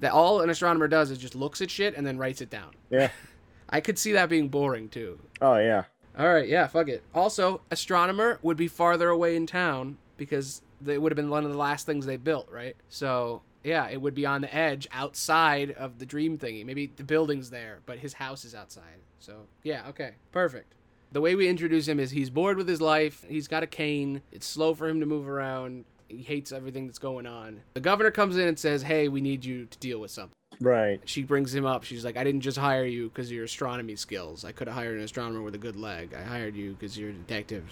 That 0.00 0.12
all 0.12 0.40
an 0.40 0.50
astronomer 0.50 0.88
does 0.88 1.10
is 1.10 1.18
just 1.18 1.34
looks 1.34 1.60
at 1.60 1.70
shit 1.70 1.96
and 1.96 2.04
then 2.06 2.18
writes 2.18 2.40
it 2.40 2.50
down. 2.50 2.72
Yeah. 2.90 3.10
I 3.68 3.80
could 3.80 3.98
see 3.98 4.12
that 4.12 4.28
being 4.28 4.48
boring 4.48 4.88
too. 4.88 5.18
Oh 5.40 5.56
yeah. 5.56 5.84
All 6.18 6.32
right, 6.32 6.48
yeah, 6.48 6.66
fuck 6.66 6.88
it. 6.88 7.02
Also, 7.14 7.60
astronomer 7.70 8.38
would 8.42 8.56
be 8.56 8.68
farther 8.68 9.08
away 9.08 9.34
in 9.36 9.46
town 9.46 9.98
because 10.16 10.62
they 10.80 10.98
would 10.98 11.10
have 11.10 11.16
been 11.16 11.30
one 11.30 11.44
of 11.44 11.50
the 11.50 11.58
last 11.58 11.86
things 11.86 12.06
they 12.06 12.16
built, 12.16 12.48
right? 12.50 12.76
So 12.88 13.42
yeah, 13.64 13.88
it 13.88 14.00
would 14.00 14.14
be 14.14 14.26
on 14.26 14.42
the 14.42 14.54
edge 14.54 14.86
outside 14.92 15.72
of 15.72 15.98
the 15.98 16.06
dream 16.06 16.38
thingy. 16.38 16.64
Maybe 16.64 16.92
the 16.94 17.02
building's 17.02 17.50
there, 17.50 17.80
but 17.86 17.98
his 17.98 18.12
house 18.12 18.44
is 18.44 18.54
outside. 18.54 19.00
So 19.18 19.46
yeah, 19.62 19.88
okay, 19.88 20.12
perfect. 20.30 20.74
The 21.12 21.20
way 21.20 21.34
we 21.34 21.48
introduce 21.48 21.88
him 21.88 21.98
is 21.98 22.10
he's 22.10 22.30
bored 22.30 22.56
with 22.56 22.68
his 22.68 22.80
life. 22.80 23.24
He's 23.28 23.48
got 23.48 23.62
a 23.62 23.66
cane. 23.66 24.22
It's 24.32 24.46
slow 24.46 24.74
for 24.74 24.88
him 24.88 25.00
to 25.00 25.06
move 25.06 25.28
around. 25.28 25.84
He 26.08 26.22
hates 26.22 26.52
everything 26.52 26.86
that's 26.86 26.98
going 26.98 27.26
on. 27.26 27.60
The 27.74 27.80
governor 27.80 28.10
comes 28.10 28.36
in 28.36 28.46
and 28.48 28.58
says, 28.58 28.82
"Hey, 28.82 29.08
we 29.08 29.20
need 29.20 29.44
you 29.44 29.66
to 29.66 29.78
deal 29.78 29.98
with 30.00 30.10
something." 30.10 30.34
Right. 30.60 31.00
She 31.04 31.22
brings 31.22 31.54
him 31.54 31.66
up. 31.66 31.84
She's 31.84 32.04
like, 32.04 32.16
"I 32.16 32.24
didn't 32.24 32.42
just 32.42 32.58
hire 32.58 32.84
you 32.84 33.08
because 33.08 33.28
of 33.28 33.32
your 33.32 33.44
astronomy 33.44 33.96
skills. 33.96 34.44
I 34.44 34.52
could 34.52 34.68
have 34.68 34.76
hired 34.76 34.98
an 34.98 35.04
astronomer 35.04 35.42
with 35.42 35.54
a 35.54 35.58
good 35.58 35.76
leg. 35.76 36.14
I 36.14 36.22
hired 36.22 36.54
you 36.54 36.72
because 36.72 36.96
you're 36.96 37.10
a 37.10 37.14
detective, 37.14 37.64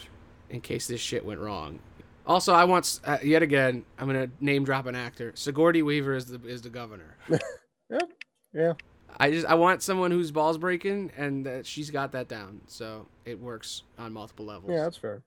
in 0.51 0.61
case 0.61 0.87
this 0.87 1.01
shit 1.01 1.25
went 1.25 1.41
wrong." 1.41 1.79
Also, 2.27 2.53
I 2.53 2.65
want 2.65 3.01
uh, 3.05 3.19
yet 3.23 3.43
again. 3.43 3.85
I'm 3.99 4.07
gonna 4.07 4.31
name 4.41 4.65
drop 4.65 4.87
an 4.87 4.95
actor. 4.95 5.33
Sigourney 5.35 5.83
Weaver 5.83 6.15
is 6.15 6.27
the 6.27 6.41
is 6.47 6.63
the 6.63 6.71
governor. 6.71 7.17
Yep. 7.91 8.11
Yeah. 8.55 8.73
I 9.21 9.31
just 9.31 9.47
I 9.47 9.55
want 9.55 9.83
someone 9.83 10.11
who's 10.11 10.31
balls 10.31 10.57
breaking, 10.57 11.13
and 11.17 11.47
uh, 11.47 11.63
she's 11.63 11.91
got 11.91 12.13
that 12.13 12.29
down, 12.29 12.63
so 12.67 13.07
it 13.27 13.39
works 13.39 13.83
on 13.99 14.13
multiple 14.13 14.47
levels. 14.47 14.73
Yeah, 14.73 14.85
that's 14.85 14.97
fair. 14.97 15.23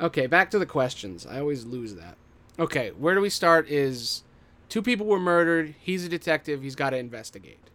Okay, 0.00 0.26
back 0.26 0.50
to 0.50 0.58
the 0.58 0.66
questions. 0.66 1.26
I 1.26 1.40
always 1.40 1.64
lose 1.64 1.94
that. 1.94 2.16
Okay, 2.60 2.90
where 2.90 3.14
do 3.14 3.22
we 3.22 3.30
start? 3.30 3.70
Is 3.70 4.22
two 4.68 4.82
people 4.82 5.06
were 5.06 5.18
murdered. 5.18 5.74
He's 5.80 6.04
a 6.04 6.10
detective. 6.10 6.62
He's 6.62 6.76
got 6.76 6.90
to 6.90 6.98
investigate. 6.98 7.70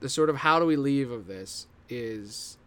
The 0.00 0.08
sort 0.08 0.28
of 0.28 0.38
how 0.38 0.58
do 0.58 0.66
we 0.66 0.74
leave 0.74 1.12
of 1.12 1.28
this 1.28 1.68
is 1.88 2.58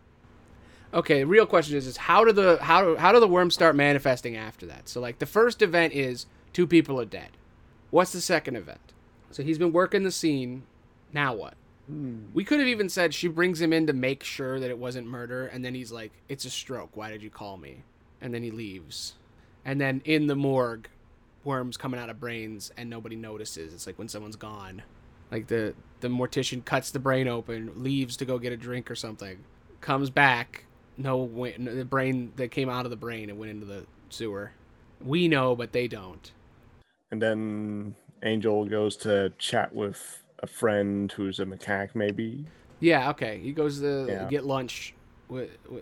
okay. 0.93 1.20
The 1.20 1.28
real 1.28 1.45
question 1.45 1.76
is 1.76 1.88
is 1.88 1.97
how 1.97 2.24
do 2.24 2.32
the 2.32 2.58
how 2.62 2.82
do, 2.82 2.95
how 2.95 3.12
do 3.12 3.20
the 3.20 3.28
worms 3.28 3.54
start 3.54 3.76
manifesting 3.76 4.38
after 4.38 4.66
that? 4.68 4.88
So 4.88 5.02
like 5.02 5.20
the 5.20 5.26
first 5.26 5.62
event 5.62 5.93
is 5.93 6.26
two 6.54 6.66
people 6.66 6.99
are 6.99 7.06
dead. 7.06 7.32
What's 7.89 8.14
the 8.14 8.22
second 8.22 8.56
event? 8.56 8.93
So 9.32 9.43
he's 9.43 9.58
been 9.58 9.74
working 9.74 10.04
the 10.04 10.12
scene. 10.12 10.64
Now 11.12 11.34
what? 11.34 11.56
Hmm. 11.88 12.28
We 12.34 12.45
could 12.45 12.60
have 12.60 12.68
even 12.70 12.88
said 12.88 13.14
she 13.14 13.28
brings 13.28 13.60
him 13.60 13.74
in 13.74 13.88
to 13.88 13.93
make 13.93 14.24
sure 14.24 14.58
that 14.62 14.70
it 14.70 14.78
wasn't 14.78 15.08
murder, 15.08 15.47
and 15.47 15.66
then 15.66 15.76
he's 15.76 15.91
like, 15.91 16.14
"It's 16.30 16.45
a 16.45 16.49
stroke. 16.49 16.95
Why 16.95 17.10
did 17.10 17.22
you 17.22 17.30
call 17.30 17.58
me?" 17.58 17.84
And 18.22 18.34
then 18.34 18.43
he 18.43 18.52
leaves. 18.52 19.16
And 19.66 19.80
then 19.82 20.02
in 20.06 20.28
the 20.28 20.36
morgue, 20.36 20.88
worms 21.44 21.78
coming 21.78 22.00
out 22.00 22.10
of 22.10 22.20
brains, 22.20 22.72
and 22.78 22.89
nobody 22.89 23.16
notices. 23.16 23.74
It's 23.74 23.88
like 23.88 23.98
when 23.98 24.08
someone's 24.08 24.36
gone. 24.36 24.84
Like 25.32 25.48
the 25.48 25.74
the 26.02 26.08
mortician 26.08 26.64
cuts 26.66 26.92
the 26.92 27.00
brain 27.00 27.28
open, 27.28 27.72
leaves 27.76 28.18
to 28.18 28.26
go 28.26 28.38
get 28.38 28.52
a 28.52 28.58
drink 28.58 28.92
or 28.92 28.96
something, 28.96 29.39
comes 29.80 30.10
back. 30.10 30.66
No, 30.98 31.26
the 31.58 31.86
brain 31.86 32.34
that 32.36 32.50
came 32.52 32.70
out 32.70 32.86
of 32.86 32.92
the 32.92 32.98
brain 32.98 33.30
and 33.30 33.39
went 33.39 33.50
into 33.52 33.66
the 33.66 33.86
sewer. 34.10 34.52
We 35.00 35.28
know, 35.28 35.56
but 35.56 35.72
they 35.72 35.88
don't. 35.88 36.32
And 37.10 37.22
then 37.22 37.96
Angel 38.24 38.66
goes 38.66 38.96
to 38.98 39.32
chat 39.38 39.74
with 39.74 40.24
a 40.39 40.48
friend 40.48 41.12
who's 41.12 41.39
a 41.39 41.46
mechanic, 41.46 41.96
maybe. 41.96 42.46
Yeah, 42.80 43.10
okay. 43.12 43.39
He 43.39 43.52
goes 43.52 43.80
to 43.80 44.06
Yeah. 44.08 44.28
get 44.28 44.46
lunch. 44.46 44.94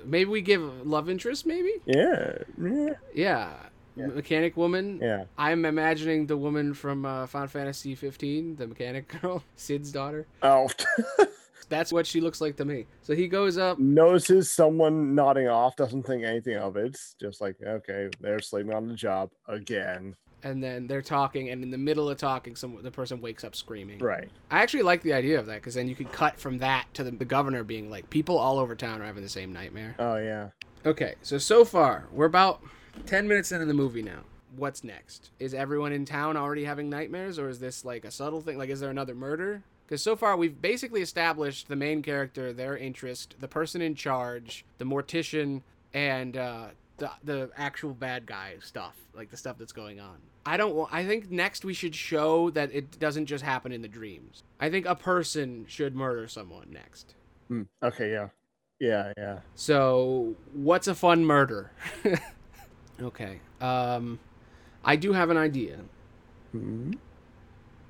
Maybe 0.06 0.30
we 0.30 0.42
give 0.42 0.62
love 0.86 1.10
interest. 1.10 1.46
Maybe. 1.46 1.74
Yeah. 1.86 2.38
Yeah. 2.62 2.94
Yeah. 3.14 3.54
Yeah. 4.00 4.08
Mechanic 4.08 4.58
woman. 4.58 5.00
Yeah. 5.02 5.26
I'm 5.38 5.66
imagining 5.66 6.26
the 6.28 6.38
woman 6.38 6.74
from 6.74 7.06
uh, 7.06 7.28
Final 7.28 7.48
Fantasy 7.48 7.96
15, 7.96 8.56
the 8.56 8.68
mechanic 8.68 9.08
girl, 9.22 9.44
Sid's 9.56 9.92
daughter. 9.92 10.26
Oh. 10.42 10.70
That's 11.70 11.94
what 11.94 12.08
she 12.08 12.20
looks 12.20 12.42
like 12.42 12.56
to 12.58 12.66
me. 12.66 12.86
So 13.04 13.14
he 13.14 13.28
goes 13.28 13.58
up. 13.60 13.78
Notices 13.78 14.50
someone 14.52 15.14
nodding 15.14 15.48
off, 15.48 15.76
doesn't 15.76 16.04
think 16.04 16.24
anything 16.24 16.58
of 16.58 16.76
it. 16.78 16.98
Just 17.22 17.42
like, 17.42 17.58
okay, 17.62 18.10
they're 18.20 18.40
sleeping 18.40 18.74
on 18.74 18.88
the 18.88 18.96
job 18.96 19.30
again. 19.48 20.16
and 20.42 20.64
then 20.64 20.88
they're 20.88 21.02
talking, 21.04 21.50
and 21.50 21.62
in 21.62 21.70
the 21.70 21.78
middle 21.78 22.10
of 22.10 22.18
talking, 22.18 22.56
some 22.56 22.80
the 22.82 22.90
person 22.90 23.22
wakes 23.22 23.44
up 23.44 23.56
screaming. 23.56 24.00
Right. 24.00 24.30
I 24.50 24.62
actually 24.64 24.82
like 24.84 25.04
the 25.04 25.14
idea 25.14 25.38
of 25.38 25.46
that 25.46 25.56
because 25.56 25.76
then 25.76 25.88
you 25.88 25.94
could 25.96 26.12
cut 26.12 26.40
from 26.40 26.58
that 26.60 26.86
to 26.96 27.04
the, 27.04 27.12
the 27.12 27.26
governor 27.26 27.64
being 27.64 27.92
like, 27.92 28.10
people 28.10 28.40
all 28.40 28.58
over 28.58 28.74
town 28.76 29.02
are 29.02 29.06
having 29.06 29.22
the 29.22 29.30
same 29.30 29.54
nightmare. 29.54 29.96
Oh 30.00 30.16
yeah. 30.16 30.50
Okay, 30.88 31.16
so 31.22 31.38
so 31.38 31.66
far 31.66 32.08
we're 32.12 32.26
about 32.26 32.64
ten 33.06 33.28
minutes 33.28 33.52
into 33.52 33.66
the 33.66 33.74
movie 33.74 34.02
now. 34.02 34.22
What's 34.56 34.84
next? 34.84 35.32
Is 35.40 35.54
everyone 35.54 35.92
in 35.92 36.06
town 36.06 36.36
already 36.36 36.66
having 36.66 36.90
nightmares, 36.90 37.38
or 37.38 37.50
is 37.50 37.60
this 37.60 37.86
like 37.86 38.06
a 38.06 38.12
subtle 38.12 38.42
thing? 38.42 38.58
Like, 38.58 38.70
is 38.70 38.80
there 38.80 38.90
another 38.90 39.16
murder? 39.16 39.64
Because 39.86 40.04
so 40.04 40.16
far 40.16 40.38
we've 40.38 40.62
basically 40.62 41.02
established 41.02 41.68
the 41.68 41.76
main 41.76 42.02
character, 42.04 42.54
their 42.54 42.78
interest, 42.78 43.36
the 43.40 43.48
person 43.48 43.82
in 43.82 43.96
charge, 43.96 44.66
the 44.78 44.86
mortician, 44.86 45.62
and 45.94 46.38
uh, 46.38 46.68
the 46.98 47.10
the 47.24 47.50
actual 47.58 47.94
bad 47.94 48.26
guy 48.26 48.56
stuff, 48.62 48.96
like 49.14 49.30
the 49.32 49.38
stuff 49.38 49.58
that's 49.58 49.72
going 49.72 50.00
on. 50.00 50.18
I 50.46 50.58
don't. 50.58 50.88
I 50.92 51.06
think 51.06 51.32
next 51.32 51.66
we 51.66 51.74
should 51.74 51.96
show 51.96 52.50
that 52.52 52.74
it 52.74 53.00
doesn't 53.00 53.26
just 53.26 53.44
happen 53.44 53.72
in 53.72 53.82
the 53.82 53.88
dreams. 53.88 54.44
I 54.60 54.70
think 54.70 54.86
a 54.86 54.96
person 54.96 55.66
should 55.68 55.96
murder 55.96 56.28
someone 56.28 56.68
next. 56.72 57.16
Hmm. 57.48 57.64
Okay. 57.84 58.12
Yeah. 58.12 58.30
Yeah. 58.80 59.14
Yeah. 59.18 59.40
So, 59.56 60.36
what's 60.54 60.88
a 60.88 60.96
fun 60.96 61.26
murder? 61.26 61.72
okay. 63.02 63.40
Um, 63.62 64.20
I 64.84 64.96
do 64.96 65.14
have 65.14 65.30
an 65.30 65.38
idea. 65.38 65.78
Hmm. 66.52 66.94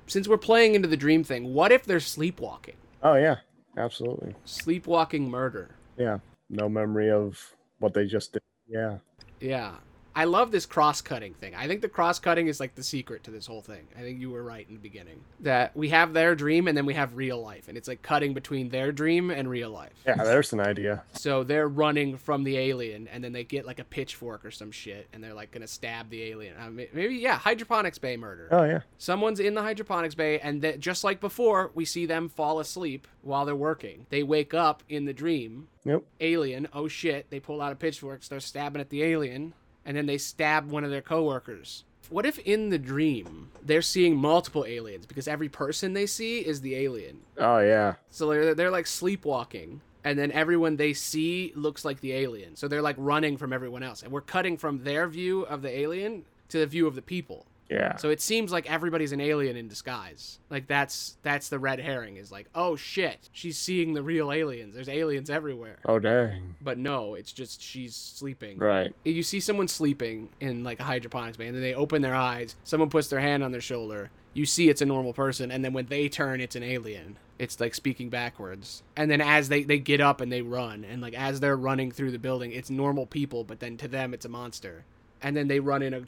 Since 0.06 0.26
we're 0.26 0.38
playing 0.38 0.74
into 0.74 0.88
the 0.88 0.96
dream 0.96 1.22
thing, 1.22 1.54
what 1.54 1.70
if 1.72 1.84
they're 1.84 2.00
sleepwalking? 2.00 2.76
Oh 3.02 3.14
yeah. 3.14 3.36
Absolutely. 3.76 4.34
Sleepwalking 4.44 5.30
murder. 5.30 5.70
Yeah. 5.96 6.18
No 6.48 6.68
memory 6.68 7.10
of 7.10 7.54
what 7.78 7.94
they 7.94 8.06
just 8.06 8.32
did. 8.32 8.42
Yeah. 8.68 8.98
Yeah. 9.40 9.74
I 10.14 10.24
love 10.24 10.50
this 10.50 10.66
cross 10.66 11.00
cutting 11.00 11.34
thing. 11.34 11.54
I 11.54 11.66
think 11.66 11.82
the 11.82 11.88
cross 11.88 12.18
cutting 12.18 12.48
is 12.48 12.60
like 12.60 12.74
the 12.74 12.82
secret 12.82 13.24
to 13.24 13.30
this 13.30 13.46
whole 13.46 13.62
thing. 13.62 13.86
I 13.96 14.00
think 14.00 14.20
you 14.20 14.30
were 14.30 14.42
right 14.42 14.66
in 14.68 14.74
the 14.74 14.80
beginning. 14.80 15.20
That 15.40 15.76
we 15.76 15.88
have 15.90 16.12
their 16.12 16.34
dream 16.34 16.68
and 16.68 16.76
then 16.76 16.86
we 16.86 16.94
have 16.94 17.16
real 17.16 17.40
life. 17.40 17.68
And 17.68 17.76
it's 17.76 17.88
like 17.88 18.02
cutting 18.02 18.34
between 18.34 18.68
their 18.68 18.92
dream 18.92 19.30
and 19.30 19.48
real 19.48 19.70
life. 19.70 19.92
Yeah. 20.06 20.16
There's 20.16 20.52
an 20.52 20.60
idea. 20.60 21.02
So 21.12 21.44
they're 21.44 21.68
running 21.68 22.16
from 22.16 22.44
the 22.44 22.56
alien, 22.58 23.08
and 23.08 23.22
then 23.22 23.32
they 23.32 23.44
get 23.44 23.66
like 23.66 23.78
a 23.78 23.84
pitchfork 23.84 24.44
or 24.44 24.50
some 24.50 24.70
shit, 24.70 25.08
and 25.12 25.22
they're 25.22 25.34
like 25.34 25.50
gonna 25.50 25.66
stab 25.66 26.10
the 26.10 26.22
alien. 26.24 26.54
Uh, 26.60 26.70
may- 26.70 26.88
maybe 26.92 27.14
yeah, 27.16 27.38
hydroponics 27.38 27.98
bay 27.98 28.16
murder. 28.16 28.48
Oh 28.50 28.64
yeah. 28.64 28.80
Someone's 28.98 29.40
in 29.40 29.54
the 29.54 29.62
hydroponics 29.62 30.14
bay, 30.14 30.38
and 30.40 30.62
that 30.62 30.80
just 30.80 31.04
like 31.04 31.20
before, 31.20 31.70
we 31.74 31.84
see 31.84 32.06
them 32.06 32.28
fall 32.28 32.60
asleep 32.60 33.06
while 33.22 33.44
they're 33.44 33.54
working. 33.56 34.06
They 34.10 34.22
wake 34.22 34.54
up 34.54 34.82
in 34.88 35.04
the 35.04 35.12
dream. 35.12 35.68
Yep. 35.84 36.02
Alien, 36.20 36.68
oh 36.74 36.88
shit! 36.88 37.30
They 37.30 37.40
pull 37.40 37.62
out 37.62 37.72
a 37.72 37.76
pitchfork, 37.76 38.22
start 38.22 38.42
stabbing 38.42 38.80
at 38.80 38.90
the 38.90 39.02
alien, 39.02 39.54
and 39.84 39.96
then 39.96 40.06
they 40.06 40.18
stab 40.18 40.70
one 40.70 40.84
of 40.84 40.90
their 40.90 41.02
coworkers 41.02 41.84
what 42.10 42.26
if 42.26 42.38
in 42.40 42.70
the 42.70 42.78
dream 42.78 43.50
they're 43.62 43.80
seeing 43.82 44.16
multiple 44.16 44.64
aliens 44.66 45.06
because 45.06 45.28
every 45.28 45.48
person 45.48 45.92
they 45.92 46.06
see 46.06 46.40
is 46.40 46.60
the 46.60 46.74
alien. 46.74 47.20
Oh 47.38 47.60
yeah. 47.60 47.94
So 48.10 48.28
they're 48.28 48.54
they're 48.54 48.70
like 48.70 48.86
sleepwalking 48.86 49.80
and 50.04 50.18
then 50.18 50.32
everyone 50.32 50.76
they 50.76 50.92
see 50.92 51.52
looks 51.54 51.84
like 51.84 52.00
the 52.00 52.12
alien. 52.12 52.56
So 52.56 52.68
they're 52.68 52.82
like 52.82 52.96
running 52.98 53.36
from 53.36 53.52
everyone 53.52 53.82
else. 53.82 54.02
And 54.02 54.12
we're 54.12 54.22
cutting 54.22 54.56
from 54.56 54.82
their 54.82 55.06
view 55.06 55.42
of 55.42 55.62
the 55.62 55.70
alien 55.70 56.24
to 56.48 56.58
the 56.58 56.66
view 56.66 56.86
of 56.86 56.94
the 56.94 57.02
people. 57.02 57.46
Yeah. 57.70 57.96
So 57.96 58.10
it 58.10 58.20
seems 58.20 58.50
like 58.50 58.68
everybody's 58.70 59.12
an 59.12 59.20
alien 59.20 59.56
in 59.56 59.68
disguise. 59.68 60.40
Like 60.50 60.66
that's 60.66 61.16
that's 61.22 61.48
the 61.48 61.58
red 61.58 61.78
herring 61.78 62.16
is 62.16 62.32
like, 62.32 62.48
"Oh 62.54 62.74
shit, 62.74 63.28
she's 63.32 63.56
seeing 63.56 63.94
the 63.94 64.02
real 64.02 64.32
aliens. 64.32 64.74
There's 64.74 64.88
aliens 64.88 65.30
everywhere." 65.30 65.78
oh 65.86 65.98
dang. 66.00 66.56
But 66.60 66.78
no, 66.78 67.14
it's 67.14 67.32
just 67.32 67.62
she's 67.62 67.94
sleeping. 67.94 68.58
Right. 68.58 68.94
You 69.04 69.22
see 69.22 69.38
someone 69.38 69.68
sleeping 69.68 70.30
in 70.40 70.64
like 70.64 70.80
a 70.80 70.84
hydroponics 70.84 71.36
bay 71.36 71.46
and 71.46 71.54
then 71.54 71.62
they 71.62 71.74
open 71.74 72.02
their 72.02 72.14
eyes, 72.14 72.56
someone 72.64 72.90
puts 72.90 73.08
their 73.08 73.20
hand 73.20 73.44
on 73.44 73.52
their 73.52 73.60
shoulder. 73.60 74.10
You 74.34 74.46
see 74.46 74.68
it's 74.68 74.82
a 74.82 74.86
normal 74.86 75.12
person 75.12 75.50
and 75.50 75.64
then 75.64 75.72
when 75.72 75.86
they 75.86 76.08
turn 76.08 76.40
it's 76.40 76.56
an 76.56 76.62
alien. 76.64 77.18
It's 77.38 77.58
like 77.58 77.74
speaking 77.74 78.10
backwards. 78.10 78.82
And 78.96 79.10
then 79.10 79.20
as 79.20 79.48
they 79.48 79.62
they 79.62 79.78
get 79.78 80.00
up 80.00 80.20
and 80.20 80.30
they 80.30 80.42
run 80.42 80.84
and 80.84 81.00
like 81.00 81.14
as 81.14 81.38
they're 81.40 81.56
running 81.56 81.92
through 81.92 82.10
the 82.10 82.18
building, 82.18 82.50
it's 82.52 82.68
normal 82.68 83.06
people, 83.06 83.44
but 83.44 83.60
then 83.60 83.76
to 83.78 83.88
them 83.88 84.12
it's 84.12 84.24
a 84.24 84.28
monster. 84.28 84.84
And 85.22 85.36
then 85.36 85.48
they 85.48 85.60
run 85.60 85.82
in 85.82 85.94
a 85.94 86.02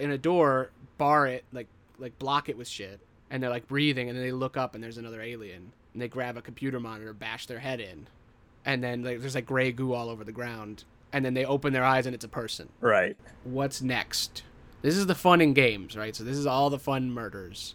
in 0.00 0.10
a 0.10 0.18
door, 0.18 0.70
bar 1.00 1.26
it, 1.26 1.44
like 1.52 1.66
like 1.98 2.16
block 2.18 2.48
it 2.48 2.56
with 2.56 2.68
shit. 2.68 3.00
And 3.30 3.42
they're 3.42 3.50
like 3.50 3.66
breathing 3.68 4.08
and 4.08 4.16
then 4.16 4.24
they 4.24 4.32
look 4.32 4.56
up 4.56 4.74
and 4.74 4.82
there's 4.84 4.98
another 4.98 5.20
alien. 5.22 5.72
And 5.92 6.02
they 6.02 6.08
grab 6.08 6.36
a 6.36 6.42
computer 6.42 6.78
monitor, 6.80 7.12
bash 7.12 7.46
their 7.46 7.58
head 7.58 7.80
in. 7.80 8.06
And 8.64 8.82
then 8.84 9.02
like, 9.02 9.20
there's 9.20 9.34
like 9.34 9.46
gray 9.46 9.72
goo 9.72 9.92
all 9.94 10.08
over 10.10 10.24
the 10.24 10.32
ground. 10.32 10.84
And 11.12 11.24
then 11.24 11.34
they 11.34 11.44
open 11.44 11.72
their 11.72 11.84
eyes 11.84 12.06
and 12.06 12.14
it's 12.14 12.24
a 12.24 12.28
person 12.28 12.68
Right. 12.80 13.16
what's 13.44 13.82
next? 13.82 14.42
This 14.82 14.96
is 14.96 15.06
the 15.06 15.14
fun 15.14 15.40
in 15.40 15.52
games, 15.54 15.96
right? 15.96 16.14
So 16.16 16.24
this 16.24 16.36
is 16.36 16.46
all 16.46 16.70
the 16.70 16.78
fun 16.78 17.10
murders. 17.10 17.74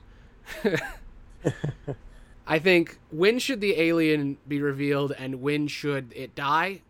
I 2.47 2.59
think 2.59 2.99
when 3.11 3.39
should 3.39 3.61
the 3.61 3.79
alien 3.79 4.37
be 4.47 4.61
revealed 4.61 5.11
and 5.17 5.41
when 5.41 5.67
should 5.67 6.13
it 6.15 6.35
die? 6.35 6.81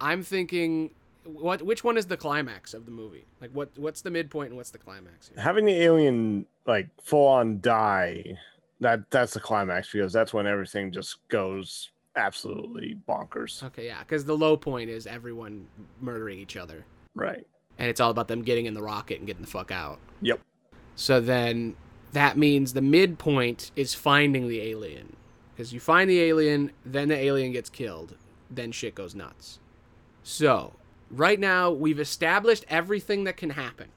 I'm 0.00 0.22
thinking 0.22 0.90
what 1.32 1.62
which 1.62 1.84
one 1.84 1.96
is 1.96 2.06
the 2.06 2.16
climax 2.16 2.74
of 2.74 2.84
the 2.84 2.90
movie? 2.90 3.26
Like 3.40 3.50
what 3.52 3.70
what's 3.76 4.02
the 4.02 4.10
midpoint 4.10 4.48
and 4.48 4.56
what's 4.56 4.70
the 4.70 4.78
climax 4.78 5.28
here? 5.28 5.42
Having 5.42 5.66
the 5.66 5.82
alien 5.82 6.46
like 6.66 6.88
full 7.02 7.26
on 7.26 7.60
die, 7.60 8.38
that 8.80 9.10
that's 9.10 9.34
the 9.34 9.40
climax 9.40 9.92
because 9.92 10.12
that's 10.12 10.32
when 10.34 10.46
everything 10.46 10.92
just 10.92 11.26
goes 11.28 11.90
absolutely 12.16 12.96
bonkers. 13.08 13.62
Okay, 13.62 13.86
yeah, 13.86 14.02
cuz 14.04 14.24
the 14.24 14.36
low 14.36 14.56
point 14.56 14.90
is 14.90 15.06
everyone 15.06 15.66
murdering 16.00 16.38
each 16.38 16.56
other. 16.56 16.84
Right. 17.14 17.46
and 17.78 17.88
it's 17.88 18.00
all 18.00 18.10
about 18.10 18.28
them 18.28 18.42
getting 18.42 18.66
in 18.66 18.74
the 18.74 18.82
rocket 18.82 19.18
and 19.18 19.26
getting 19.26 19.42
the 19.42 19.50
fuck 19.50 19.70
out. 19.70 19.98
Yep. 20.20 20.40
So 20.96 21.18
then 21.20 21.76
that 22.12 22.36
means 22.36 22.72
the 22.74 22.82
midpoint 22.82 23.70
is 23.74 23.94
finding 23.94 24.48
the 24.48 24.60
alien. 24.60 25.16
Because 25.54 25.72
you 25.72 25.80
find 25.80 26.08
the 26.08 26.20
alien, 26.20 26.72
then 26.84 27.08
the 27.08 27.16
alien 27.16 27.52
gets 27.52 27.68
killed, 27.70 28.16
then 28.50 28.72
shit 28.72 28.94
goes 28.94 29.14
nuts. 29.14 29.58
So, 30.22 30.74
right 31.10 31.38
now, 31.38 31.70
we've 31.70 32.00
established 32.00 32.64
everything 32.68 33.24
that 33.24 33.36
can 33.36 33.50
happen. 33.50 33.88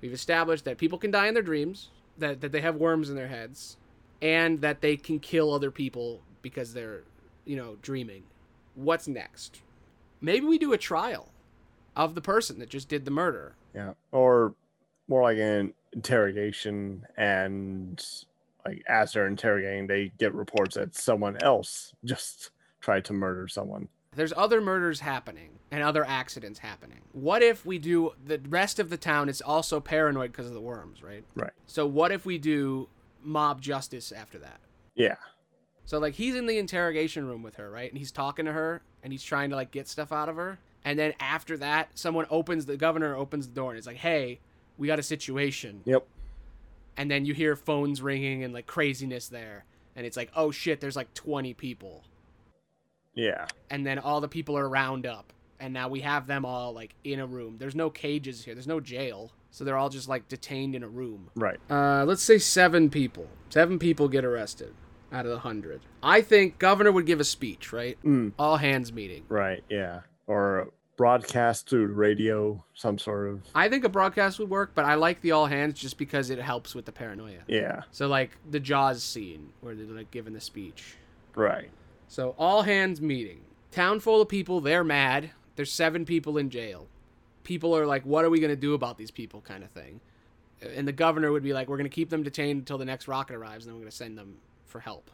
We've 0.00 0.12
established 0.12 0.64
that 0.64 0.78
people 0.78 0.98
can 0.98 1.10
die 1.10 1.26
in 1.26 1.34
their 1.34 1.42
dreams, 1.42 1.90
that, 2.18 2.40
that 2.40 2.52
they 2.52 2.60
have 2.60 2.76
worms 2.76 3.10
in 3.10 3.16
their 3.16 3.28
heads, 3.28 3.76
and 4.22 4.60
that 4.60 4.80
they 4.80 4.96
can 4.96 5.18
kill 5.18 5.52
other 5.52 5.70
people 5.70 6.20
because 6.42 6.72
they're, 6.72 7.02
you 7.44 7.56
know, 7.56 7.76
dreaming. 7.82 8.22
What's 8.74 9.08
next? 9.08 9.60
Maybe 10.20 10.46
we 10.46 10.58
do 10.58 10.72
a 10.72 10.78
trial 10.78 11.32
of 11.96 12.14
the 12.14 12.20
person 12.20 12.58
that 12.60 12.68
just 12.68 12.88
did 12.88 13.04
the 13.04 13.10
murder. 13.10 13.56
Yeah. 13.74 13.92
Or 14.12 14.54
more 15.08 15.22
like 15.22 15.38
an 15.38 15.74
interrogation 15.92 17.04
and 17.16 18.02
like 18.64 18.82
as 18.88 19.12
they're 19.12 19.26
interrogating 19.26 19.88
they 19.88 20.12
get 20.18 20.32
reports 20.34 20.76
that 20.76 20.94
someone 20.94 21.36
else 21.42 21.92
just 22.04 22.50
tried 22.80 23.04
to 23.06 23.12
murder 23.12 23.48
someone. 23.48 23.88
There's 24.16 24.32
other 24.36 24.60
murders 24.60 25.00
happening 25.00 25.50
and 25.70 25.82
other 25.82 26.04
accidents 26.04 26.58
happening. 26.58 26.98
What 27.12 27.42
if 27.42 27.64
we 27.64 27.78
do 27.78 28.12
the 28.24 28.40
rest 28.48 28.80
of 28.80 28.90
the 28.90 28.96
town 28.96 29.28
is 29.28 29.40
also 29.40 29.78
paranoid 29.78 30.32
because 30.32 30.46
of 30.46 30.52
the 30.52 30.60
worms, 30.60 31.02
right? 31.02 31.24
Right. 31.36 31.52
So 31.66 31.86
what 31.86 32.10
if 32.10 32.26
we 32.26 32.36
do 32.36 32.88
mob 33.22 33.60
justice 33.60 34.10
after 34.10 34.38
that? 34.38 34.58
Yeah. 34.96 35.14
So 35.84 35.98
like 35.98 36.14
he's 36.14 36.34
in 36.34 36.46
the 36.46 36.58
interrogation 36.58 37.24
room 37.26 37.44
with 37.44 37.54
her, 37.56 37.70
right? 37.70 37.88
And 37.88 37.98
he's 37.98 38.10
talking 38.10 38.46
to 38.46 38.52
her 38.52 38.82
and 39.04 39.12
he's 39.12 39.22
trying 39.22 39.50
to 39.50 39.56
like 39.56 39.70
get 39.70 39.86
stuff 39.86 40.10
out 40.10 40.28
of 40.28 40.36
her. 40.36 40.58
And 40.84 40.98
then 40.98 41.14
after 41.20 41.56
that, 41.58 41.96
someone 41.96 42.26
opens 42.30 42.66
the 42.66 42.76
governor 42.76 43.14
opens 43.14 43.46
the 43.46 43.54
door 43.54 43.70
and 43.70 43.78
it's 43.78 43.86
like, 43.86 43.96
"Hey, 43.96 44.40
we 44.76 44.86
got 44.86 44.98
a 44.98 45.04
situation." 45.04 45.82
Yep. 45.84 46.06
And 46.96 47.10
then 47.10 47.24
you 47.26 47.34
hear 47.34 47.54
phones 47.54 48.02
ringing 48.02 48.42
and 48.42 48.52
like 48.52 48.66
craziness 48.66 49.28
there. 49.28 49.64
And 49.94 50.04
it's 50.04 50.16
like, 50.16 50.30
"Oh 50.34 50.50
shit, 50.50 50.80
there's 50.80 50.96
like 50.96 51.12
20 51.14 51.54
people." 51.54 52.02
Yeah. 53.20 53.46
and 53.70 53.84
then 53.86 53.98
all 53.98 54.20
the 54.20 54.28
people 54.28 54.56
are 54.56 54.68
round 54.68 55.04
up 55.06 55.32
and 55.58 55.74
now 55.74 55.88
we 55.88 56.00
have 56.00 56.26
them 56.26 56.44
all 56.44 56.72
like 56.72 56.94
in 57.04 57.20
a 57.20 57.26
room 57.26 57.56
there's 57.58 57.74
no 57.74 57.90
cages 57.90 58.44
here 58.44 58.54
there's 58.54 58.66
no 58.66 58.80
jail 58.80 59.30
so 59.50 59.64
they're 59.64 59.76
all 59.76 59.90
just 59.90 60.08
like 60.08 60.28
detained 60.28 60.74
in 60.74 60.82
a 60.82 60.88
room 60.88 61.30
Right. 61.34 61.58
uh, 61.70 62.04
let's 62.06 62.22
say 62.22 62.38
seven 62.38 62.88
people 62.90 63.26
seven 63.50 63.78
people 63.78 64.08
get 64.08 64.24
arrested 64.24 64.72
out 65.12 65.26
of 65.26 65.32
the 65.32 65.40
hundred 65.40 65.80
i 66.02 66.20
think 66.22 66.58
governor 66.58 66.92
would 66.92 67.04
give 67.06 67.20
a 67.20 67.24
speech 67.24 67.72
right 67.72 67.98
Mm, 68.04 68.32
all 68.38 68.56
hands 68.56 68.92
meeting 68.92 69.24
right. 69.28 69.62
Yeah. 69.68 70.00
Or 70.26 70.68
broadcast 70.96 71.68
through 71.68 71.86
radio, 71.88 72.62
some 72.74 72.98
sort 72.98 73.28
of. 73.28 73.42
i 73.54 73.68
think 73.68 73.84
a 73.84 73.88
broadcast 73.88 74.38
would 74.38 74.50
work 74.50 74.70
but 74.74 74.84
i 74.84 74.94
like 74.94 75.20
the 75.22 75.32
all 75.32 75.46
hands 75.46 75.80
just 75.80 75.96
because 75.98 76.30
it 76.30 76.38
helps 76.38 76.74
with 76.74 76.84
the 76.84 76.92
paranoia 76.92 77.40
Yeah. 77.48 77.82
so 77.90 78.06
like 78.06 78.30
the 78.50 78.60
jaws 78.60 79.02
scene 79.02 79.52
where 79.62 79.74
they're 79.74 79.86
like 79.86 80.10
giving 80.10 80.32
the 80.34 80.40
speech 80.40 80.94
Right. 81.34 81.70
So 82.10 82.34
all 82.38 82.62
hands 82.62 83.00
meeting. 83.00 83.42
Town 83.70 84.00
full 84.00 84.20
of 84.20 84.28
people, 84.28 84.60
they're 84.60 84.82
mad. 84.82 85.30
There's 85.54 85.70
seven 85.70 86.04
people 86.04 86.38
in 86.38 86.50
jail. 86.50 86.88
People 87.44 87.74
are 87.76 87.86
like, 87.86 88.02
what 88.02 88.24
are 88.24 88.30
we 88.30 88.40
going 88.40 88.50
to 88.50 88.56
do 88.56 88.74
about 88.74 88.98
these 88.98 89.12
people 89.12 89.40
kind 89.42 89.62
of 89.62 89.70
thing. 89.70 90.00
And 90.74 90.88
the 90.88 90.92
governor 90.92 91.30
would 91.30 91.44
be 91.44 91.52
like, 91.52 91.68
we're 91.68 91.76
going 91.76 91.88
to 91.88 91.94
keep 91.94 92.10
them 92.10 92.24
detained 92.24 92.58
until 92.58 92.78
the 92.78 92.84
next 92.84 93.06
rocket 93.06 93.36
arrives 93.36 93.64
and 93.64 93.70
then 93.70 93.76
we're 93.76 93.84
going 93.84 93.92
to 93.92 93.96
send 93.96 94.18
them 94.18 94.38
for 94.66 94.80
help. 94.80 95.08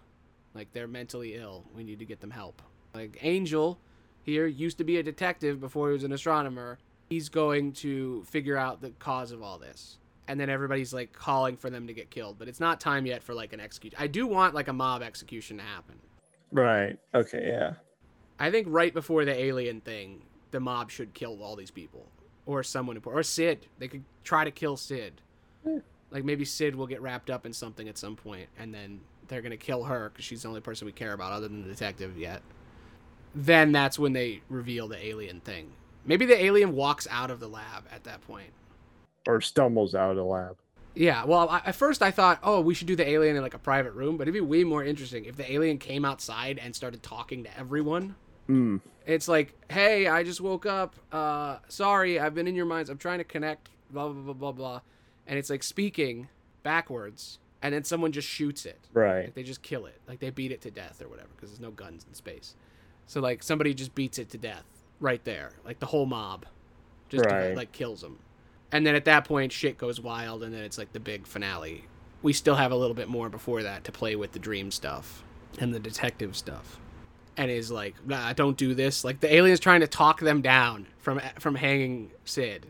Like 0.55 0.73
they're 0.73 0.89
mentally 0.89 1.35
ill. 1.35 1.65
We 1.77 1.85
need 1.85 1.99
to 1.99 2.07
get 2.07 2.21
them 2.21 2.31
help. 2.31 2.63
Like 2.95 3.19
Angel 3.21 3.79
here 4.23 4.47
used 4.47 4.79
to 4.79 4.85
be 4.85 4.97
a 4.97 5.03
detective 5.03 5.61
before 5.61 5.89
he 5.89 5.93
was 5.93 6.03
an 6.03 6.13
astronomer. 6.13 6.79
He's 7.11 7.29
going 7.29 7.73
to 7.75 8.25
figure 8.25 8.57
out 8.57 8.81
the 8.81 8.93
cause 8.99 9.33
of 9.33 9.43
all 9.43 9.59
this. 9.59 9.99
And 10.29 10.41
then 10.41 10.49
everybody's 10.49 10.95
like 10.95 11.13
calling 11.13 11.59
for 11.59 11.69
them 11.69 11.89
to 11.89 11.93
get 11.93 12.09
killed, 12.09 12.39
but 12.39 12.49
it's 12.49 12.59
not 12.59 12.81
time 12.81 13.05
yet 13.05 13.23
for 13.23 13.35
like 13.35 13.53
an 13.53 13.61
execution. 13.61 13.99
I 14.01 14.07
do 14.07 14.27
want 14.27 14.55
like 14.55 14.69
a 14.69 14.73
mob 14.73 15.03
execution 15.03 15.59
to 15.59 15.63
happen. 15.63 15.97
Right. 16.57 16.99
Okay. 17.15 17.47
Yeah. 17.47 17.75
I 18.39 18.51
think 18.51 18.67
right 18.71 18.93
before 18.93 19.25
the 19.25 19.39
alien 19.39 19.81
thing, 19.81 20.23
the 20.51 20.61
mob 20.61 20.91
should 20.91 21.13
kill 21.15 21.43
all 21.43 21.57
these 21.57 21.71
people, 21.71 22.07
or 22.47 22.63
someone 22.63 22.97
important, 22.97 23.21
or 23.21 23.23
Sid. 23.23 23.67
They 23.79 23.89
could 23.89 24.05
try 24.25 24.45
to 24.45 24.51
kill 24.51 24.77
Sid. 24.77 25.21
Yeah. 25.65 25.79
Like 26.11 26.25
maybe 26.25 26.45
Sid 26.45 26.75
will 26.75 26.87
get 26.87 27.03
wrapped 27.03 27.31
up 27.31 27.45
in 27.45 27.53
something 27.53 27.89
at 27.89 27.99
some 27.99 28.17
point, 28.17 28.49
and 28.59 28.73
then 28.73 29.01
they're 29.29 29.43
gonna 29.43 29.57
kill 29.57 29.85
her 29.85 30.11
because 30.11 30.25
she's 30.25 30.43
the 30.43 30.49
only 30.49 30.61
person 30.61 30.87
we 30.87 30.93
care 30.93 31.13
about 31.13 31.33
other 31.33 31.49
than 31.49 31.63
the 31.63 31.69
detective 31.69 32.17
yet. 32.17 32.43
Then 33.35 33.73
that's 33.73 33.99
when 33.99 34.15
they 34.15 34.41
reveal 34.49 34.89
the 34.89 35.05
alien 35.05 35.41
thing. 35.41 35.73
Maybe 36.07 36.25
the 36.25 36.43
alien 36.43 36.75
walks 36.75 37.07
out 37.11 37.31
of 37.31 37.41
the 37.41 37.49
lab 37.49 37.85
at 37.93 38.05
that 38.05 38.23
point. 38.23 38.51
Or 39.27 39.41
stumbles 39.41 39.95
out 39.95 40.11
of 40.11 40.17
the 40.17 40.25
lab. 40.25 40.57
Yeah, 40.97 41.25
well, 41.25 41.49
I, 41.51 41.61
at 41.67 41.75
first 41.77 42.03
I 42.03 42.11
thought, 42.11 42.41
oh, 42.43 42.61
we 42.61 42.73
should 42.75 42.87
do 42.87 42.97
the 42.97 43.07
alien 43.09 43.37
in 43.37 43.43
like 43.43 43.55
a 43.55 43.59
private 43.59 43.93
room, 43.93 44.17
but 44.17 44.23
it'd 44.23 44.35
be 44.35 44.41
way 44.41 44.65
more 44.65 44.83
interesting 44.83 45.27
if 45.27 45.37
the 45.37 45.51
alien 45.53 45.77
came 45.79 46.05
outside 46.05 46.59
and 46.59 46.75
started 46.75 47.03
talking 47.03 47.45
to 47.45 47.59
everyone. 47.59 48.15
Mm. 48.49 48.81
It's 49.07 49.29
like, 49.29 49.53
hey, 49.71 50.07
I 50.09 50.23
just 50.23 50.41
woke 50.41 50.65
up. 50.67 50.97
Uh, 51.13 51.59
sorry, 51.69 52.19
I've 52.19 52.35
been 52.35 52.49
in 52.49 52.55
your 52.55 52.65
minds. 52.67 52.89
I'm 52.91 52.99
trying 52.99 53.19
to 53.19 53.25
connect. 53.25 53.69
Blah 53.91 54.09
blah 54.09 54.23
blah 54.23 54.33
blah 54.35 54.53
blah, 54.53 54.81
and 55.29 55.39
it's 55.39 55.49
like 55.51 55.63
speaking 55.63 56.29
backwards, 56.65 57.39
and 57.63 57.73
then 57.73 57.85
someone 57.85 58.11
just 58.11 58.27
shoots 58.27 58.67
it. 58.67 58.81
Right. 58.93 59.27
Like 59.27 59.35
they 59.35 59.43
just 59.45 59.63
kill 59.63 59.87
it. 59.87 60.01
Like 60.09 60.19
they 60.19 60.31
beat 60.31 60.51
it 60.51 60.61
to 60.63 60.71
death 60.73 61.01
or 61.01 61.09
whatever, 61.09 61.29
because 61.37 61.51
there's 61.51 61.61
no 61.61 61.71
guns 61.71 62.05
in 62.09 62.15
space. 62.15 62.57
So 63.07 63.21
like 63.21 63.43
somebody 63.45 63.75
just 63.75 63.95
beats 63.95 64.19
it 64.19 64.31
to 64.31 64.39
death 64.39 64.65
right 64.99 65.23
there, 65.25 65.53
like 65.65 65.79
the 65.79 65.87
whole 65.87 66.07
mob, 66.07 66.47
just 67.09 67.25
Right. 67.27 67.55
like 67.55 67.71
kills 67.71 68.01
them. 68.01 68.19
And 68.73 68.87
then 68.87 68.95
at 68.95 69.05
that 69.05 69.25
point, 69.25 69.53
shit 69.53 69.79
goes 69.79 70.01
wild, 70.01 70.43
and 70.43 70.53
then 70.53 70.63
it's 70.63 70.79
like 70.79 70.93
the 70.93 71.01
big 71.01 71.27
finale. 71.27 71.85
We 72.23 72.33
still 72.33 72.57
have 72.57 72.73
a 72.73 72.77
little 72.77 72.95
bit 72.95 73.09
more 73.09 73.29
before 73.29 73.63
that 73.63 73.85
to 73.85 73.93
play 73.93 74.17
with 74.17 74.33
the 74.33 74.39
dream 74.39 74.71
stuff 74.71 75.23
and 75.59 75.73
the 75.73 75.79
detective 75.79 76.37
stuff. 76.37 76.79
And 77.37 77.51
is 77.51 77.71
like, 77.71 77.95
nah, 78.07 78.33
don't 78.33 78.57
do 78.57 78.75
this. 78.75 79.05
Like 79.05 79.21
the 79.21 79.33
alien's 79.33 79.61
trying 79.61 79.81
to 79.81 79.87
talk 79.87 80.21
them 80.21 80.41
down 80.41 80.87
from 80.99 81.21
from 81.39 81.55
hanging 81.55 82.11
Sid. 82.25 82.67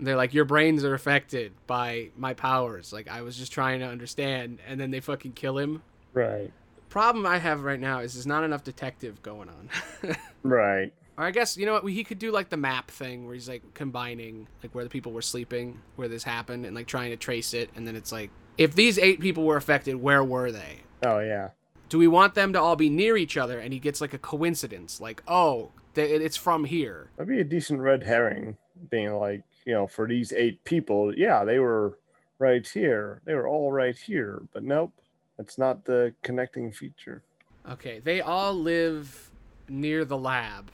They're 0.00 0.16
like, 0.16 0.34
your 0.34 0.44
brains 0.44 0.84
are 0.84 0.94
affected 0.94 1.52
by 1.66 2.10
my 2.16 2.34
powers. 2.34 2.92
Like 2.92 3.08
I 3.08 3.22
was 3.22 3.36
just 3.36 3.52
trying 3.52 3.80
to 3.80 3.86
understand, 3.86 4.58
and 4.66 4.78
then 4.78 4.90
they 4.90 5.00
fucking 5.00 5.32
kill 5.32 5.58
him. 5.58 5.82
Right. 6.12 6.52
Problem 6.90 7.24
I 7.24 7.38
have 7.38 7.62
right 7.62 7.80
now 7.80 8.00
is 8.00 8.12
there's 8.12 8.26
not 8.26 8.44
enough 8.44 8.64
detective 8.64 9.22
going 9.22 9.48
on. 9.48 10.16
Right. 10.42 10.92
Or 11.16 11.24
I 11.24 11.30
guess 11.30 11.56
you 11.56 11.66
know 11.66 11.74
what 11.74 11.84
he 11.92 12.04
could 12.04 12.18
do 12.18 12.32
like 12.32 12.48
the 12.48 12.56
map 12.56 12.90
thing 12.90 13.26
where 13.26 13.34
he's 13.34 13.48
like 13.48 13.74
combining 13.74 14.48
like 14.62 14.74
where 14.74 14.84
the 14.84 14.90
people 14.90 15.12
were 15.12 15.22
sleeping, 15.22 15.80
where 15.96 16.08
this 16.08 16.24
happened, 16.24 16.64
and 16.64 16.74
like 16.74 16.86
trying 16.86 17.10
to 17.10 17.16
trace 17.16 17.54
it, 17.54 17.70
and 17.76 17.86
then 17.86 17.96
it's 17.96 18.12
like 18.12 18.30
if 18.58 18.74
these 18.74 18.98
eight 18.98 19.20
people 19.20 19.44
were 19.44 19.56
affected, 19.56 19.96
where 19.96 20.24
were 20.24 20.50
they? 20.50 20.80
Oh 21.02 21.20
yeah. 21.20 21.50
Do 21.88 21.98
we 21.98 22.08
want 22.08 22.34
them 22.34 22.54
to 22.54 22.60
all 22.60 22.76
be 22.76 22.88
near 22.88 23.18
each 23.18 23.36
other? 23.36 23.58
And 23.58 23.72
he 23.72 23.78
gets 23.78 24.00
like 24.00 24.14
a 24.14 24.18
coincidence, 24.18 25.00
like 25.00 25.22
oh, 25.28 25.70
th- 25.94 26.20
it's 26.20 26.36
from 26.36 26.64
here. 26.64 27.10
That'd 27.16 27.28
be 27.28 27.40
a 27.40 27.44
decent 27.44 27.80
red 27.80 28.02
herring, 28.02 28.56
being 28.90 29.12
like, 29.12 29.42
you 29.66 29.74
know, 29.74 29.86
for 29.86 30.08
these 30.08 30.32
eight 30.32 30.64
people, 30.64 31.14
yeah, 31.16 31.44
they 31.44 31.58
were 31.58 31.98
right 32.38 32.66
here. 32.66 33.20
They 33.26 33.34
were 33.34 33.46
all 33.46 33.70
right 33.70 33.96
here. 33.96 34.42
But 34.52 34.64
nope, 34.64 34.92
that's 35.36 35.58
not 35.58 35.84
the 35.84 36.14
connecting 36.22 36.72
feature. 36.72 37.22
Okay, 37.70 38.00
they 38.00 38.20
all 38.22 38.54
live 38.54 39.30
near 39.68 40.04
the 40.04 40.18
lab. 40.18 40.70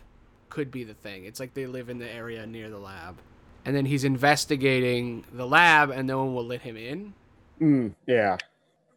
Could 0.48 0.70
be 0.70 0.84
the 0.84 0.94
thing. 0.94 1.24
It's 1.24 1.40
like 1.40 1.54
they 1.54 1.66
live 1.66 1.88
in 1.88 1.98
the 1.98 2.10
area 2.10 2.46
near 2.46 2.70
the 2.70 2.78
lab. 2.78 3.18
And 3.64 3.76
then 3.76 3.84
he's 3.84 4.04
investigating 4.04 5.24
the 5.32 5.46
lab 5.46 5.90
and 5.90 6.06
no 6.06 6.24
one 6.24 6.34
will 6.34 6.46
let 6.46 6.62
him 6.62 6.76
in. 6.76 7.14
Mm, 7.60 7.94
yeah. 8.06 8.38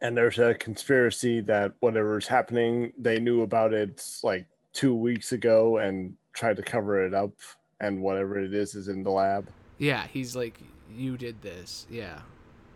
And 0.00 0.16
there's 0.16 0.38
a 0.38 0.54
conspiracy 0.54 1.40
that 1.42 1.74
whatever's 1.80 2.26
happening, 2.26 2.92
they 2.98 3.20
knew 3.20 3.42
about 3.42 3.72
it 3.74 4.04
like 4.22 4.46
two 4.72 4.94
weeks 4.94 5.32
ago 5.32 5.78
and 5.78 6.16
tried 6.32 6.56
to 6.56 6.62
cover 6.62 7.04
it 7.04 7.14
up. 7.14 7.32
And 7.80 8.00
whatever 8.00 8.38
it 8.38 8.54
is 8.54 8.74
is 8.76 8.88
in 8.88 9.02
the 9.02 9.10
lab. 9.10 9.48
Yeah, 9.78 10.06
he's 10.06 10.36
like, 10.36 10.60
you 10.94 11.16
did 11.16 11.42
this. 11.42 11.86
Yeah. 11.90 12.20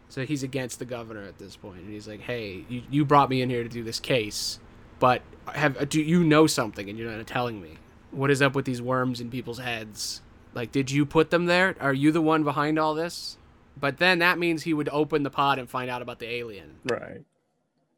So 0.09 0.25
he's 0.25 0.43
against 0.43 0.79
the 0.79 0.85
governor 0.85 1.23
at 1.23 1.39
this 1.39 1.57
point, 1.57 1.81
and 1.81 1.91
he's 1.91 2.07
like, 2.07 2.21
"Hey, 2.21 2.65
you, 2.69 2.83
you 2.91 3.05
brought 3.05 3.29
me 3.29 3.43
in 3.43 3.51
here 3.51 3.63
to 3.63 3.69
do 3.69 3.83
this 3.83 4.01
case, 4.01 4.61
but 4.99 5.23
have 5.47 5.89
do 5.89 6.01
you 6.01 6.25
know 6.25 6.47
something 6.47 6.89
and 6.89 6.99
you're 6.99 7.11
not 7.11 7.27
telling 7.27 7.61
me? 7.61 7.79
What 8.17 8.31
is 8.31 8.41
up 8.41 8.55
with 8.55 8.65
these 8.65 8.81
worms 8.81 9.21
in 9.21 9.31
people's 9.31 9.59
heads? 9.59 10.23
Like, 10.55 10.73
did 10.73 10.91
you 10.91 11.05
put 11.05 11.31
them 11.31 11.47
there? 11.47 11.77
Are 11.81 11.93
you 11.93 12.11
the 12.11 12.23
one 12.23 12.45
behind 12.45 12.79
all 12.79 12.95
this?" 12.95 13.37
But 13.79 13.99
then 13.99 14.21
that 14.21 14.39
means 14.39 14.63
he 14.63 14.73
would 14.73 14.89
open 14.89 15.23
the 15.23 15.31
pod 15.31 15.59
and 15.59 15.69
find 15.69 15.91
out 15.91 16.01
about 16.01 16.19
the 16.19 16.29
alien. 16.29 16.77
Right. 16.91 17.23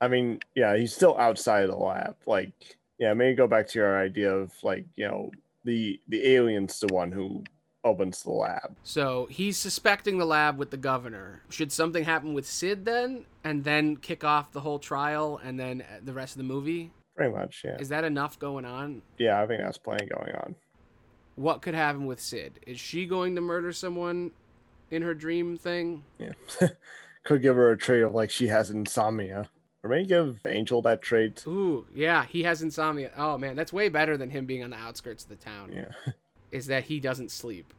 I 0.01 0.09
mean, 0.09 0.41
yeah, 0.55 0.77
he's 0.77 0.93
still 0.95 1.17
outside 1.19 1.65
of 1.65 1.71
the 1.71 1.77
lab. 1.77 2.17
Like, 2.27 2.53
yeah, 2.99 3.15
maybe 3.15 3.37
go 3.37 3.47
back 3.47 3.69
to 3.69 3.79
your 3.79 3.99
idea 3.99 4.35
of 4.35 4.53
like, 4.65 4.85
you 4.97 5.07
know, 5.07 5.31
the 5.65 6.01
the 6.09 6.27
alien's 6.35 6.81
the 6.81 6.93
one 6.93 7.13
who 7.13 7.45
opens 7.85 8.23
the 8.25 8.33
lab. 8.33 8.77
So 8.83 9.27
he's 9.31 9.57
suspecting 9.57 10.19
the 10.19 10.27
lab 10.27 10.59
with 10.59 10.71
the 10.71 10.77
governor. 10.77 11.43
Should 11.49 11.71
something 11.71 12.05
happen 12.05 12.35
with 12.35 12.47
Sid 12.47 12.85
then, 12.85 13.27
and 13.45 13.63
then 13.63 13.97
kick 13.97 14.25
off 14.25 14.51
the 14.51 14.61
whole 14.61 14.81
trial, 14.81 15.41
and 15.43 15.61
then 15.61 15.85
the 16.03 16.13
rest 16.13 16.35
of 16.35 16.39
the 16.39 16.45
movie? 16.45 16.91
Pretty 17.19 17.35
much, 17.35 17.63
yeah. 17.65 17.77
Is 17.81 17.89
that 17.89 18.05
enough 18.05 18.39
going 18.39 18.65
on? 18.65 19.03
Yeah, 19.19 19.43
I 19.43 19.47
think 19.49 19.61
that's 19.61 19.77
plenty 19.77 20.07
going 20.07 20.37
on. 20.37 20.55
What 21.35 21.63
could 21.63 21.75
happen 21.75 22.07
with 22.07 22.21
Sid? 22.21 22.61
Is 22.65 22.79
she 22.79 23.07
going 23.07 23.35
to 23.35 23.41
murder 23.41 23.73
someone 23.73 24.31
in 24.93 25.03
her 25.03 25.15
dream 25.15 25.57
thing? 25.57 26.05
Yeah. 26.19 26.33
could 27.25 27.43
give 27.43 27.57
her 27.57 27.73
a 27.73 27.77
trait 27.77 28.05
of 28.05 28.15
like 28.15 28.31
she 28.31 28.47
has 28.47 28.71
insomnia. 28.71 29.51
Or 29.83 29.91
maybe 29.91 30.07
give 30.07 30.39
Angel 30.47 30.81
that 30.83 31.03
trait. 31.03 31.45
Ooh, 31.49 31.87
yeah, 31.93 32.25
he 32.25 32.45
has 32.45 32.63
insomnia. 32.63 33.11
Oh 33.17 33.37
man, 33.37 33.57
that's 33.57 33.73
way 33.73 33.89
better 33.89 34.17
than 34.17 34.31
him 34.31 34.47
being 34.47 34.63
on 34.63 34.71
the 34.71 34.77
outskirts 34.77 35.25
of 35.25 35.31
the 35.31 35.37
town. 35.37 35.73
Yeah. 35.73 36.13
is 36.53 36.67
that 36.69 36.85
he 36.85 37.01
doesn't 37.01 37.33
sleep. 37.33 37.75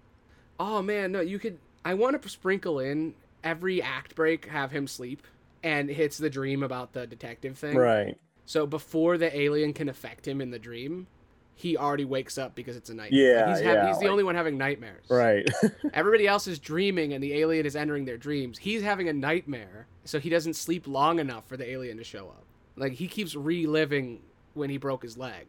Oh 0.59 0.81
man, 0.81 1.13
no, 1.13 1.21
you 1.21 1.39
could. 1.39 1.59
I 1.85 1.93
want 1.93 2.21
to 2.21 2.29
sprinkle 2.29 2.79
in 2.79 3.13
every 3.41 3.81
act 3.81 4.15
break, 4.15 4.47
have 4.47 4.71
him 4.71 4.85
sleep, 4.85 5.25
and 5.63 5.89
hits 5.89 6.17
the 6.17 6.29
dream 6.29 6.61
about 6.61 6.91
the 6.91 7.07
detective 7.07 7.57
thing. 7.57 7.77
Right. 7.77 8.17
So 8.49 8.65
before 8.65 9.19
the 9.19 9.39
alien 9.39 9.73
can 9.73 9.89
affect 9.89 10.27
him 10.27 10.41
in 10.41 10.49
the 10.49 10.57
dream, 10.57 11.05
he 11.53 11.77
already 11.77 12.03
wakes 12.03 12.35
up 12.39 12.55
because 12.55 12.75
it's 12.75 12.89
a 12.89 12.95
nightmare. 12.95 13.21
Yeah, 13.21 13.53
he's, 13.53 13.61
yeah, 13.61 13.87
he's 13.87 13.99
the 13.99 14.05
like- 14.05 14.11
only 14.11 14.23
one 14.23 14.33
having 14.33 14.57
nightmares. 14.57 15.05
Right. 15.07 15.47
Everybody 15.93 16.25
else 16.25 16.47
is 16.47 16.57
dreaming, 16.57 17.13
and 17.13 17.23
the 17.23 17.35
alien 17.35 17.67
is 17.67 17.75
entering 17.75 18.05
their 18.05 18.17
dreams. 18.17 18.57
He's 18.57 18.81
having 18.81 19.07
a 19.07 19.13
nightmare, 19.13 19.85
so 20.03 20.19
he 20.19 20.31
doesn't 20.31 20.55
sleep 20.55 20.87
long 20.87 21.19
enough 21.19 21.47
for 21.47 21.57
the 21.57 21.69
alien 21.69 21.97
to 21.97 22.03
show 22.03 22.29
up. 22.29 22.43
Like 22.75 22.93
he 22.93 23.07
keeps 23.07 23.35
reliving 23.35 24.19
when 24.55 24.71
he 24.71 24.77
broke 24.77 25.03
his 25.03 25.15
leg. 25.15 25.45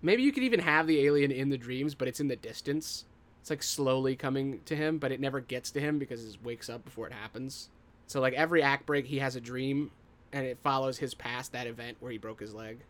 Maybe 0.00 0.22
you 0.22 0.30
could 0.30 0.44
even 0.44 0.60
have 0.60 0.86
the 0.86 1.04
alien 1.04 1.32
in 1.32 1.48
the 1.48 1.58
dreams, 1.58 1.96
but 1.96 2.06
it's 2.06 2.20
in 2.20 2.28
the 2.28 2.36
distance. 2.36 3.04
It's 3.40 3.50
like 3.50 3.64
slowly 3.64 4.14
coming 4.14 4.60
to 4.66 4.76
him, 4.76 4.98
but 4.98 5.10
it 5.10 5.18
never 5.18 5.40
gets 5.40 5.72
to 5.72 5.80
him 5.80 5.98
because 5.98 6.22
he 6.22 6.38
wakes 6.44 6.70
up 6.70 6.84
before 6.84 7.08
it 7.08 7.14
happens. 7.14 7.70
So 8.06 8.20
like 8.20 8.34
every 8.34 8.62
act 8.62 8.86
break, 8.86 9.06
he 9.06 9.18
has 9.18 9.34
a 9.34 9.40
dream, 9.40 9.90
and 10.34 10.44
it 10.44 10.58
follows 10.62 10.98
his 10.98 11.14
past 11.14 11.52
that 11.52 11.66
event 11.66 11.96
where 12.00 12.10
he 12.12 12.18
broke 12.18 12.40
his 12.40 12.52
leg. 12.52 12.80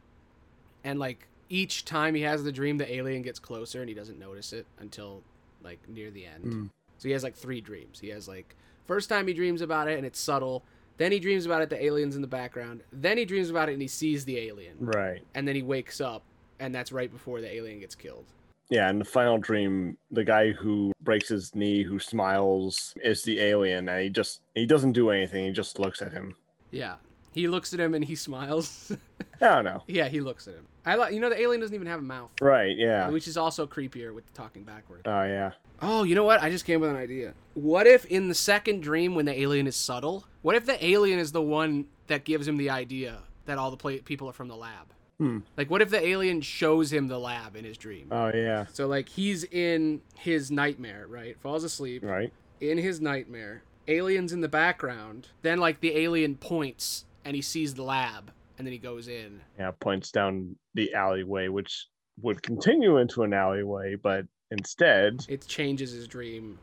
And 0.83 0.99
like 0.99 1.29
each 1.51 1.85
time 1.85 2.15
he 2.15 2.23
has 2.23 2.43
the 2.43 2.51
dream, 2.51 2.79
the 2.79 2.93
alien 2.93 3.23
gets 3.23 3.39
closer, 3.39 3.81
and 3.81 3.89
he 3.89 3.95
doesn't 3.95 4.19
notice 4.19 4.53
it 4.53 4.67
until 4.81 5.23
like 5.63 5.79
near 5.89 6.11
the 6.11 6.25
end. 6.25 6.45
Mm. 6.45 6.71
So 6.99 7.09
he 7.09 7.13
has 7.13 7.23
like 7.23 7.37
three 7.37 7.61
dreams. 7.61 8.01
He 8.01 8.09
has 8.09 8.27
like 8.27 8.57
first 8.87 9.11
time 9.11 9.27
he 9.27 9.35
dreams 9.35 9.61
about 9.61 9.89
it 9.89 9.99
and 9.99 10.07
it's 10.07 10.19
subtle. 10.19 10.65
Then 10.97 11.13
he 11.13 11.19
dreams 11.19 11.45
about 11.45 11.61
it, 11.61 11.71
the 11.71 11.85
alien's 11.85 12.17
in 12.17 12.23
the 12.23 12.29
background. 12.29 12.83
Then 12.93 13.19
he 13.19 13.25
dreams 13.25 13.51
about 13.51 13.69
it 13.69 13.73
and 13.73 13.83
he 13.83 13.89
sees 13.89 14.25
the 14.25 14.39
alien. 14.39 14.77
right. 14.81 15.23
And 15.35 15.47
then 15.47 15.55
he 15.55 15.63
wakes 15.63 16.01
up 16.01 16.23
and 16.61 16.75
that's 16.75 16.93
right 16.93 17.13
before 17.13 17.41
the 17.41 17.53
alien 17.53 17.81
gets 17.81 17.95
killed. 17.95 18.25
Yeah, 18.71 18.89
and 18.89 19.01
the 19.01 19.05
final 19.05 19.37
dream, 19.37 19.99
the 20.11 20.25
guy 20.25 20.53
who 20.53 20.93
breaks 21.03 21.29
his 21.29 21.55
knee, 21.55 21.83
who 21.83 21.99
smiles, 21.99 22.95
is 23.03 23.23
the 23.23 23.39
alien, 23.39 23.89
and 23.91 24.03
he 24.03 24.09
just 24.09 24.41
he 24.55 24.65
doesn't 24.65 24.93
do 24.93 25.11
anything. 25.11 25.45
He 25.45 25.53
just 25.53 25.79
looks 25.79 26.01
at 26.01 26.13
him. 26.13 26.35
Yeah. 26.71 26.95
He 27.35 27.49
looks 27.49 27.75
at 27.75 27.81
him 27.81 27.95
and 27.95 28.05
he 28.05 28.15
smiles. 28.15 28.93
I 29.41 29.47
don't 29.47 29.65
know. 29.65 29.83
yeah, 29.87 30.09
he 30.09 30.21
looks 30.21 30.47
at 30.49 30.55
him. 30.55 30.67
I 30.87 30.95
like 30.95 31.13
you 31.13 31.21
know 31.21 31.29
the 31.31 31.41
alien 31.41 31.61
doesn't 31.61 31.75
even 31.75 31.87
have 31.89 31.99
a 32.01 32.03
mouth, 32.03 32.31
Right? 32.41 32.77
Yeah. 32.77 33.09
which 33.09 33.27
is 33.27 33.37
also 33.37 33.67
creepier 33.67 34.15
with 34.15 34.27
the 34.27 34.33
talking 34.33 34.63
backward. 34.65 35.03
Oh 35.07 35.25
yeah. 35.25 35.53
Oh, 35.83 36.05
you 36.05 36.15
know 36.15 36.25
what? 36.25 36.41
I 36.43 36.51
just 36.51 36.65
came 36.65 36.81
with 36.81 36.91
an 36.91 36.97
idea. 36.97 37.35
What 37.55 37.87
if 37.87 38.05
in 38.07 38.29
the 38.29 38.35
second 38.35 38.83
dream, 38.83 39.15
when 39.15 39.25
the 39.27 39.39
alien 39.39 39.67
is 39.67 39.77
subtle, 39.77 40.25
what 40.43 40.55
if 40.55 40.65
the 40.67 40.83
alien 40.85 41.19
is 41.19 41.33
the 41.33 41.43
one 41.43 41.87
that 42.07 42.25
gives 42.25 42.47
him 42.47 42.57
the 42.57 42.71
idea 42.71 43.19
that 43.47 43.59
all 43.59 43.71
the 43.71 43.77
pla 43.77 43.93
people 44.05 44.29
are 44.29 44.33
from 44.33 44.49
the 44.49 44.57
lab? 44.57 44.93
Hmm. 45.19 45.39
Like, 45.57 45.71
what 45.71 45.81
if 45.83 45.91
the 45.91 46.05
alien 46.05 46.41
shows 46.41 46.93
him 46.93 47.09
the 47.09 47.19
lab 47.19 47.57
in 47.57 47.65
his 47.65 47.77
dream? 47.79 48.09
Oh 48.11 48.31
yeah. 48.35 48.67
So, 48.73 48.87
like, 48.87 49.09
he's 49.09 49.45
in 49.45 50.01
his 50.17 50.51
nightmare, 50.51 51.07
right? 51.09 51.39
Falls 51.41 51.65
asleep 51.65 52.03
Right. 52.05 52.33
in 52.61 52.79
his 52.79 53.01
nightmare. 53.01 53.63
Alien's 53.89 54.33
in 54.33 54.41
the 54.41 54.49
background. 54.49 55.29
Then, 55.43 55.59
like, 55.59 55.81
the 55.81 55.97
alien 55.97 56.37
points 56.37 57.05
and 57.25 57.35
he 57.35 57.43
sees 57.43 57.75
the 57.75 57.83
lab, 57.83 58.31
and 58.59 58.67
then 58.67 58.73
he 58.73 58.79
goes 58.79 59.09
in. 59.09 59.41
Yeah. 59.59 59.71
Points 59.81 60.11
down 60.11 60.57
the 60.75 60.93
alleyway, 60.95 61.49
which 61.49 61.87
would 62.23 62.43
continue 62.43 62.99
into 62.99 63.23
an 63.23 63.33
alleyway, 63.33 63.97
but 63.97 64.27
instead, 64.51 65.25
It 65.29 65.47
changes 65.47 65.93
his 65.93 66.07
dream, 66.07 66.59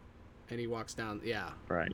and 0.49 0.59
he 0.59 0.67
walks 0.67 0.93
down. 0.93 1.21
Yeah. 1.23 1.49
right. 1.67 1.93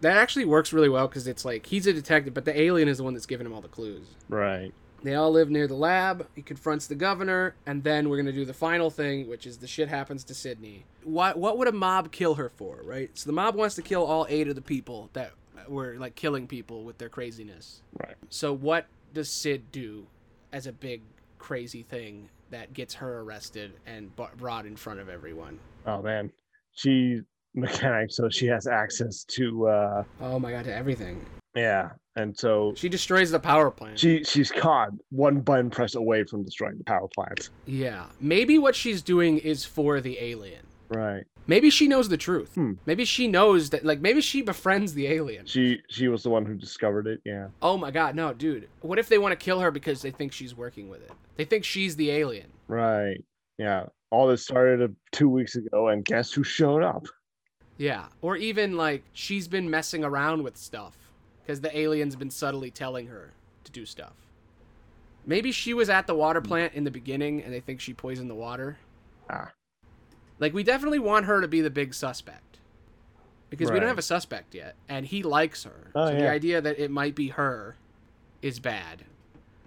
That 0.00 0.16
actually 0.16 0.44
works 0.44 0.72
really 0.72 0.88
well 0.88 1.08
because 1.08 1.26
it's 1.26 1.44
like 1.44 1.66
he's 1.66 1.86
a 1.88 1.92
detective, 1.92 2.32
but 2.32 2.44
the 2.44 2.58
alien 2.60 2.86
is 2.88 2.98
the 2.98 3.04
one 3.04 3.14
that's 3.14 3.26
giving 3.26 3.46
him 3.46 3.52
all 3.52 3.60
the 3.60 3.66
clues. 3.68 4.06
Right. 4.28 4.72
They 5.02 5.14
all 5.14 5.30
live 5.32 5.50
near 5.50 5.66
the 5.66 5.74
lab. 5.74 6.28
He 6.36 6.42
confronts 6.42 6.86
the 6.86 6.94
governor, 6.94 7.54
and 7.66 7.82
then 7.82 8.08
we're 8.08 8.16
gonna 8.16 8.30
do 8.32 8.44
the 8.44 8.54
final 8.54 8.90
thing, 8.90 9.28
which 9.28 9.44
is 9.46 9.58
the 9.58 9.66
shit 9.66 9.88
happens 9.88 10.22
to 10.24 10.34
Sydney. 10.34 10.84
What 11.02 11.36
what 11.38 11.58
would 11.58 11.66
a 11.68 11.72
mob 11.72 12.12
kill 12.12 12.34
her 12.34 12.48
for, 12.48 12.80
right? 12.84 13.10
So 13.14 13.28
the 13.28 13.32
mob 13.34 13.56
wants 13.56 13.74
to 13.76 13.82
kill 13.82 14.04
all 14.04 14.26
eight 14.28 14.46
of 14.48 14.54
the 14.54 14.60
people 14.62 15.10
that 15.14 15.32
were 15.70 15.96
like 15.98 16.14
killing 16.14 16.46
people 16.46 16.84
with 16.84 16.98
their 16.98 17.08
craziness. 17.08 17.82
Right. 18.02 18.16
So 18.30 18.52
what 18.52 18.86
does 19.14 19.30
Sid 19.30 19.70
do 19.72 20.06
as 20.52 20.66
a 20.66 20.72
big 20.72 21.02
crazy 21.38 21.82
thing 21.82 22.28
that 22.50 22.72
gets 22.72 22.94
her 22.94 23.20
arrested 23.20 23.72
and 23.86 24.10
brought 24.36 24.66
in 24.66 24.76
front 24.76 25.00
of 25.00 25.08
everyone? 25.08 25.58
Oh 25.86 26.02
man. 26.02 26.30
She 26.72 27.20
mechanic, 27.54 28.10
so 28.12 28.28
she 28.28 28.46
has 28.46 28.66
access 28.66 29.24
to 29.24 29.66
uh 29.68 30.04
Oh 30.20 30.38
my 30.38 30.50
god, 30.52 30.64
to 30.64 30.74
everything. 30.74 31.24
yeah. 31.54 31.90
And 32.16 32.36
so 32.36 32.72
She 32.76 32.88
destroys 32.88 33.30
the 33.30 33.38
power 33.38 33.70
plant. 33.70 33.98
she 33.98 34.24
she's 34.24 34.50
caught 34.50 34.90
one 35.10 35.40
button 35.40 35.70
press 35.70 35.94
away 35.94 36.24
from 36.24 36.42
destroying 36.44 36.76
the 36.78 36.84
power 36.84 37.08
plant. 37.14 37.50
yeah. 37.66 38.06
Maybe 38.20 38.58
what 38.58 38.74
she's 38.74 39.02
doing 39.02 39.38
is 39.38 39.64
for 39.64 40.00
the 40.00 40.18
alien. 40.20 40.62
Right. 40.88 41.24
Maybe 41.46 41.70
she 41.70 41.88
knows 41.88 42.08
the 42.08 42.16
truth. 42.16 42.54
Hmm. 42.54 42.74
Maybe 42.86 43.04
she 43.04 43.26
knows 43.26 43.70
that 43.70 43.84
like 43.84 44.00
maybe 44.00 44.20
she 44.20 44.42
befriends 44.42 44.94
the 44.94 45.06
alien. 45.06 45.46
She 45.46 45.80
she 45.88 46.08
was 46.08 46.22
the 46.22 46.30
one 46.30 46.44
who 46.44 46.54
discovered 46.54 47.06
it. 47.06 47.20
Yeah. 47.24 47.48
Oh 47.62 47.76
my 47.76 47.90
god, 47.90 48.14
no, 48.14 48.32
dude. 48.32 48.68
What 48.80 48.98
if 48.98 49.08
they 49.08 49.18
want 49.18 49.32
to 49.32 49.44
kill 49.44 49.60
her 49.60 49.70
because 49.70 50.02
they 50.02 50.10
think 50.10 50.32
she's 50.32 50.54
working 50.54 50.88
with 50.88 51.02
it? 51.02 51.12
They 51.36 51.44
think 51.44 51.64
she's 51.64 51.96
the 51.96 52.10
alien. 52.10 52.46
Right. 52.68 53.24
Yeah. 53.56 53.86
All 54.10 54.26
this 54.26 54.42
started 54.42 54.82
uh, 54.82 54.92
two 55.12 55.28
weeks 55.28 55.56
ago, 55.56 55.88
and 55.88 56.04
guess 56.04 56.32
who 56.32 56.42
showed 56.42 56.82
up? 56.82 57.06
Yeah. 57.78 58.06
Or 58.20 58.36
even 58.36 58.76
like 58.76 59.04
she's 59.12 59.48
been 59.48 59.70
messing 59.70 60.04
around 60.04 60.42
with 60.42 60.56
stuff 60.56 60.96
because 61.42 61.60
the 61.60 61.76
alien's 61.76 62.16
been 62.16 62.30
subtly 62.30 62.70
telling 62.70 63.06
her 63.06 63.32
to 63.64 63.72
do 63.72 63.86
stuff. 63.86 64.14
Maybe 65.24 65.52
she 65.52 65.74
was 65.74 65.90
at 65.90 66.06
the 66.06 66.14
water 66.14 66.40
plant 66.40 66.74
in 66.74 66.84
the 66.84 66.90
beginning 66.90 67.42
and 67.42 67.52
they 67.52 67.60
think 67.60 67.80
she 67.80 67.94
poisoned 67.94 68.30
the 68.30 68.34
water. 68.34 68.78
Ah. 69.30 69.52
Like 70.38 70.54
we 70.54 70.62
definitely 70.62 70.98
want 70.98 71.26
her 71.26 71.40
to 71.40 71.48
be 71.48 71.60
the 71.60 71.70
big 71.70 71.94
suspect. 71.94 72.58
Because 73.50 73.70
we 73.70 73.80
don't 73.80 73.88
have 73.88 73.98
a 73.98 74.02
suspect 74.02 74.54
yet 74.54 74.74
and 74.88 75.06
he 75.06 75.22
likes 75.22 75.64
her. 75.64 75.90
Oh, 75.94 76.08
so 76.08 76.14
the 76.14 76.28
idea 76.28 76.60
that 76.60 76.78
it 76.78 76.90
might 76.90 77.14
be 77.14 77.28
her 77.28 77.76
is 78.42 78.60
bad. 78.60 79.04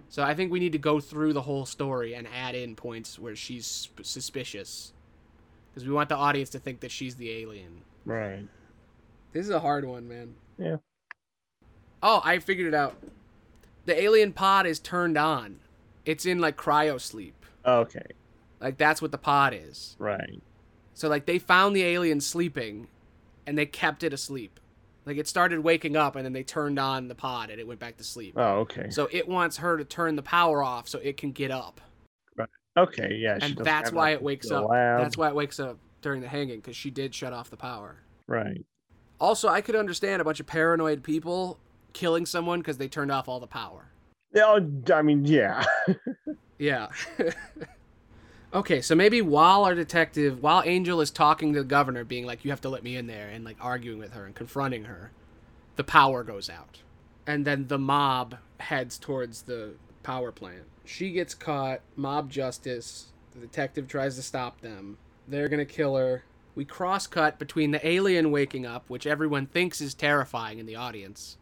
So 0.08 0.22
I 0.22 0.34
think 0.34 0.52
we 0.52 0.60
need 0.60 0.72
to 0.72 0.78
go 0.78 1.00
through 1.00 1.32
the 1.32 1.42
whole 1.42 1.66
story 1.66 2.14
and 2.14 2.28
add 2.28 2.54
in 2.54 2.76
points 2.76 3.18
where 3.18 3.34
she's 3.34 3.88
suspicious 4.02 4.92
because 5.70 5.88
we 5.88 5.92
want 5.92 6.10
the 6.10 6.16
audience 6.16 6.50
to 6.50 6.58
think 6.58 6.80
that 6.80 6.90
she's 6.90 7.16
the 7.16 7.30
alien. 7.30 7.80
Right. 8.04 8.46
This 9.32 9.46
is 9.46 9.50
a 9.50 9.60
hard 9.60 9.84
one, 9.84 10.06
man. 10.06 10.34
Yeah. 10.58 10.76
Oh, 12.02 12.20
I 12.24 12.38
figured 12.38 12.68
it 12.68 12.74
out. 12.74 12.96
The 13.86 14.00
alien 14.00 14.32
pod 14.32 14.66
is 14.66 14.78
turned 14.78 15.16
on. 15.16 15.60
It's 16.04 16.26
in 16.26 16.40
like 16.40 16.56
cryo 16.56 17.00
sleep. 17.00 17.46
Okay. 17.64 18.06
Like 18.60 18.76
that's 18.76 19.00
what 19.00 19.12
the 19.12 19.18
pod 19.18 19.54
is. 19.54 19.96
Right. 19.98 20.42
So 20.94 21.08
like 21.08 21.26
they 21.26 21.38
found 21.38 21.74
the 21.74 21.82
alien 21.82 22.20
sleeping 22.20 22.88
and 23.46 23.56
they 23.56 23.66
kept 23.66 24.02
it 24.02 24.12
asleep. 24.12 24.60
Like 25.04 25.16
it 25.16 25.26
started 25.26 25.60
waking 25.60 25.96
up 25.96 26.16
and 26.16 26.24
then 26.24 26.32
they 26.32 26.42
turned 26.42 26.78
on 26.78 27.08
the 27.08 27.14
pod 27.14 27.50
and 27.50 27.58
it 27.58 27.66
went 27.66 27.80
back 27.80 27.96
to 27.96 28.04
sleep. 28.04 28.34
Oh, 28.36 28.60
okay. 28.60 28.90
So 28.90 29.08
it 29.10 29.26
wants 29.26 29.56
her 29.58 29.76
to 29.76 29.84
turn 29.84 30.16
the 30.16 30.22
power 30.22 30.62
off 30.62 30.88
so 30.88 30.98
it 31.00 31.16
can 31.16 31.32
get 31.32 31.50
up. 31.50 31.80
Right. 32.36 32.48
Okay. 32.76 33.16
Yeah. 33.16 33.38
And 33.40 33.56
that's 33.56 33.90
why 33.90 34.10
it 34.10 34.22
wakes 34.22 34.50
up. 34.50 34.68
lab. 34.68 35.00
That's 35.00 35.16
why 35.16 35.28
it 35.28 35.34
wakes 35.34 35.58
up 35.58 35.78
during 36.02 36.20
the 36.20 36.28
hanging 36.28 36.60
cuz 36.62 36.76
she 36.76 36.90
did 36.90 37.14
shut 37.14 37.32
off 37.32 37.50
the 37.50 37.56
power. 37.56 37.96
Right. 38.28 38.64
Also, 39.20 39.48
I 39.48 39.60
could 39.60 39.76
understand 39.76 40.20
a 40.20 40.24
bunch 40.24 40.40
of 40.40 40.46
paranoid 40.46 41.02
people 41.02 41.58
killing 41.92 42.26
someone 42.26 42.62
cuz 42.62 42.78
they 42.78 42.88
turned 42.88 43.10
off 43.10 43.28
all 43.28 43.40
the 43.40 43.46
power. 43.46 43.86
Yeah. 44.32 44.44
oh, 44.46 44.94
I 44.94 45.02
mean, 45.02 45.24
yeah. 45.24 45.64
Yeah. 46.62 46.88
okay, 48.52 48.80
so 48.80 48.94
maybe 48.94 49.22
while 49.22 49.64
our 49.64 49.74
detective, 49.74 50.42
while 50.42 50.62
Angel 50.64 51.00
is 51.00 51.10
talking 51.10 51.52
to 51.52 51.60
the 51.60 51.64
governor, 51.64 52.04
being 52.04 52.26
like, 52.26 52.44
you 52.44 52.50
have 52.50 52.60
to 52.62 52.68
let 52.68 52.82
me 52.82 52.96
in 52.96 53.06
there, 53.06 53.28
and 53.28 53.44
like 53.44 53.56
arguing 53.60 53.98
with 53.98 54.12
her 54.12 54.24
and 54.24 54.34
confronting 54.34 54.84
her, 54.84 55.12
the 55.76 55.84
power 55.84 56.22
goes 56.22 56.50
out. 56.50 56.80
And 57.26 57.44
then 57.44 57.68
the 57.68 57.78
mob 57.78 58.36
heads 58.58 58.98
towards 58.98 59.42
the 59.42 59.74
power 60.02 60.32
plant. 60.32 60.64
She 60.84 61.12
gets 61.12 61.34
caught, 61.34 61.80
mob 61.96 62.30
justice. 62.30 63.06
The 63.34 63.40
detective 63.40 63.88
tries 63.88 64.16
to 64.16 64.22
stop 64.22 64.60
them. 64.60 64.98
They're 65.26 65.48
to 65.48 65.64
kill 65.64 65.96
her. 65.96 66.24
We 66.54 66.64
cross 66.64 67.06
cut 67.06 67.38
between 67.38 67.70
the 67.70 67.86
alien 67.86 68.30
waking 68.30 68.66
up, 68.66 68.90
which 68.90 69.06
everyone 69.06 69.46
thinks 69.46 69.80
is 69.80 69.94
terrifying 69.94 70.58
in 70.58 70.66
the 70.66 70.76
audience, 70.76 71.38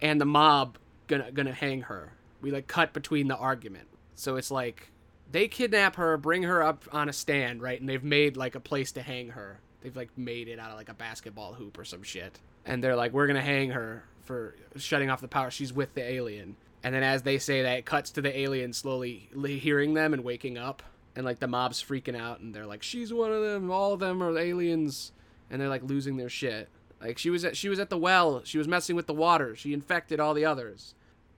and 0.00 0.20
the 0.20 0.24
mob 0.24 0.78
gonna 1.08 1.32
gonna 1.32 1.52
hang 1.52 1.82
her. 1.82 2.12
We 2.40 2.52
like 2.52 2.68
cut 2.68 2.92
between 2.92 3.26
the 3.26 3.36
argument. 3.36 3.88
So 4.14 4.36
it's 4.36 4.52
like 4.52 4.91
they 5.32 5.48
kidnap 5.48 5.96
her, 5.96 6.16
bring 6.16 6.44
her 6.44 6.62
up 6.62 6.84
on 6.92 7.08
a 7.08 7.12
stand, 7.12 7.62
right? 7.62 7.80
And 7.80 7.88
they've 7.88 8.04
made 8.04 8.36
like 8.36 8.54
a 8.54 8.60
place 8.60 8.92
to 8.92 9.02
hang 9.02 9.30
her. 9.30 9.58
They've 9.80 9.96
like 9.96 10.16
made 10.16 10.48
it 10.48 10.58
out 10.58 10.70
of 10.70 10.76
like 10.76 10.90
a 10.90 10.94
basketball 10.94 11.54
hoop 11.54 11.78
or 11.78 11.84
some 11.84 12.02
shit. 12.02 12.38
And 12.64 12.84
they're 12.84 12.96
like, 12.96 13.12
we're 13.12 13.26
gonna 13.26 13.40
hang 13.40 13.70
her 13.70 14.04
for 14.24 14.54
shutting 14.76 15.10
off 15.10 15.20
the 15.20 15.28
power. 15.28 15.50
She's 15.50 15.72
with 15.72 15.94
the 15.94 16.02
alien. 16.02 16.56
And 16.84 16.94
then 16.94 17.02
as 17.02 17.22
they 17.22 17.38
say 17.38 17.62
that, 17.62 17.78
it 17.78 17.84
cuts 17.84 18.10
to 18.12 18.22
the 18.22 18.36
alien 18.38 18.72
slowly 18.72 19.28
hearing 19.60 19.94
them 19.94 20.12
and 20.12 20.22
waking 20.22 20.58
up. 20.58 20.82
And 21.14 21.24
like 21.24 21.40
the 21.40 21.46
mob's 21.46 21.82
freaking 21.82 22.16
out, 22.16 22.40
and 22.40 22.54
they're 22.54 22.66
like, 22.66 22.82
she's 22.82 23.12
one 23.12 23.32
of 23.32 23.42
them. 23.42 23.70
All 23.70 23.92
of 23.92 24.00
them 24.00 24.22
are 24.22 24.38
aliens, 24.38 25.12
and 25.50 25.60
they're 25.60 25.68
like 25.68 25.82
losing 25.82 26.16
their 26.16 26.30
shit. 26.30 26.70
Like 27.02 27.18
she 27.18 27.28
was 27.28 27.44
at 27.44 27.56
she 27.56 27.68
was 27.68 27.78
at 27.78 27.90
the 27.90 27.98
well. 27.98 28.42
She 28.44 28.58
was 28.58 28.68
messing 28.68 28.96
with 28.96 29.06
the 29.06 29.14
water. 29.14 29.54
She 29.54 29.74
infected 29.74 30.20
all 30.20 30.32
the 30.34 30.46
others. 30.46 30.94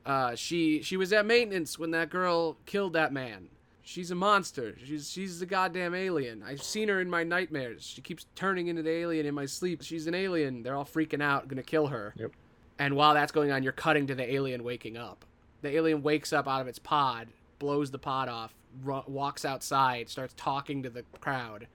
Uh, 0.07 0.35
she 0.37 0.83
she 0.83 0.97
was 0.97 1.13
at 1.13 1.27
maintenance 1.27 1.79
when 1.79 1.91
that 1.91 2.11
girl 2.11 2.57
killed 2.67 2.93
that 2.93 3.13
man. 3.13 3.49
She's 3.87 4.11
a 4.11 4.15
monster. 4.15 4.75
She's 4.83 5.11
she's 5.11 5.43
a 5.43 5.47
goddamn 5.47 5.95
alien. 5.95 6.43
I've 6.43 6.63
seen 6.63 6.89
her 6.89 7.03
in 7.03 7.11
my 7.11 7.23
nightmares. 7.23 7.83
She 7.85 8.01
keeps 8.01 8.25
turning 8.35 8.69
into 8.69 8.83
the 8.83 8.91
alien 8.91 9.27
in 9.27 9.35
my 9.35 9.45
sleep. 9.45 9.83
She's 9.83 10.07
an 10.07 10.15
alien. 10.15 10.63
They're 10.63 10.75
all 10.75 10.87
freaking 10.87 11.23
out, 11.23 11.49
gonna 11.49 11.63
kill 11.63 11.89
her. 11.89 12.15
Yep. 12.17 12.33
And 12.79 12.97
while 12.97 13.13
that's 13.13 13.31
going 13.31 13.53
on, 13.53 13.63
you're 13.63 13.73
cutting 13.73 14.07
to 14.07 14.15
the 14.15 14.33
alien 14.35 14.65
waking 14.65 14.97
up. 14.97 15.27
The 15.61 15.77
alien 15.77 16.03
wakes 16.03 16.33
up 16.33 16.49
out 16.49 16.63
of 16.63 16.67
its 16.67 16.79
pod, 16.79 17.29
blows 17.59 17.91
the 17.91 17.99
pod 17.99 18.31
off, 18.31 18.55
ru- 18.83 19.05
walks 19.07 19.45
outside, 19.45 20.09
starts 20.09 20.35
talking 20.35 20.83
to 20.83 20.91
the 20.91 21.05
crowd. 21.21 21.69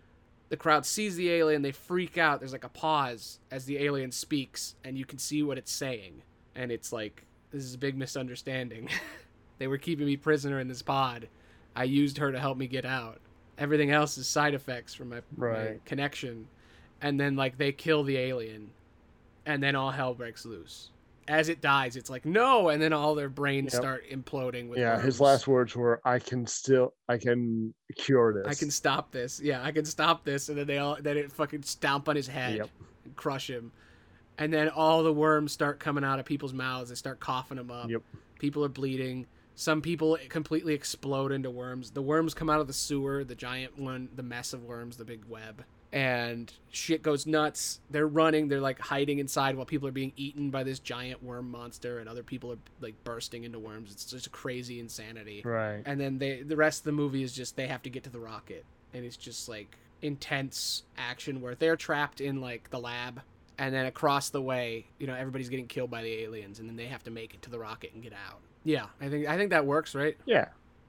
The 0.50 0.58
crowd 0.58 0.88
sees 0.88 1.16
the 1.16 1.30
alien, 1.30 1.62
they 1.62 1.72
freak 1.72 2.18
out. 2.18 2.40
There's 2.40 2.54
like 2.54 2.64
a 2.64 2.70
pause 2.70 3.40
as 3.52 3.66
the 3.66 3.78
alien 3.78 4.12
speaks, 4.12 4.76
and 4.84 4.98
you 4.98 5.06
can 5.06 5.20
see 5.20 5.44
what 5.44 5.60
it's 5.60 5.72
saying. 5.72 6.24
And 6.56 6.72
it's 6.72 6.92
like, 6.92 7.24
this 7.52 7.64
is 7.64 7.76
a 7.76 7.80
big 7.80 7.96
misunderstanding. 7.96 8.90
they 9.60 9.68
were 9.68 9.78
keeping 9.78 10.08
me 10.08 10.18
prisoner 10.18 10.60
in 10.60 10.68
this 10.68 10.82
pod. 10.82 11.30
I 11.76 11.84
used 11.84 12.18
her 12.18 12.32
to 12.32 12.40
help 12.40 12.58
me 12.58 12.68
get 12.68 12.86
out. 12.86 13.20
Everything 13.58 13.92
else 13.92 14.18
is 14.18 14.28
side 14.28 14.54
effects 14.54 14.94
from 14.94 15.10
my, 15.10 15.22
my 15.38 15.76
connection. 15.86 16.48
And 17.02 17.20
then, 17.20 17.36
like, 17.36 17.58
they 17.58 17.72
kill 17.72 18.04
the 18.04 18.18
alien, 18.18 18.72
and 19.46 19.62
then 19.64 19.76
all 19.76 19.92
hell 19.92 20.14
breaks 20.14 20.46
loose. 20.46 20.92
As 21.28 21.48
it 21.48 21.62
dies, 21.62 21.96
it's 21.96 22.10
like, 22.10 22.26
no! 22.26 22.70
And 22.70 22.82
then 22.82 22.92
all 22.92 23.14
their 23.16 23.30
brains 23.30 23.74
Yep. 23.74 23.82
start 23.82 24.04
imploding 24.10 24.68
with 24.68 24.80
yeah. 24.80 25.00
His 25.00 25.22
last 25.22 25.48
words 25.48 25.76
were, 25.76 26.02
"I 26.04 26.18
can 26.20 26.48
still, 26.48 26.94
I 27.08 27.18
can 27.18 27.74
cure 27.96 28.34
this." 28.34 28.48
I 28.48 28.56
can 28.60 28.72
stop 28.72 29.12
this. 29.12 29.40
Yeah, 29.40 29.64
I 29.64 29.72
can 29.72 29.86
stop 29.86 30.26
this. 30.26 30.50
And 30.50 30.58
then 30.58 30.66
they 30.66 30.80
all 30.80 30.98
then 31.00 31.18
it 31.18 31.32
fucking 31.32 31.62
stomp 31.62 32.10
on 32.10 32.16
his 32.16 32.28
head 32.28 32.56
Yep. 32.56 32.70
and 33.06 33.16
crush 33.16 33.48
him. 33.50 33.72
And 34.40 34.52
then 34.52 34.70
all 34.70 35.04
the 35.04 35.14
worms 35.14 35.52
start 35.52 35.80
coming 35.80 36.04
out 36.04 36.18
of 36.20 36.26
people's 36.26 36.54
mouths. 36.54 36.90
They 36.90 36.96
start 36.96 37.20
coughing 37.20 37.58
them 37.58 37.70
up. 37.70 37.90
Yep. 37.90 38.02
People 38.40 38.66
are 38.66 38.70
bleeding. 38.70 39.28
Some 39.60 39.82
people 39.82 40.18
completely 40.30 40.74
explode 40.74 41.34
into 41.34 41.50
worms. 41.50 41.92
The 41.92 42.02
worms 42.02 42.34
come 42.34 42.50
out 42.50 42.62
of 42.62 42.68
the 42.68 42.72
sewer, 42.74 43.26
the 43.26 43.36
giant 43.36 43.78
one, 43.78 44.08
the 44.16 44.24
mess 44.24 44.54
of 44.54 44.64
worms, 44.64 44.96
the 44.96 45.04
big 45.04 45.26
web. 45.26 45.66
And 45.92 46.54
shit 46.72 47.02
goes 47.04 47.28
nuts. 47.28 47.82
They're 47.90 48.08
running, 48.08 48.48
they're 48.48 48.62
like 48.62 48.80
hiding 48.80 49.20
inside 49.20 49.58
while 49.58 49.66
people 49.66 49.86
are 49.90 49.92
being 49.92 50.14
eaten 50.16 50.50
by 50.50 50.64
this 50.64 50.80
giant 50.80 51.22
worm 51.22 51.52
monster 51.52 52.00
and 52.00 52.08
other 52.08 52.24
people 52.24 52.54
are 52.54 52.58
like 52.80 53.04
bursting 53.04 53.44
into 53.44 53.60
worms. 53.60 53.92
It's 53.92 54.06
just 54.06 54.32
crazy 54.32 54.80
insanity 54.80 55.42
Right. 55.44 55.82
and 55.86 56.00
then 56.00 56.20
they 56.20 56.42
the 56.42 56.56
rest 56.56 56.80
of 56.80 56.86
the 56.86 56.92
movie 56.94 57.22
is 57.22 57.34
just 57.34 57.58
they 57.58 57.68
have 57.68 57.82
to 57.82 57.90
get 57.90 58.04
to 58.06 58.10
the 58.10 58.20
rocket 58.20 58.64
and 58.94 59.04
it's 59.04 59.18
just 59.18 59.50
like 59.50 59.76
intense 60.02 60.84
action 60.98 61.42
where 61.42 61.56
they're 61.56 61.76
trapped 61.76 62.22
in 62.22 62.40
like 62.40 62.70
the 62.70 62.80
lab 62.80 63.20
and 63.58 63.76
then 63.76 63.88
across 63.88 64.30
the 64.30 64.42
way 64.42 64.86
you 65.00 65.06
know 65.06 65.16
everybody's 65.16 65.50
getting 65.50 65.68
killed 65.68 65.92
by 65.92 66.02
the 66.02 66.14
aliens 66.24 66.60
and 66.60 66.70
then 66.70 66.78
they 66.78 66.86
have 66.86 67.04
to 67.04 67.12
make 67.12 67.34
it 67.34 67.42
to 67.42 67.50
the 67.50 67.60
rocket 67.60 67.92
and 67.94 68.02
get 68.02 68.14
out 68.14 68.40
yeah 68.64 68.86
i 69.02 69.08
think 69.10 69.28
i 69.28 69.38
think 69.38 69.50
that 69.52 69.66
works 69.66 69.96
right 69.96 70.18
Yeah. 70.26 70.48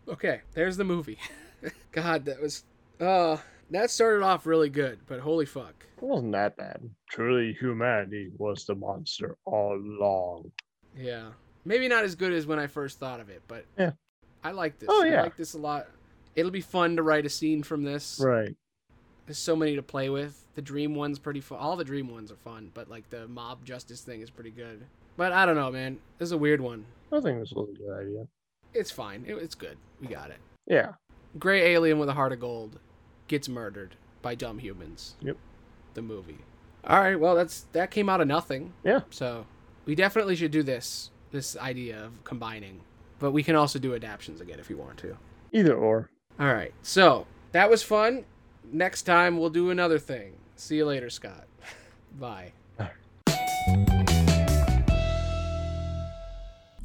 okay 0.09 0.41
there's 0.55 0.77
the 0.77 0.85
movie 0.85 1.19
god 1.93 2.25
that 2.27 2.41
was 2.41 2.65
uh 3.01 3.37
that 3.71 3.91
started 3.91 4.23
off 4.25 4.47
really 4.47 4.69
good 4.71 4.99
but 5.07 5.21
holy 5.21 5.47
fuck 5.47 5.87
It 5.99 6.03
wasn't 6.03 6.33
that 6.33 6.57
bad. 6.57 6.81
Truly, 7.11 7.53
humanity 7.61 8.31
was 8.39 8.65
the 8.65 8.75
monster 8.75 9.37
all 9.45 9.75
along. 9.77 10.51
yeah 10.97 11.29
maybe 11.65 11.87
not 11.89 12.05
as 12.05 12.15
good 12.15 12.33
as 12.33 12.47
when 12.47 12.59
i 12.59 12.67
first 12.67 12.99
thought 12.99 13.21
of 13.21 13.29
it 13.31 13.43
but 13.49 13.65
Yeah. 13.79 13.93
i 14.43 14.51
like 14.51 14.79
this 14.79 14.89
Oh, 14.93 15.05
yeah. 15.05 15.21
i 15.21 15.23
like 15.23 15.37
this 15.37 15.55
a 15.55 15.59
lot 15.59 15.87
it'll 16.35 16.51
be 16.51 16.61
fun 16.61 16.97
to 16.97 17.03
write 17.03 17.27
a 17.27 17.31
scene 17.31 17.63
from 17.63 17.83
this 17.85 18.21
Right. 18.23 18.55
There's 19.27 19.39
so 19.39 19.55
many 19.55 19.77
to 19.77 19.83
play 19.83 20.09
with. 20.11 20.45
The 20.57 20.63
dream 20.63 20.97
one's 20.97 21.21
pretty 21.21 21.41
fun. 21.41 21.59
All 21.61 21.77
the 21.77 21.85
dream 21.85 22.09
ones 22.09 22.33
are 22.33 22.37
fun, 22.37 22.73
but 22.75 22.91
like 22.91 23.11
the 23.11 23.29
mob 23.29 23.65
justice 23.65 24.01
thing 24.01 24.23
is 24.23 24.31
pretty 24.31 24.51
good. 24.51 24.85
But 25.21 25.33
I 25.35 25.45
don't 25.45 25.55
know, 25.55 25.71
man. 25.71 25.99
This 26.17 26.29
is 26.29 26.33
a 26.33 26.39
weird 26.39 26.63
one. 26.63 26.87
I 27.13 27.21
think 27.21 27.41
this 27.41 27.53
was 27.53 27.69
a 27.69 27.79
good 27.79 27.93
idea. 27.93 28.27
It's 28.73 28.91
fine. 28.91 29.23
It, 29.29 29.35
it's 29.35 29.55
good. 29.55 29.77
We 30.01 30.07
got 30.07 30.31
it. 30.31 30.39
Yeah. 30.67 30.93
Gray 31.39 31.75
alien 31.75 31.99
with 31.99 32.09
a 32.09 32.15
heart 32.15 32.33
of 32.33 32.41
gold 32.41 32.79
gets 33.29 33.47
murdered 33.47 33.97
by 34.23 34.35
dumb 34.35 34.61
humans. 34.61 35.17
Yep. 35.21 35.37
The 35.93 36.01
movie. 36.01 36.39
All 36.85 37.01
right. 37.01 37.21
Well, 37.21 37.35
that's 37.35 37.67
that 37.73 37.91
came 37.91 38.09
out 38.09 38.23
of 38.23 38.29
nothing. 38.29 38.73
Yeah. 38.83 39.01
So 39.11 39.45
we 39.85 39.95
definitely 39.95 40.37
should 40.37 40.53
do 40.53 40.63
this. 40.63 41.11
This 41.33 41.55
idea 41.55 42.03
of 42.03 42.25
combining, 42.25 42.81
but 43.19 43.33
we 43.33 43.43
can 43.43 43.57
also 43.57 43.79
do 43.79 43.93
adaptions 43.93 44.41
again 44.41 44.59
if 44.59 44.71
you 44.71 44.79
want 44.79 44.97
to. 45.01 45.19
Either 45.53 45.75
or. 45.75 46.09
All 46.39 46.47
right. 46.47 46.73
So 46.81 47.27
that 47.53 47.69
was 47.69 47.83
fun. 47.83 48.25
Next 48.73 49.03
time 49.03 49.39
we'll 49.39 49.51
do 49.51 49.69
another 49.69 49.99
thing. 49.99 50.39
See 50.57 50.77
you 50.77 50.87
later, 50.87 51.11
Scott. 51.11 51.45
Bye. 52.19 52.55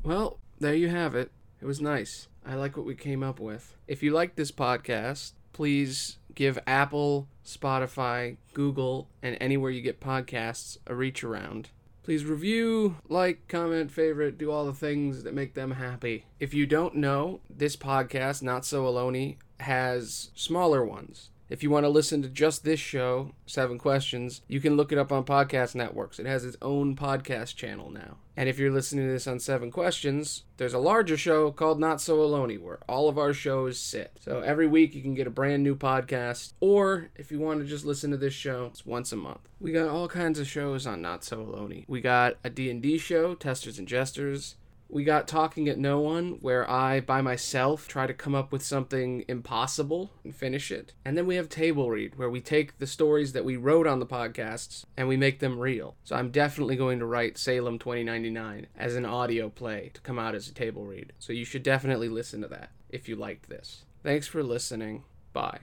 Well, 0.05 0.37
there 0.59 0.75
you 0.75 0.89
have 0.89 1.15
it. 1.15 1.31
It 1.59 1.65
was 1.65 1.81
nice. 1.81 2.27
I 2.45 2.53
like 2.53 2.77
what 2.77 2.85
we 2.85 2.93
came 2.93 3.23
up 3.23 3.39
with. 3.39 3.75
If 3.87 4.03
you 4.03 4.11
like 4.11 4.35
this 4.35 4.51
podcast, 4.51 5.31
please 5.51 6.17
give 6.35 6.59
Apple, 6.67 7.27
Spotify, 7.43 8.37
Google, 8.53 9.07
and 9.23 9.35
anywhere 9.41 9.71
you 9.71 9.81
get 9.81 9.99
podcasts 9.99 10.77
a 10.85 10.93
reach 10.93 11.23
around. 11.23 11.69
Please 12.03 12.23
review, 12.23 12.97
like, 13.09 13.47
comment, 13.47 13.89
favorite, 13.89 14.37
do 14.37 14.51
all 14.51 14.67
the 14.67 14.73
things 14.73 15.23
that 15.23 15.33
make 15.33 15.55
them 15.55 15.71
happy. 15.71 16.25
If 16.39 16.53
you 16.53 16.67
don't 16.67 16.93
know, 16.93 17.39
this 17.49 17.75
podcast, 17.75 18.43
Not 18.43 18.63
So 18.63 18.83
Aloney, 18.83 19.37
has 19.59 20.29
smaller 20.35 20.85
ones. 20.85 21.31
If 21.47 21.61
you 21.61 21.69
want 21.69 21.83
to 21.83 21.89
listen 21.89 22.23
to 22.23 22.29
just 22.29 22.63
this 22.63 22.79
show, 22.79 23.33
Seven 23.45 23.77
Questions, 23.77 24.41
you 24.47 24.59
can 24.59 24.75
look 24.75 24.91
it 24.91 24.97
up 24.97 25.11
on 25.11 25.25
podcast 25.25 25.75
networks. 25.75 26.17
It 26.17 26.25
has 26.25 26.43
its 26.43 26.57
own 26.59 26.95
podcast 26.95 27.55
channel 27.55 27.91
now. 27.91 28.17
And 28.35 28.49
if 28.49 28.57
you're 28.57 28.71
listening 28.71 29.05
to 29.05 29.11
this 29.11 29.27
on 29.27 29.39
Seven 29.39 29.69
Questions, 29.69 30.43
there's 30.57 30.73
a 30.73 30.79
larger 30.79 31.15
show 31.15 31.51
called 31.51 31.79
Not 31.79 32.01
So 32.01 32.17
Aloney 32.17 32.59
where 32.59 32.79
all 32.89 33.07
of 33.07 33.19
our 33.19 33.31
shows 33.31 33.79
sit. 33.79 34.17
So 34.19 34.39
every 34.39 34.65
week 34.65 34.95
you 34.95 35.03
can 35.03 35.13
get 35.13 35.27
a 35.27 35.31
brand 35.31 35.61
new 35.61 35.75
podcast. 35.75 36.53
Or 36.59 37.09
if 37.15 37.31
you 37.31 37.39
want 37.39 37.59
to 37.59 37.65
just 37.67 37.85
listen 37.85 38.09
to 38.09 38.17
this 38.17 38.33
show, 38.33 38.65
it's 38.65 38.85
once 38.85 39.11
a 39.11 39.15
month. 39.15 39.47
We 39.59 39.71
got 39.71 39.89
all 39.89 40.07
kinds 40.07 40.39
of 40.39 40.47
shows 40.47 40.87
on 40.87 41.01
Not 41.01 41.23
So 41.23 41.37
Aloney. 41.37 41.85
We 41.87 42.01
got 42.01 42.37
a 42.43 42.49
D&D 42.49 42.97
show, 42.97 43.35
Testers 43.35 43.77
and 43.77 43.87
Jesters. 43.87 44.55
We 44.89 45.03
got 45.03 45.27
Talking 45.27 45.67
at 45.67 45.77
No 45.77 45.99
One, 45.99 46.37
where 46.41 46.69
I, 46.69 46.99
by 46.99 47.21
myself, 47.21 47.87
try 47.87 48.07
to 48.07 48.13
come 48.13 48.35
up 48.35 48.51
with 48.51 48.63
something 48.63 49.25
impossible 49.27 50.11
and 50.23 50.35
finish 50.35 50.71
it. 50.71 50.93
And 51.03 51.17
then 51.17 51.25
we 51.25 51.35
have 51.35 51.49
Table 51.49 51.89
Read, 51.89 52.17
where 52.17 52.29
we 52.29 52.39
take 52.39 52.77
the 52.77 52.87
stories 52.87 53.33
that 53.33 53.45
we 53.45 53.57
wrote 53.57 53.87
on 53.87 53.99
the 53.99 54.05
podcasts 54.05 54.85
and 54.95 55.07
we 55.07 55.17
make 55.17 55.39
them 55.39 55.59
real. 55.59 55.95
So 56.03 56.15
I'm 56.15 56.31
definitely 56.31 56.75
going 56.75 56.99
to 56.99 57.05
write 57.05 57.37
Salem 57.37 57.79
2099 57.79 58.67
as 58.77 58.95
an 58.95 59.05
audio 59.05 59.49
play 59.49 59.91
to 59.93 60.01
come 60.01 60.19
out 60.19 60.35
as 60.35 60.47
a 60.47 60.53
table 60.53 60.85
read. 60.85 61.13
So 61.19 61.33
you 61.33 61.45
should 61.45 61.63
definitely 61.63 62.09
listen 62.09 62.41
to 62.41 62.47
that 62.49 62.69
if 62.89 63.09
you 63.09 63.15
liked 63.15 63.49
this. 63.49 63.85
Thanks 64.03 64.27
for 64.27 64.43
listening. 64.43 65.03
Bye. 65.33 65.61